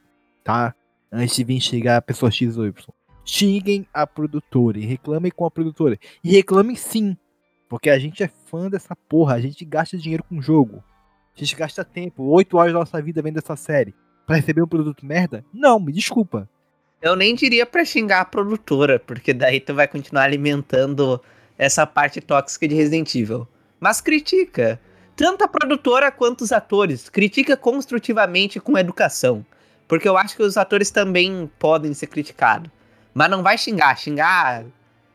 [0.44, 0.74] Tá?
[1.10, 2.92] Antes de vir xingar a pessoa X ou Y.
[3.24, 5.98] Xinguem a produtora e reclamem com a produtora.
[6.24, 7.16] E reclamem sim.
[7.68, 9.34] Porque a gente é fã dessa porra.
[9.34, 10.82] A gente gasta dinheiro com o jogo.
[11.36, 13.94] A gente gasta tempo, 8 horas da nossa vida vendo essa série.
[14.26, 15.44] Pra receber um produto merda?
[15.52, 16.48] Não, me desculpa.
[17.00, 21.20] Eu nem diria pra xingar a produtora, porque daí tu vai continuar alimentando
[21.58, 23.48] essa parte tóxica de Resident Evil.
[23.80, 24.80] Mas critica.
[25.16, 27.08] Tanto a produtora quanto os atores.
[27.08, 29.44] Critica construtivamente com educação.
[29.88, 32.70] Porque eu acho que os atores também podem ser criticados.
[33.12, 33.98] Mas não vai xingar.
[33.98, 34.64] Xingar.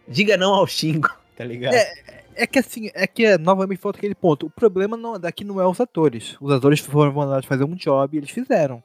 [0.07, 1.73] Diga não ao xingo, tá ligado?
[1.73, 4.45] É, é que assim, é que é, novamente falta aquele ponto.
[4.47, 6.37] O problema não, daqui não é os atores.
[6.39, 8.83] Os atores foram mandados fazer um job e eles fizeram.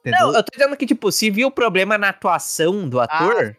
[0.00, 0.28] Entendeu?
[0.28, 3.56] Não, eu tô dizendo que, tipo, se viu o problema na atuação do ator,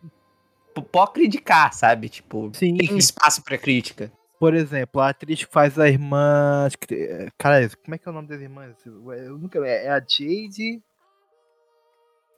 [0.76, 2.08] p- pode criticar, sabe?
[2.10, 2.98] Tipo, Sim, tem sim.
[2.98, 4.12] espaço pra crítica.
[4.40, 6.68] Por exemplo, a atriz que faz a irmã.
[6.92, 8.76] é, Cara, como é que é o nome das irmãs?
[8.86, 9.58] Eu nunca.
[9.66, 10.84] É é a Jade.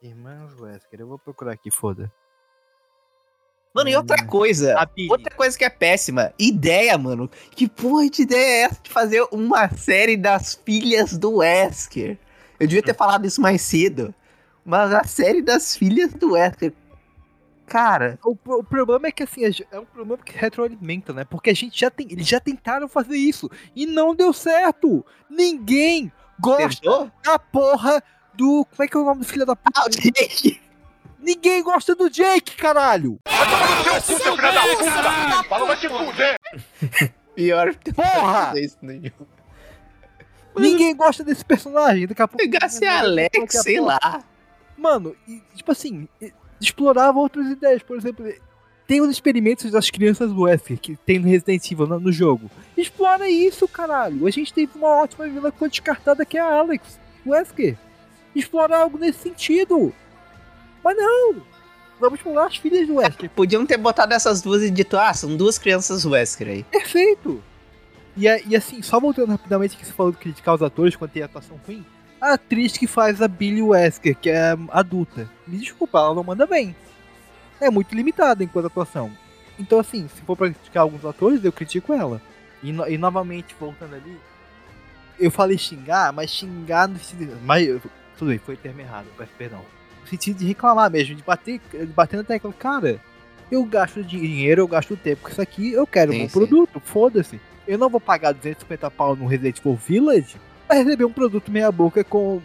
[0.02, 1.00] Irmãs Wesker.
[1.02, 2.12] Eu vou procurar aqui, foda.
[3.74, 4.76] Mano, e outra coisa,
[5.10, 7.30] outra coisa que é péssima, ideia, mano.
[7.52, 12.18] Que porra de ideia é essa de fazer uma série das filhas do Wesker?
[12.60, 14.14] Eu devia ter falado isso mais cedo.
[14.66, 16.74] Mas a série das filhas do Wesker.
[17.68, 18.18] Cara.
[18.24, 19.42] O, o problema é que assim,
[19.72, 21.24] é um problema que retroalimenta, né?
[21.24, 22.08] Porque a gente já tem.
[22.10, 25.06] Eles já tentaram fazer isso e não deu certo.
[25.30, 28.02] Ninguém gosta da porra
[28.34, 28.66] do.
[28.72, 29.82] Como é que é o nome do filho da puta?
[29.82, 30.67] Ah, Jake!
[31.20, 33.20] Ninguém gosta do Jake, caralho!
[35.50, 36.38] Fala, vai te fuder!
[37.36, 38.54] Pior Porra!
[38.60, 39.28] isso no jogo.
[40.56, 42.08] Ninguém gosta desse personagem.
[42.08, 42.44] Daqui a pouco.
[42.44, 44.24] Pegasse a Alex, sei lá.
[44.78, 46.08] Mano, e, tipo assim,
[46.60, 47.84] explorava outras ideias.
[47.84, 48.26] Por exemplo,
[48.88, 52.50] tem os experimentos das crianças Wesker que tem no Resident Evil no, no jogo.
[52.76, 54.26] Explora isso, caralho.
[54.26, 57.78] A gente teve uma ótima vilã que foi descartada que é a Alex Wesker.
[58.36, 59.94] Explora algo nesse sentido.
[60.88, 61.42] Mas não!
[62.00, 63.30] Vamos explorar as filhas do Wesker.
[63.32, 66.64] Podiam ter botado essas duas e dito, ah, são duas crianças Wesker aí.
[66.64, 67.44] Perfeito!
[68.16, 71.24] E, e assim, só voltando rapidamente que você falou de criticar os atores quando tem
[71.24, 71.86] atuação ruim,
[72.22, 76.48] a atriz que faz a Billy Wesker, que é adulta, me desculpa, ela não manda
[76.48, 76.74] bem.
[77.60, 79.12] É muito limitada enquanto atuação.
[79.60, 82.22] Então assim, se for pra criticar alguns atores, eu critico ela.
[82.64, 84.18] E, no- e novamente, voltando ali,
[85.20, 87.38] eu falei xingar, mas xingar no sentido.
[87.44, 87.68] Mas
[88.18, 89.62] tudo bem, foi o termo errado, peço perdão.
[90.10, 92.54] Sentido de reclamar mesmo, de bater, de bater na tecla.
[92.54, 93.02] Cara,
[93.52, 96.34] eu gasto dinheiro, eu gasto tempo com isso aqui, eu quero Sim, um sim.
[96.34, 97.40] produto, foda-se.
[97.68, 101.72] Eu não vou pagar 250 pau no Resident Evil Village pra receber um produto meia
[101.72, 102.42] boca com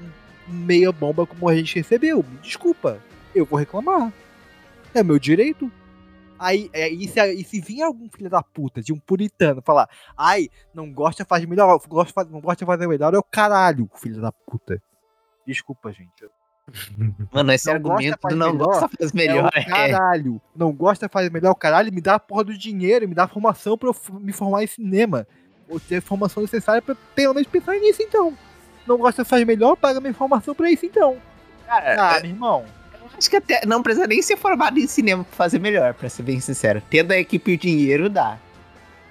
[0.46, 2.24] meia bomba como a gente recebeu.
[2.28, 2.98] Me Desculpa,
[3.34, 4.12] eu vou reclamar.
[4.94, 5.70] É meu direito.
[6.38, 9.88] Aí, é, e, se, e se vir algum filho da puta de um puritano falar,
[10.16, 14.32] ai, não gosta, faz melhor, gosta, não gosta, faz melhor, é o caralho, filho da
[14.32, 14.82] puta.
[15.46, 16.26] Desculpa, gente.
[17.32, 19.50] Mano, esse Não argumento gosta, não melhor, gosta faz melhor.
[19.54, 20.42] É o caralho.
[20.54, 23.76] Não gosta, faz melhor, caralho, me dá a porra do dinheiro, me dá a formação
[23.76, 25.26] pra eu me formar em cinema.
[25.68, 28.36] Ou ter a formação necessária pra pelo menos pensar nisso, então.
[28.86, 31.16] Não gosta, faz melhor, paga minha formação pra isso, então.
[31.66, 32.64] Cara, ah, meu irmão.
[33.16, 36.22] Acho que até não precisa nem ser formado em cinema pra fazer melhor, pra ser
[36.22, 36.82] bem sincero.
[36.90, 38.38] Tendo a equipe e o dinheiro, dá.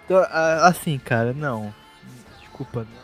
[0.06, 0.26] Então,
[0.64, 1.74] assim, cara, não.
[2.40, 3.01] Desculpa, não.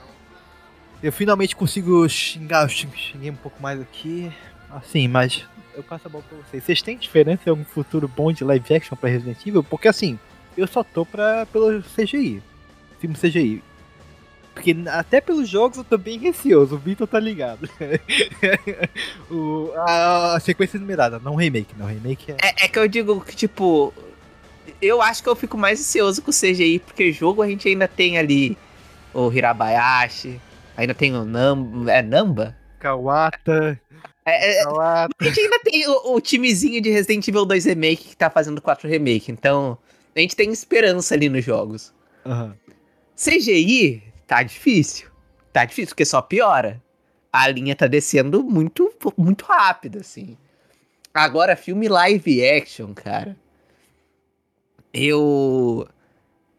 [1.01, 4.31] Eu finalmente consigo xingar, eu xing- xinguei um pouco mais aqui.
[4.69, 5.45] Assim, mas
[5.75, 6.63] eu passo a bola pra vocês.
[6.63, 9.63] Vocês têm diferença em algum futuro bom de live action pra Resident Evil?
[9.63, 10.19] Porque assim,
[10.57, 12.41] eu só tô pra, pelo CGI.
[12.99, 13.63] Filme CGI.
[14.53, 17.69] Porque até pelos jogos eu tô bem receoso, o Vitor tá ligado.
[19.29, 22.35] o, a, a sequência numerada, não remake, não remake é.
[22.41, 23.93] É, é que eu digo que, tipo,
[24.81, 27.87] eu acho que eu fico mais ansioso com o CGI, porque jogo a gente ainda
[27.87, 28.57] tem ali
[29.13, 30.41] o Hirabayashi,
[30.77, 31.91] ainda tem o Namba.
[31.91, 32.55] É Namba?
[32.79, 33.81] Kawata.
[34.23, 35.15] É, é, Kawata.
[35.19, 38.61] a gente ainda tem o, o timezinho de Resident Evil 2 Remake que tá fazendo
[38.61, 39.77] 4 Remake, então
[40.15, 41.93] a gente tem esperança ali nos jogos.
[42.25, 42.55] Aham.
[43.15, 45.09] CGI tá difícil.
[45.51, 46.81] Tá difícil, porque só piora.
[47.33, 50.37] A linha tá descendo muito, muito rápido, assim.
[51.13, 53.35] Agora, filme live action, cara.
[54.93, 55.87] Eu.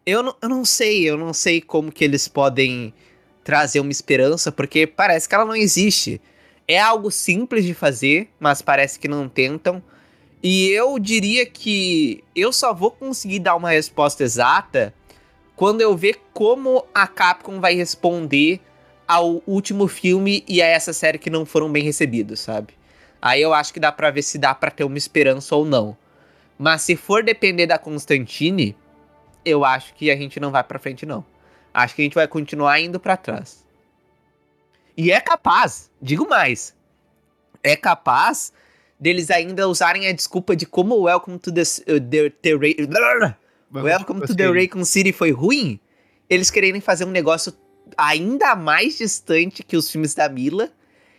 [0.05, 2.95] Eu não, eu não sei, eu não sei como que eles podem
[3.49, 6.21] trazer uma esperança, porque parece que ela não existe.
[6.69, 9.83] É algo simples de fazer, mas parece que não tentam.
[10.43, 14.93] E eu diria que eu só vou conseguir dar uma resposta exata
[15.57, 18.61] quando eu ver como a Capcom vai responder
[19.07, 22.75] ao último filme e a essa série que não foram bem recebidos, sabe?
[23.21, 25.97] Aí eu acho que dá pra ver se dá pra ter uma esperança ou não.
[26.59, 28.77] Mas se for depender da Constantine,
[29.43, 31.25] eu acho que a gente não vai pra frente, não.
[31.79, 33.65] Acho que a gente vai continuar indo pra trás.
[34.97, 36.75] E é capaz, digo mais,
[37.63, 38.53] é capaz
[38.99, 43.37] deles ainda usarem a desculpa de como o Welcome to the, uh, the, the Ra-
[43.73, 45.79] Welcome to the Raycon City foi ruim,
[46.29, 47.53] eles quererem fazer um negócio
[47.97, 50.73] ainda mais distante que os filmes da Mila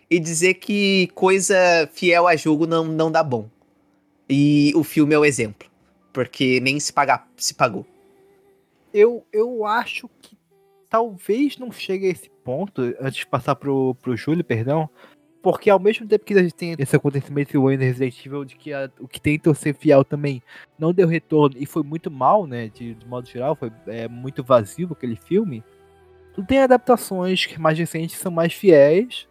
[0.09, 1.55] e dizer que coisa
[1.93, 3.49] fiel a jogo não, não dá bom.
[4.27, 5.69] E o filme é o exemplo,
[6.11, 7.85] porque nem se, pagar, se pagou.
[8.93, 10.35] Eu, eu acho que
[10.89, 14.89] talvez não chegue a esse ponto, antes de passar pro, pro Júlio, perdão,
[15.41, 18.73] porque ao mesmo tempo que a gente tem esse acontecimento em Resident Evil de que
[18.73, 20.41] a- o que tentou ser fiel também
[20.77, 24.43] não deu retorno e foi muito mal, né, de, de modo geral, foi é, muito
[24.43, 25.63] vazio aquele filme,
[26.33, 29.27] tu tem adaptações que mais recentes são mais fiéis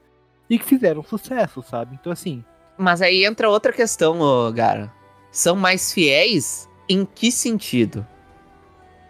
[0.49, 1.99] e que fizeram sucesso, sabe?
[2.01, 2.43] Então assim,
[2.79, 4.91] Mas aí entra outra questão, ô, Gara.
[5.31, 8.07] São mais fiéis em que sentido?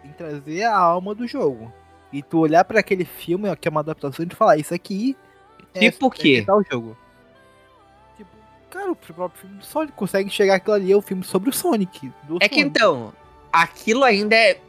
[0.03, 1.71] em trazer a alma do jogo.
[2.11, 4.73] E tu olhar pra aquele filme, ó, que é uma adaptação, e tu falar, isso
[4.73, 5.15] aqui
[5.73, 6.39] é, Tipo o quê?
[6.41, 6.97] é tal jogo.
[8.17, 8.29] Tipo,
[8.69, 11.53] cara, o próprio filme do Sonic consegue enxergar aquilo ali, é o filme sobre o
[11.53, 12.07] Sonic.
[12.41, 12.59] É que Sonic.
[12.61, 13.13] então,
[13.53, 14.59] aquilo ainda é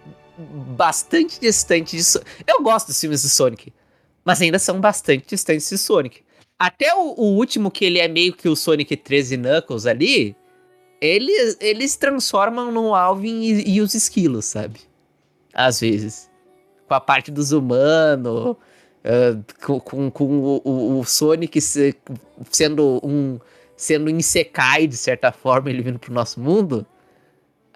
[0.76, 3.72] bastante distante de So- Eu gosto dos filmes do Sonic,
[4.24, 6.22] mas ainda são bastante distantes de Sonic.
[6.58, 10.36] Até o, o último, que ele é meio que o Sonic 13 Knuckles ali,
[11.00, 14.80] eles, eles transformam no Alvin e, e os esquilos, sabe?
[15.54, 16.29] Às vezes.
[16.90, 18.56] Com a parte dos humanos,
[19.04, 21.94] ah, com, com, com o, o- o Sonic se-
[22.50, 23.38] sendo um.
[23.76, 26.84] sendo Isekai, de certa forma, ele vindo pro nosso mundo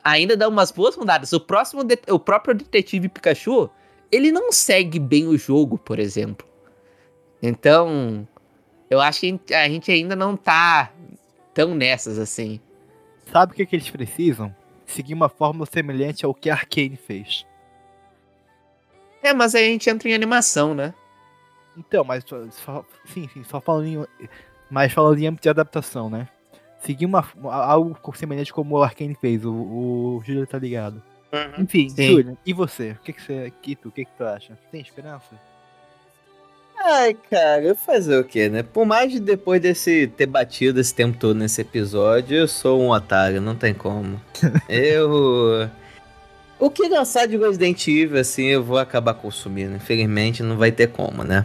[0.03, 1.33] ainda dá umas boas mudadas.
[1.33, 3.71] O próximo, o próprio detetive Pikachu,
[4.11, 6.45] ele não segue bem o jogo, por exemplo.
[7.41, 8.27] Então,
[8.91, 10.91] eu acho que a gente ainda não tá
[11.55, 12.59] tão nessas assim.
[13.33, 14.53] Sabe o que, que eles precisam?
[14.85, 17.47] Seguir uma fórmula semelhante ao que a Arkane fez.
[19.25, 20.93] É, mas aí a gente entra em animação, né?
[21.77, 22.23] Então, mas
[22.53, 24.29] só, sim, sim, só falando em,
[24.71, 26.29] mas falando em âmbito de adaptação, né?
[26.79, 31.03] Seguir uma, algo semelhante como o Arkane fez, o, o Júlio tá ligado.
[31.59, 32.11] Enfim, Sim.
[32.11, 32.93] Júlio, e você?
[32.93, 33.53] O que, que você.
[33.61, 34.57] Que tu, o que, que tu acha?
[34.71, 35.35] Tem esperança?
[36.77, 38.63] Ai, cara, fazer o quê, né?
[38.63, 42.91] Por mais de depois desse ter batido esse tempo todo nesse episódio, eu sou um
[42.91, 44.21] otário, não tem como.
[44.69, 45.69] eu.
[46.59, 49.75] O que lançar de Resident Evil, assim, eu vou acabar consumindo.
[49.75, 51.45] Infelizmente, não vai ter como, né?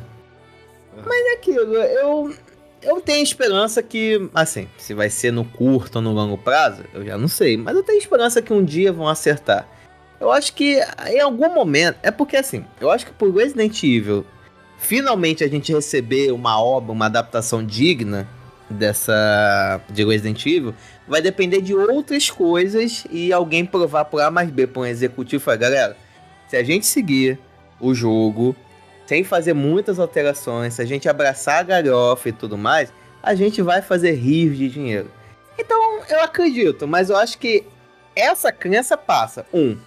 [1.06, 2.36] Mas é aquilo, eu.
[2.82, 7.06] Eu tenho esperança que, assim, se vai ser no curto ou no longo prazo, eu
[7.06, 7.58] já não sei.
[7.58, 9.68] Mas eu tenho esperança que um dia vão acertar.
[10.18, 11.98] Eu acho que em algum momento.
[12.02, 14.26] É porque, assim, eu acho que por Resident Evil
[14.80, 18.28] finalmente a gente receber uma obra, uma adaptação digna
[18.70, 20.74] dessa de Resident Evil,
[21.08, 25.44] vai depender de outras coisas e alguém provar por A mais B para um executivo
[25.44, 25.98] falar, galera,
[26.48, 27.40] se a gente seguir
[27.80, 28.56] o jogo
[29.06, 32.94] sem fazer muitas alterações, se a gente abraçar a galhofa e tudo mais,
[33.24, 35.12] a gente vai fazer rios de dinheiro.
[35.58, 37.66] Então, eu acredito, mas eu acho que
[38.16, 39.78] essa crença passa, um,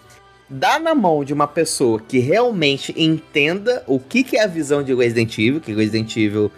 [0.48, 4.82] dá na mão de uma pessoa que realmente entenda o que, que é a visão
[4.82, 6.50] de Resident Evil, que Resident Evil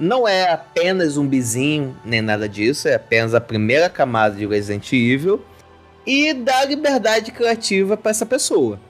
[0.00, 5.44] não é apenas zumbizinho, nem nada disso, é apenas a primeira camada de Resident Evil,
[6.06, 8.80] e dar liberdade criativa para essa pessoa.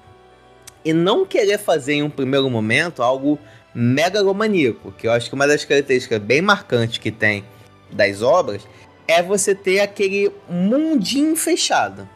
[0.85, 3.39] E não querer fazer em um primeiro momento algo
[3.75, 7.45] megalomaníaco, que eu acho que uma das características bem marcantes que tem
[7.91, 8.63] das obras
[9.09, 12.09] é você ter aquele mundinho fechado.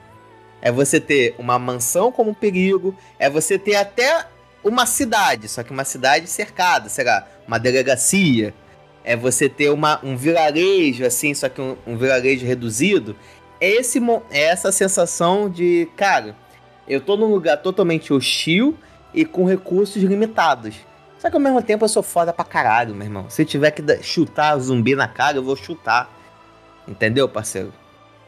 [0.63, 4.25] É você ter uma mansão como perigo, é você ter até
[4.63, 8.55] uma cidade, só que uma cidade cercada, sei lá, uma delegacia.
[9.05, 13.15] É você ter uma, um vilarejo, assim, só que um, um vilarejo reduzido.
[13.61, 14.01] É, esse,
[14.31, 16.35] é essa sensação de, cara,
[16.89, 18.77] eu tô num lugar totalmente hostil
[19.13, 20.75] e com recursos limitados.
[21.19, 23.31] Só que ao mesmo tempo eu sou foda pra caralho, meu irmão.
[23.31, 26.11] Se tiver que chutar zumbi na cara, eu vou chutar.
[26.87, 27.73] Entendeu, parceiro?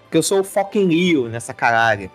[0.05, 2.11] Porque eu sou o fucking Rio nessa caralho.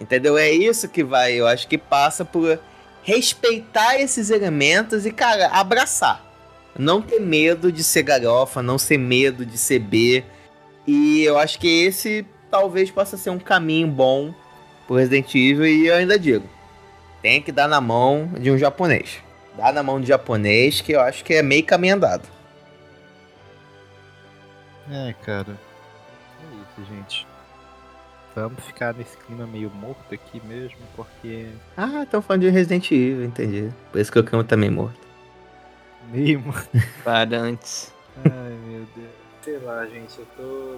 [0.00, 0.36] Entendeu?
[0.36, 2.60] É isso que vai, eu acho que passa por
[3.02, 6.31] respeitar esses elementos e, cara, abraçar.
[6.78, 10.24] Não ter medo de ser galhofa, não ter medo de ser B.
[10.86, 14.34] E eu acho que esse talvez possa ser um caminho bom
[14.86, 15.66] pro Resident Evil.
[15.66, 16.48] E eu ainda digo:
[17.20, 19.18] tem que dar na mão de um japonês.
[19.56, 22.26] Dá na mão de japonês, que eu acho que é meio caminho andado.
[24.90, 25.58] É, cara.
[26.40, 27.26] É isso, gente.
[28.34, 31.48] Vamos ficar nesse clima meio morto aqui mesmo, porque.
[31.76, 33.70] Ah, estão falando de Resident Evil, entendi.
[33.90, 35.01] Por isso que o Camo também morto.
[36.12, 36.44] Meio.
[37.02, 37.92] Parantes.
[38.18, 39.10] Ai, meu Deus.
[39.40, 40.76] Sei lá, gente, eu tô.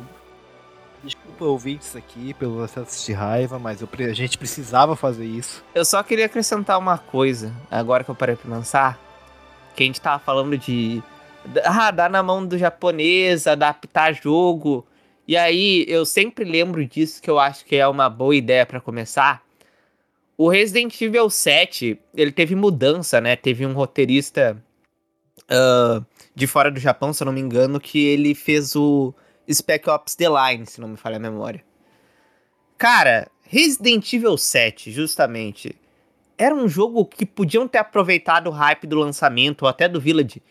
[1.02, 5.62] Desculpa ouvintes aqui pelo acesso de raiva, mas eu a gente precisava fazer isso.
[5.74, 8.98] Eu só queria acrescentar uma coisa, agora que eu parei pra pensar,
[9.76, 11.02] que a gente tava falando de
[11.62, 14.86] ah, dar na mão do japonês, adaptar jogo.
[15.28, 18.80] E aí eu sempre lembro disso que eu acho que é uma boa ideia pra
[18.80, 19.42] começar.
[20.38, 23.36] O Resident Evil 7, ele teve mudança, né?
[23.36, 24.56] Teve um roteirista
[25.48, 26.02] ah,
[26.34, 29.14] de fora do Japão, se eu não me engano, que ele fez o
[29.50, 31.64] Spec Ops The Line, se não me falha a memória.
[32.76, 35.76] Cara, Resident Evil 7, justamente,
[36.36, 40.42] era um jogo que podiam ter aproveitado o hype do lançamento ou até do Village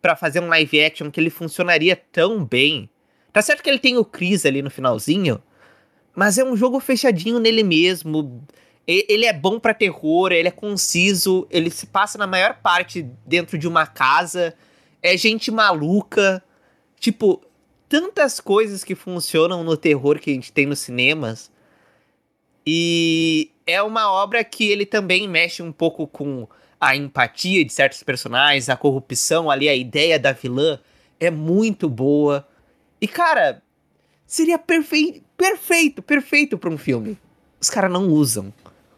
[0.00, 2.88] pra fazer um live action que ele funcionaria tão bem.
[3.32, 5.42] Tá certo que ele tem o Chris ali no finalzinho,
[6.14, 8.44] mas é um jogo fechadinho nele mesmo.
[8.86, 13.56] Ele é bom pra terror, ele é conciso, ele se passa na maior parte dentro
[13.56, 14.54] de uma casa,
[15.00, 16.42] é gente maluca.
[16.98, 17.40] Tipo,
[17.88, 21.50] tantas coisas que funcionam no terror que a gente tem nos cinemas.
[22.66, 26.48] E é uma obra que ele também mexe um pouco com
[26.80, 30.80] a empatia de certos personagens, a corrupção ali, a ideia da vilã
[31.20, 32.46] é muito boa.
[33.00, 33.62] E cara,
[34.26, 37.16] seria perfeito, perfeito, perfeito para um filme.
[37.60, 38.52] Os caras não usam.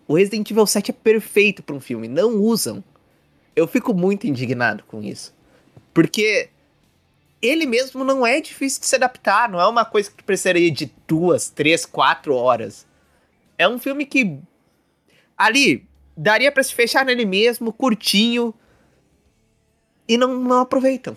[0.07, 2.83] O Resident Evil 7 é perfeito para um filme, não usam.
[3.57, 5.35] Eu fico muito indignado com isso.
[5.93, 6.51] Porque
[7.41, 10.71] ele mesmo não é difícil de se adaptar, não é uma coisa que tu precisaria
[10.71, 12.87] de duas, três, quatro horas.
[13.57, 14.39] É um filme que
[15.37, 15.87] ali
[16.17, 18.53] daria pra se fechar nele mesmo, curtinho,
[20.09, 21.17] e não, não aproveitam.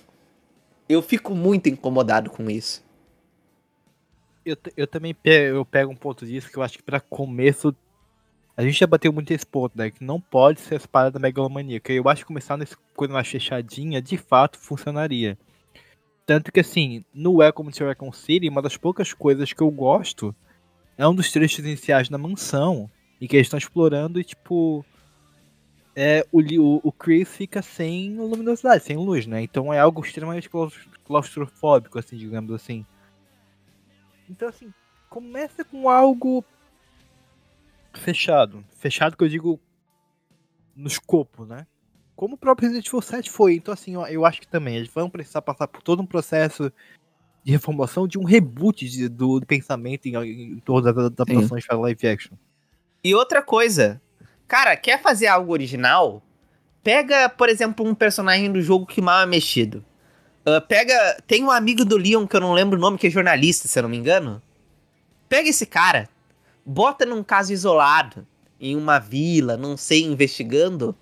[0.88, 2.86] Eu fico muito incomodado com isso.
[4.46, 7.76] Eu, eu também pe- eu pego um ponto disso que eu acho que pra começo.
[8.58, 9.92] A gente já bateu muito esse ponto, né?
[9.92, 11.94] Que não pode ser essa parada megalomaníaca.
[11.94, 15.38] Eu acho que começar nessa coisa mais fechadinha, de fato, funcionaria.
[16.26, 20.36] Tanto que, assim, no Welcome to Raccoon City, uma das poucas coisas que eu gosto
[20.98, 22.90] é um dos trechos iniciais na mansão.
[23.22, 24.84] E que eles estão explorando e, tipo.
[25.96, 29.42] É, o, o, o Chris fica sem luminosidade, sem luz, né?
[29.42, 32.86] Então é algo extremamente claus- claustrofóbico, assim, digamos assim.
[34.30, 34.72] Então, assim,
[35.10, 36.44] começa com algo
[38.00, 38.64] fechado.
[38.78, 39.60] Fechado que eu digo
[40.76, 41.66] no escopo, né?
[42.16, 43.56] Como o próprio Resident Evil 7 foi.
[43.56, 46.72] Então, assim, ó, eu acho que também eles vão precisar passar por todo um processo
[47.44, 51.78] de reformulação, de um reboot de- do, do pensamento em, em torno das adaptações para
[51.78, 52.36] live action.
[53.04, 54.02] E outra coisa,
[54.48, 56.22] cara, quer fazer algo original?
[56.84, 59.84] Pega, por exemplo, um personagem do jogo que mal é mexido.
[60.46, 61.22] Ah, pega.
[61.28, 63.78] Tem um amigo do Leon que eu não lembro o nome, que é jornalista, se
[63.78, 64.42] eu não me engano.
[65.30, 66.08] Pega esse cara,
[66.68, 68.28] bota num caso isolado,
[68.60, 70.94] em uma vila, não sei, investigando,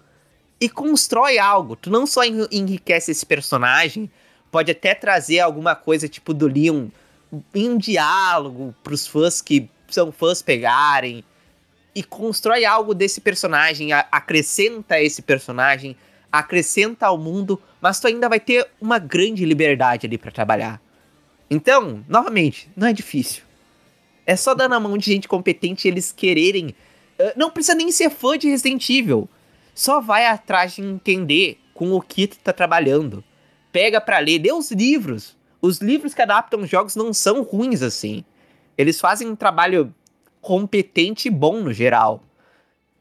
[0.62, 1.76] e constrói algo.
[1.76, 4.10] Tu não só en- enriquece esse personagem,
[4.52, 6.88] pode até trazer alguma coisa tipo do Leon
[7.54, 11.24] em um diálogo pros fãs que são fãs pegarem
[11.94, 15.96] e constrói algo desse personagem, acrescenta esse personagem,
[16.32, 20.82] acrescenta ao mundo, mas tu ainda vai ter uma grande liberdade ali pra trabalhar.
[21.50, 23.45] Então, novamente, não é difícil.
[24.26, 26.76] É só dar na mão de gente competente e eles quererem.
[27.20, 29.30] eh, Não precisa nem ser fã de Resident Evil.
[29.74, 33.24] Só vai atrás de entender com o que tu tá trabalhando.
[33.72, 35.38] Pega pra ler, lê os livros.
[35.62, 38.24] Os livros que adaptam jogos não são ruins assim.
[38.78, 39.94] Eles fazem um trabalho
[40.42, 42.24] competente e bom no geral.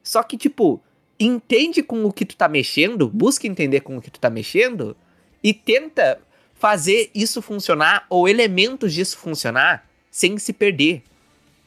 [0.02, 0.82] Só que, tipo,
[1.18, 4.96] entende com o que tu tá mexendo, busca entender com o que tu tá mexendo
[5.42, 6.20] e tenta
[6.54, 11.02] fazer isso funcionar ou elementos disso funcionar sem se perder.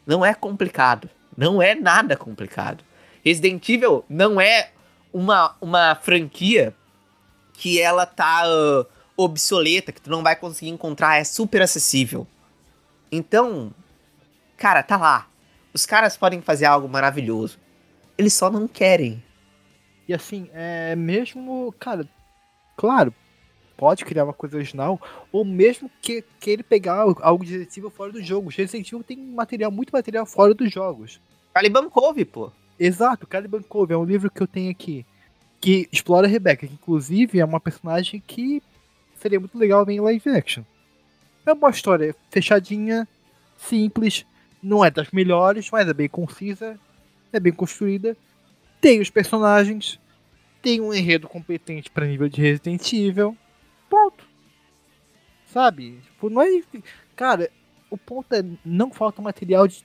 [0.08, 1.10] Não é complicado.
[1.36, 2.84] Não é nada complicado.
[3.24, 4.72] Resident Evil não é
[5.14, 6.74] uma, uma franquia
[7.54, 8.86] que ela tá ah,
[9.18, 12.26] obsoleta, que tu não vai conseguir encontrar, é super acessível.
[13.12, 13.74] Então,
[14.56, 15.28] cara, tá lá.
[15.74, 17.60] Os caras podem fazer algo maravilhoso.
[18.18, 19.22] Eles só não querem.
[20.08, 22.08] E assim, é mesmo, cara,
[22.78, 23.14] claro,
[23.78, 25.00] pode criar uma coisa original,
[25.32, 28.50] ou mesmo que, que ele pegar algo de Resident Evil fora do jogo.
[28.50, 31.22] Resident Evil tem material, muito material fora dos jogos.
[31.54, 32.52] Caliban Cove, pô.
[32.80, 35.06] Exato, Caliban Cove é um livro que eu tenho aqui,
[35.62, 38.62] que explora a Rebecca, que inclusive é uma personagem que
[39.16, 40.64] seria muito legal ver em live action.
[41.46, 43.08] É uma história fechadinha,
[43.58, 44.26] simples,
[44.62, 46.80] não é das melhores, mas é bem concisa,
[47.32, 48.18] é bem construída.
[48.82, 50.00] Tem os personagens,
[50.62, 53.36] tem um enredo competente para nível de Resident Evil.
[55.48, 56.00] Sabe?
[56.02, 56.48] Tipo, não é.
[57.16, 57.50] Cara,
[57.90, 59.84] o ponto é, não falta material de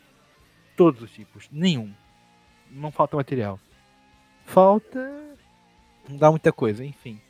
[0.76, 1.93] todos os tipos, nenhum.
[2.70, 3.59] Não falta material.
[4.44, 4.98] Falta.
[6.09, 7.20] Não dá muita coisa, enfim.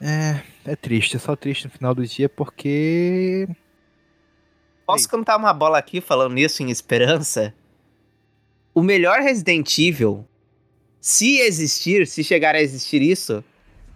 [0.00, 0.42] É,
[0.72, 3.48] é triste, é só triste no final do dia porque.
[4.84, 7.54] Posso cantar uma bola aqui falando nisso em esperança?
[8.74, 10.26] O melhor Resident Evil,
[11.00, 13.44] se existir, se chegar a existir isso,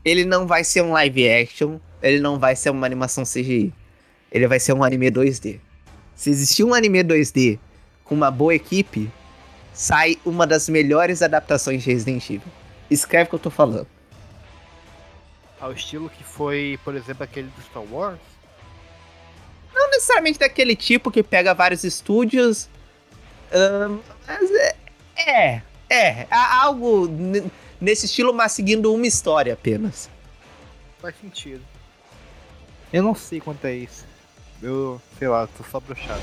[0.04, 3.73] ele não vai ser um live action, ele não vai ser uma animação CGI.
[4.31, 5.60] Ele vai ser um anime 2D.
[6.14, 7.59] Se existir um anime 2D
[8.05, 9.10] com uma boa equipe,
[9.73, 12.52] sai uma das melhores adaptações de Resident Evil.
[12.90, 13.86] Escreve o que eu tô falando.
[15.60, 18.20] Ao estilo que foi, por exemplo, aquele do Star Wars.
[19.74, 22.68] Não necessariamente daquele tipo que pega vários estúdios.
[23.52, 24.77] ahn, mas é.
[25.16, 25.62] É.
[25.89, 26.27] É.
[26.31, 27.09] há Algo
[27.81, 30.10] nesse estilo, mas seguindo uma história apenas.
[31.01, 31.62] Faz sentido.
[32.97, 34.06] Eu não sei quanto é isso.
[34.62, 36.23] Eu, sei lá, tô só broxado.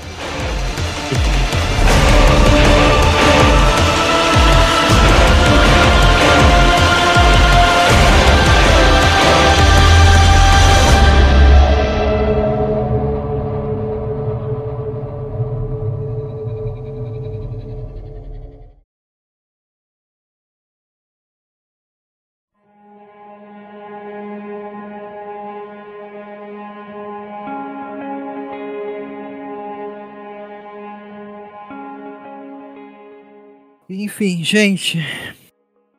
[34.14, 34.98] Enfim, gente.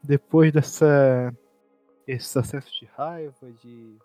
[0.02, 1.36] Depois dessa.
[2.08, 3.98] Esse acesso de raiva, de.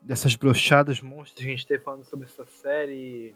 [0.00, 3.34] Dessas brochadas monstros que a gente teve falando sobre essa série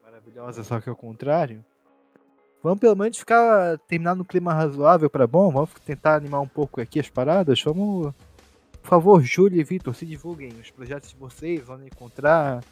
[0.00, 1.64] maravilhosa, só que ao contrário.
[2.62, 3.78] Vamos pelo menos ficar.
[3.78, 5.50] terminar no clima razoável pra bom.
[5.50, 7.60] Vamos tentar animar um pouco aqui as paradas.
[7.64, 8.14] Vamos.
[8.80, 12.62] Por favor, Júlia e Vitor, se divulguem os projetos de vocês, onde encontrar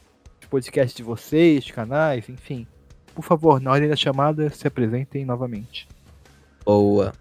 [0.41, 2.65] os podcasts de vocês, canais, enfim.
[3.13, 5.89] Por favor, na ordem da chamada, se apresentem novamente.
[6.65, 7.13] Boa.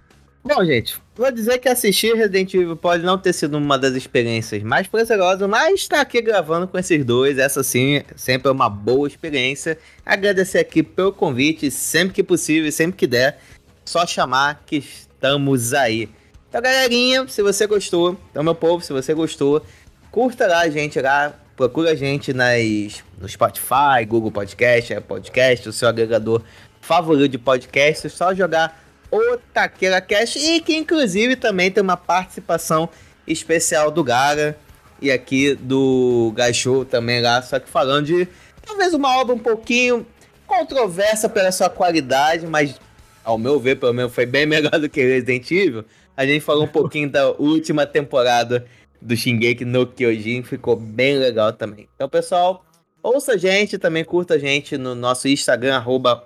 [0.43, 4.63] Bom, gente, vou dizer que assistir Resident Evil pode não ter sido uma das experiências
[4.63, 9.07] mais prazerosas, mas estar aqui gravando com esses dois, essa sim, sempre é uma boa
[9.07, 9.77] experiência.
[10.03, 13.39] Agradecer aqui pelo convite, sempre que possível, sempre que der,
[13.85, 16.09] só chamar que estamos aí.
[16.49, 19.63] Então, galerinha, se você gostou, então, meu povo, se você gostou,
[20.09, 25.71] curta lá a gente lá, procura a gente nas, no Spotify, Google Podcast, Podcast, o
[25.71, 26.41] seu agregador
[26.81, 28.81] favorito de podcast, é só jogar
[29.11, 32.89] o Taqueira Cash e que inclusive também tem uma participação
[33.27, 34.57] especial do Gara
[35.01, 38.27] e aqui do Gacho também lá, só que falando de
[38.65, 40.05] talvez uma obra um pouquinho
[40.47, 42.79] controversa pela sua qualidade, mas
[43.23, 45.85] ao meu ver, pelo menos foi bem melhor do que Resident Evil.
[46.15, 48.65] A gente falou um pouquinho da última temporada
[49.01, 51.87] do Shingeki no Kyojin, ficou bem legal também.
[51.95, 52.63] Então, pessoal,
[53.01, 56.23] ouça a gente, também curta a gente no nosso Instagram, arroba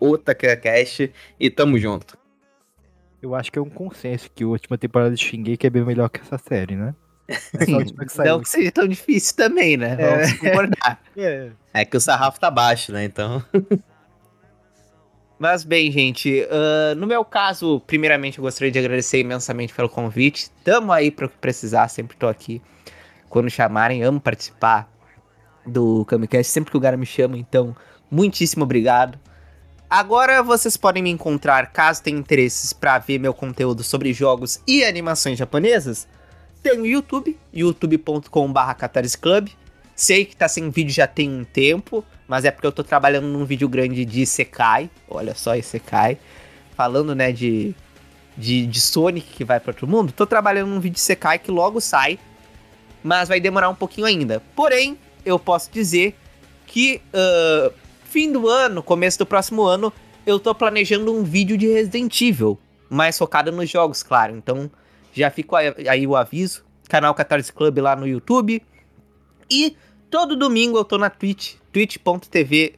[1.40, 2.18] e tamo junto.
[3.26, 6.10] Eu acho que é um consenso que a última temporada de Shingeki é bem melhor
[6.10, 6.94] que essa série, né?
[7.28, 8.18] Essa última que.
[8.20, 9.98] Não que seja tão difícil também, né?
[10.00, 10.12] É.
[10.12, 11.02] Vamos concordar.
[11.18, 11.50] É.
[11.74, 13.04] É que o sarrafo tá baixo, né?
[13.04, 13.44] Então.
[15.40, 20.52] Mas bem, gente, ah, no meu caso, primeiramente eu gostaria de agradecer imensamente pelo convite.
[20.64, 22.62] Tamo aí para o que precisar, sempre tô aqui.
[23.28, 24.88] Quando chamarem, amo participar
[25.66, 27.76] do Kamicast, sempre que o cara me chama, então,
[28.12, 29.18] muitíssimo obrigado.
[29.90, 34.84] Agora vocês podem me encontrar, caso tenham interesses para ver meu conteúdo sobre jogos e
[34.84, 36.08] animações japonesas,
[36.66, 38.86] tem o YouTube, youtube.com.br
[39.22, 39.50] Club.
[39.96, 43.28] Sei que tá sem vídeo já tem um tempo, mas é porque eu tô trabalhando
[43.28, 44.90] num vídeo grande de Isekai.
[45.08, 46.18] Olha só, Isekai.
[46.76, 47.76] Falando, né, de,
[48.36, 50.12] de, de Sonic que vai para outro mundo.
[50.12, 52.18] Tô trabalhando num vídeo de Isekai que logo sai,
[53.04, 54.42] mas vai demorar um pouquinho ainda.
[54.56, 56.18] Porém, eu posso dizer
[56.66, 57.72] que ah,
[58.16, 59.92] fim do ano, começo do próximo ano,
[60.26, 62.58] eu tô planejando um vídeo de Resident Evil,
[62.90, 64.34] mais focado nos jogos, claro.
[64.34, 64.72] Então,
[65.12, 66.64] já fica aí o aviso.
[66.88, 68.64] Canal Catarse Club lá no YouTube.
[69.52, 69.76] E
[70.10, 72.76] todo domingo eu tô na Twitch, twitch.tv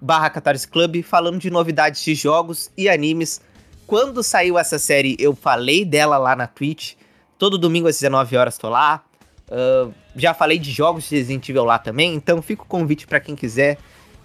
[0.00, 3.42] barra Catarse Club, falando de novidades de jogos e animes.
[3.86, 6.94] Quando saiu essa série, eu falei dela lá na Twitch.
[7.38, 9.04] Todo domingo às 19 horas tô lá.
[9.50, 13.20] Ah, já falei de jogos de Resident Evil lá também, então fica o convite pra
[13.20, 13.76] quem quiser.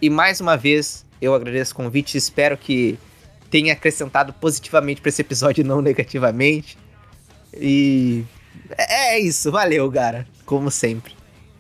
[0.02, 3.00] E mais uma vez, eu agradeço o convite, espero que
[3.50, 6.78] tenha acrescentado positivamente pra esse episódio, não negativamente.
[7.54, 8.24] E
[8.78, 11.14] é é isso, valeu, cara, como sempre.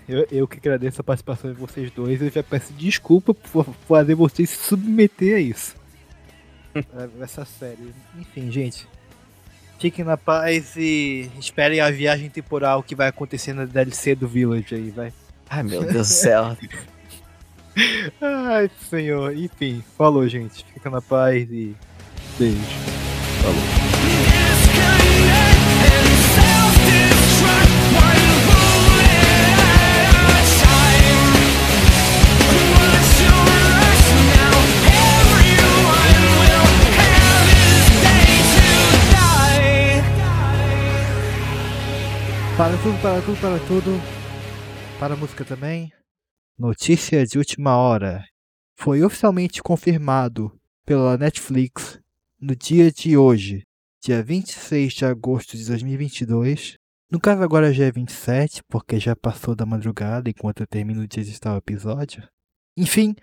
[0.07, 2.21] Eu, eu que agradeço a participação de vocês dois.
[2.21, 5.75] Eu já peço desculpa por fazer vocês se submeter a isso.
[6.75, 7.93] É, Essa série.
[8.19, 8.85] Enfim, gente.
[9.79, 14.75] Fiquem na paz e esperem a viagem temporal que vai acontecer na DLC do Village
[14.75, 15.13] aí, vai.
[15.49, 16.57] Ai, meu Deus do céu.
[18.21, 19.35] Ai, senhor.
[19.35, 20.65] Enfim, falou, gente.
[20.73, 21.75] Fica na paz e
[22.37, 22.57] beijo.
[23.41, 23.85] Falou.
[42.57, 44.01] Para tudo, para tudo, para tudo.
[44.97, 45.91] Para a música também.
[46.57, 48.23] Notícia de última hora.
[48.77, 51.99] Foi oficialmente confirmado pela Netflix
[52.39, 53.63] no dia de hoje,
[54.01, 56.77] dia 26 de agosto de 2022.
[57.11, 61.19] No caso agora já é 27, porque já passou da madrugada enquanto eu termino de
[61.19, 62.25] editar o episódio.
[62.77, 63.15] Enfim,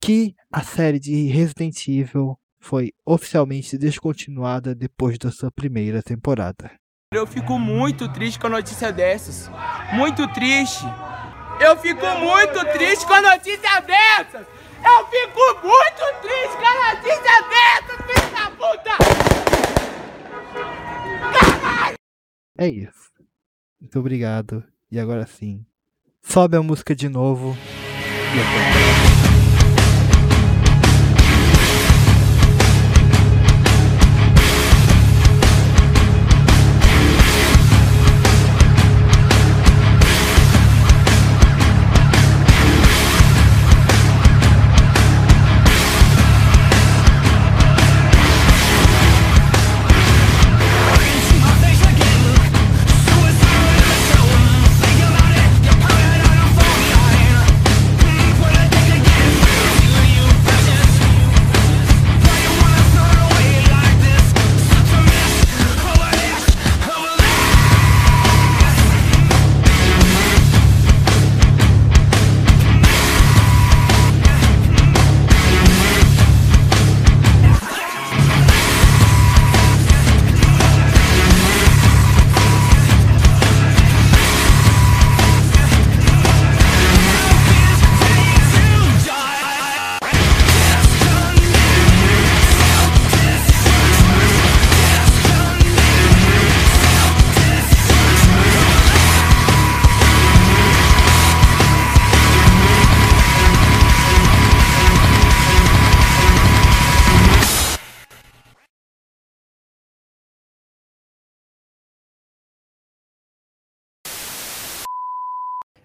[0.00, 6.72] que a série de Resident Evil foi oficialmente descontinuada depois da sua primeira temporada.
[7.12, 9.50] Eu fico muito triste com a notícia dessas.
[9.92, 10.86] Muito triste.
[11.62, 14.44] Eu fico muito triste com a notícia dessas.
[14.84, 18.96] Eu fico muito triste com a notícia dessas, filho da puta!
[22.58, 23.12] É isso.
[23.80, 24.64] Muito obrigado.
[24.90, 25.64] E agora sim,
[26.20, 27.56] sobe a música de novo.
[28.34, 29.31] E até.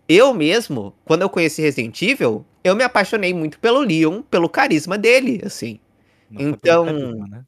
[0.07, 4.97] Eu mesmo, quando eu conheci Resident Evil, eu me apaixonei muito pelo Leon, pelo carisma
[4.97, 5.79] dele, assim.
[6.31, 6.85] então.
[6.85, 7.43] né?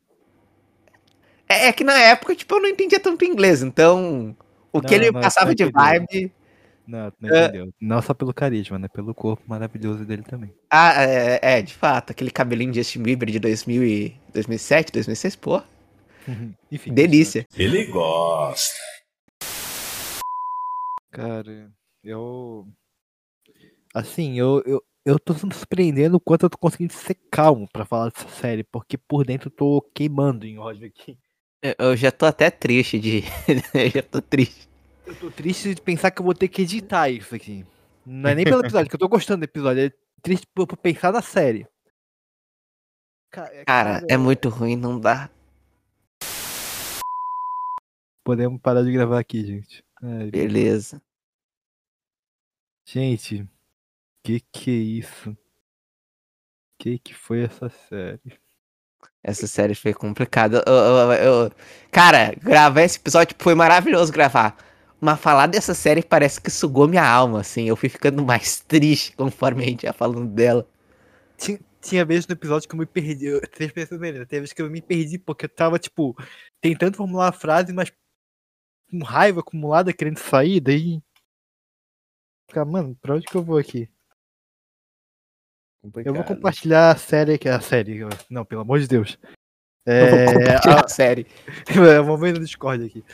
[1.48, 4.36] É, é que na época, tipo, eu não entendia tanto inglês, então.
[4.72, 6.32] O que Não, ele não, passava de vibe.
[6.86, 7.46] Não, não É.
[7.46, 7.74] entendeu.
[7.82, 8.88] Não só pelo carisma, né?
[8.88, 10.54] Pelo corpo maravilhoso dele também.
[10.70, 15.36] Ah, é, é, de fato, aquele cabelinho de Justin Bieber de 2000 e 2007, 2006,
[15.38, 15.62] pô.
[16.72, 16.94] Enfim.
[16.94, 17.48] Delícia.
[17.58, 18.78] Ele gosta.
[21.12, 21.72] Cara,
[22.04, 22.68] eu.
[23.94, 27.86] Assim, eu, eu, eu tô me surpreendendo o quanto eu tô conseguindo ser calmo pra
[27.86, 31.18] falar dessa série, porque por dentro eu tô queimando em ódio aqui.
[31.62, 33.24] Eu- Eu já tô até triste de.
[33.74, 34.70] eu já tô triste.
[35.06, 37.66] Eu tô triste de pensar que eu vou ter que editar isso aqui.
[38.06, 40.78] Não é nem pelo episódio, que eu tô gostando do episódio, é triste por, por
[40.78, 41.68] pensar na série.
[43.32, 45.30] Ca- Cara, é muito ruim, não dá.
[48.24, 49.84] Podemos parar de gravar aqui, gente.
[50.02, 51.02] Ai, Beleza.
[52.92, 53.48] Gente,
[54.24, 55.38] que que é isso?
[56.80, 58.40] Que que foi essa série?
[59.24, 60.64] Essa série foi complicada.
[60.66, 61.52] Eu- eu- eu-
[61.92, 64.58] Cara, gravar esse episódio foi maravilhoso gravar.
[65.00, 67.70] Mas falar dessa série parece que sugou minha alma, assim.
[67.70, 70.68] Eu fui ficando mais triste conforme a gente ia falando dela.
[71.38, 73.28] Tinha, tinha vezes no episódio que eu me perdi.
[73.28, 73.42] eu-
[73.72, 74.26] pensam nele, né?
[74.26, 76.18] Tem vezes que eu me perdi porque eu tava, tipo,
[76.60, 77.92] tentando formular a frase, mas
[78.90, 81.00] com raiva acumulada, querendo sair, daí.
[82.50, 83.88] Ficar, mano, pra onde que eu vou aqui?
[86.04, 88.00] Eu vou compartilhar a série que é a série.
[88.28, 89.20] Não, pelo amor de Deus.
[89.88, 91.28] É, Eu vou compartilhar a série.
[91.70, 93.06] É, vamos ver no Discord aqui.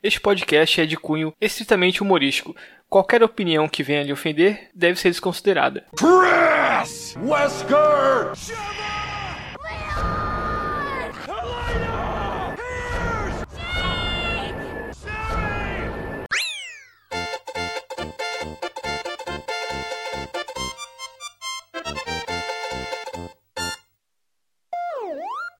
[0.00, 2.54] Este podcast é de cunho estritamente humorístico.
[2.88, 5.84] Qualquer opinião que venha lhe ofender deve ser desconsiderada.
[5.96, 8.89] Chris Wesker!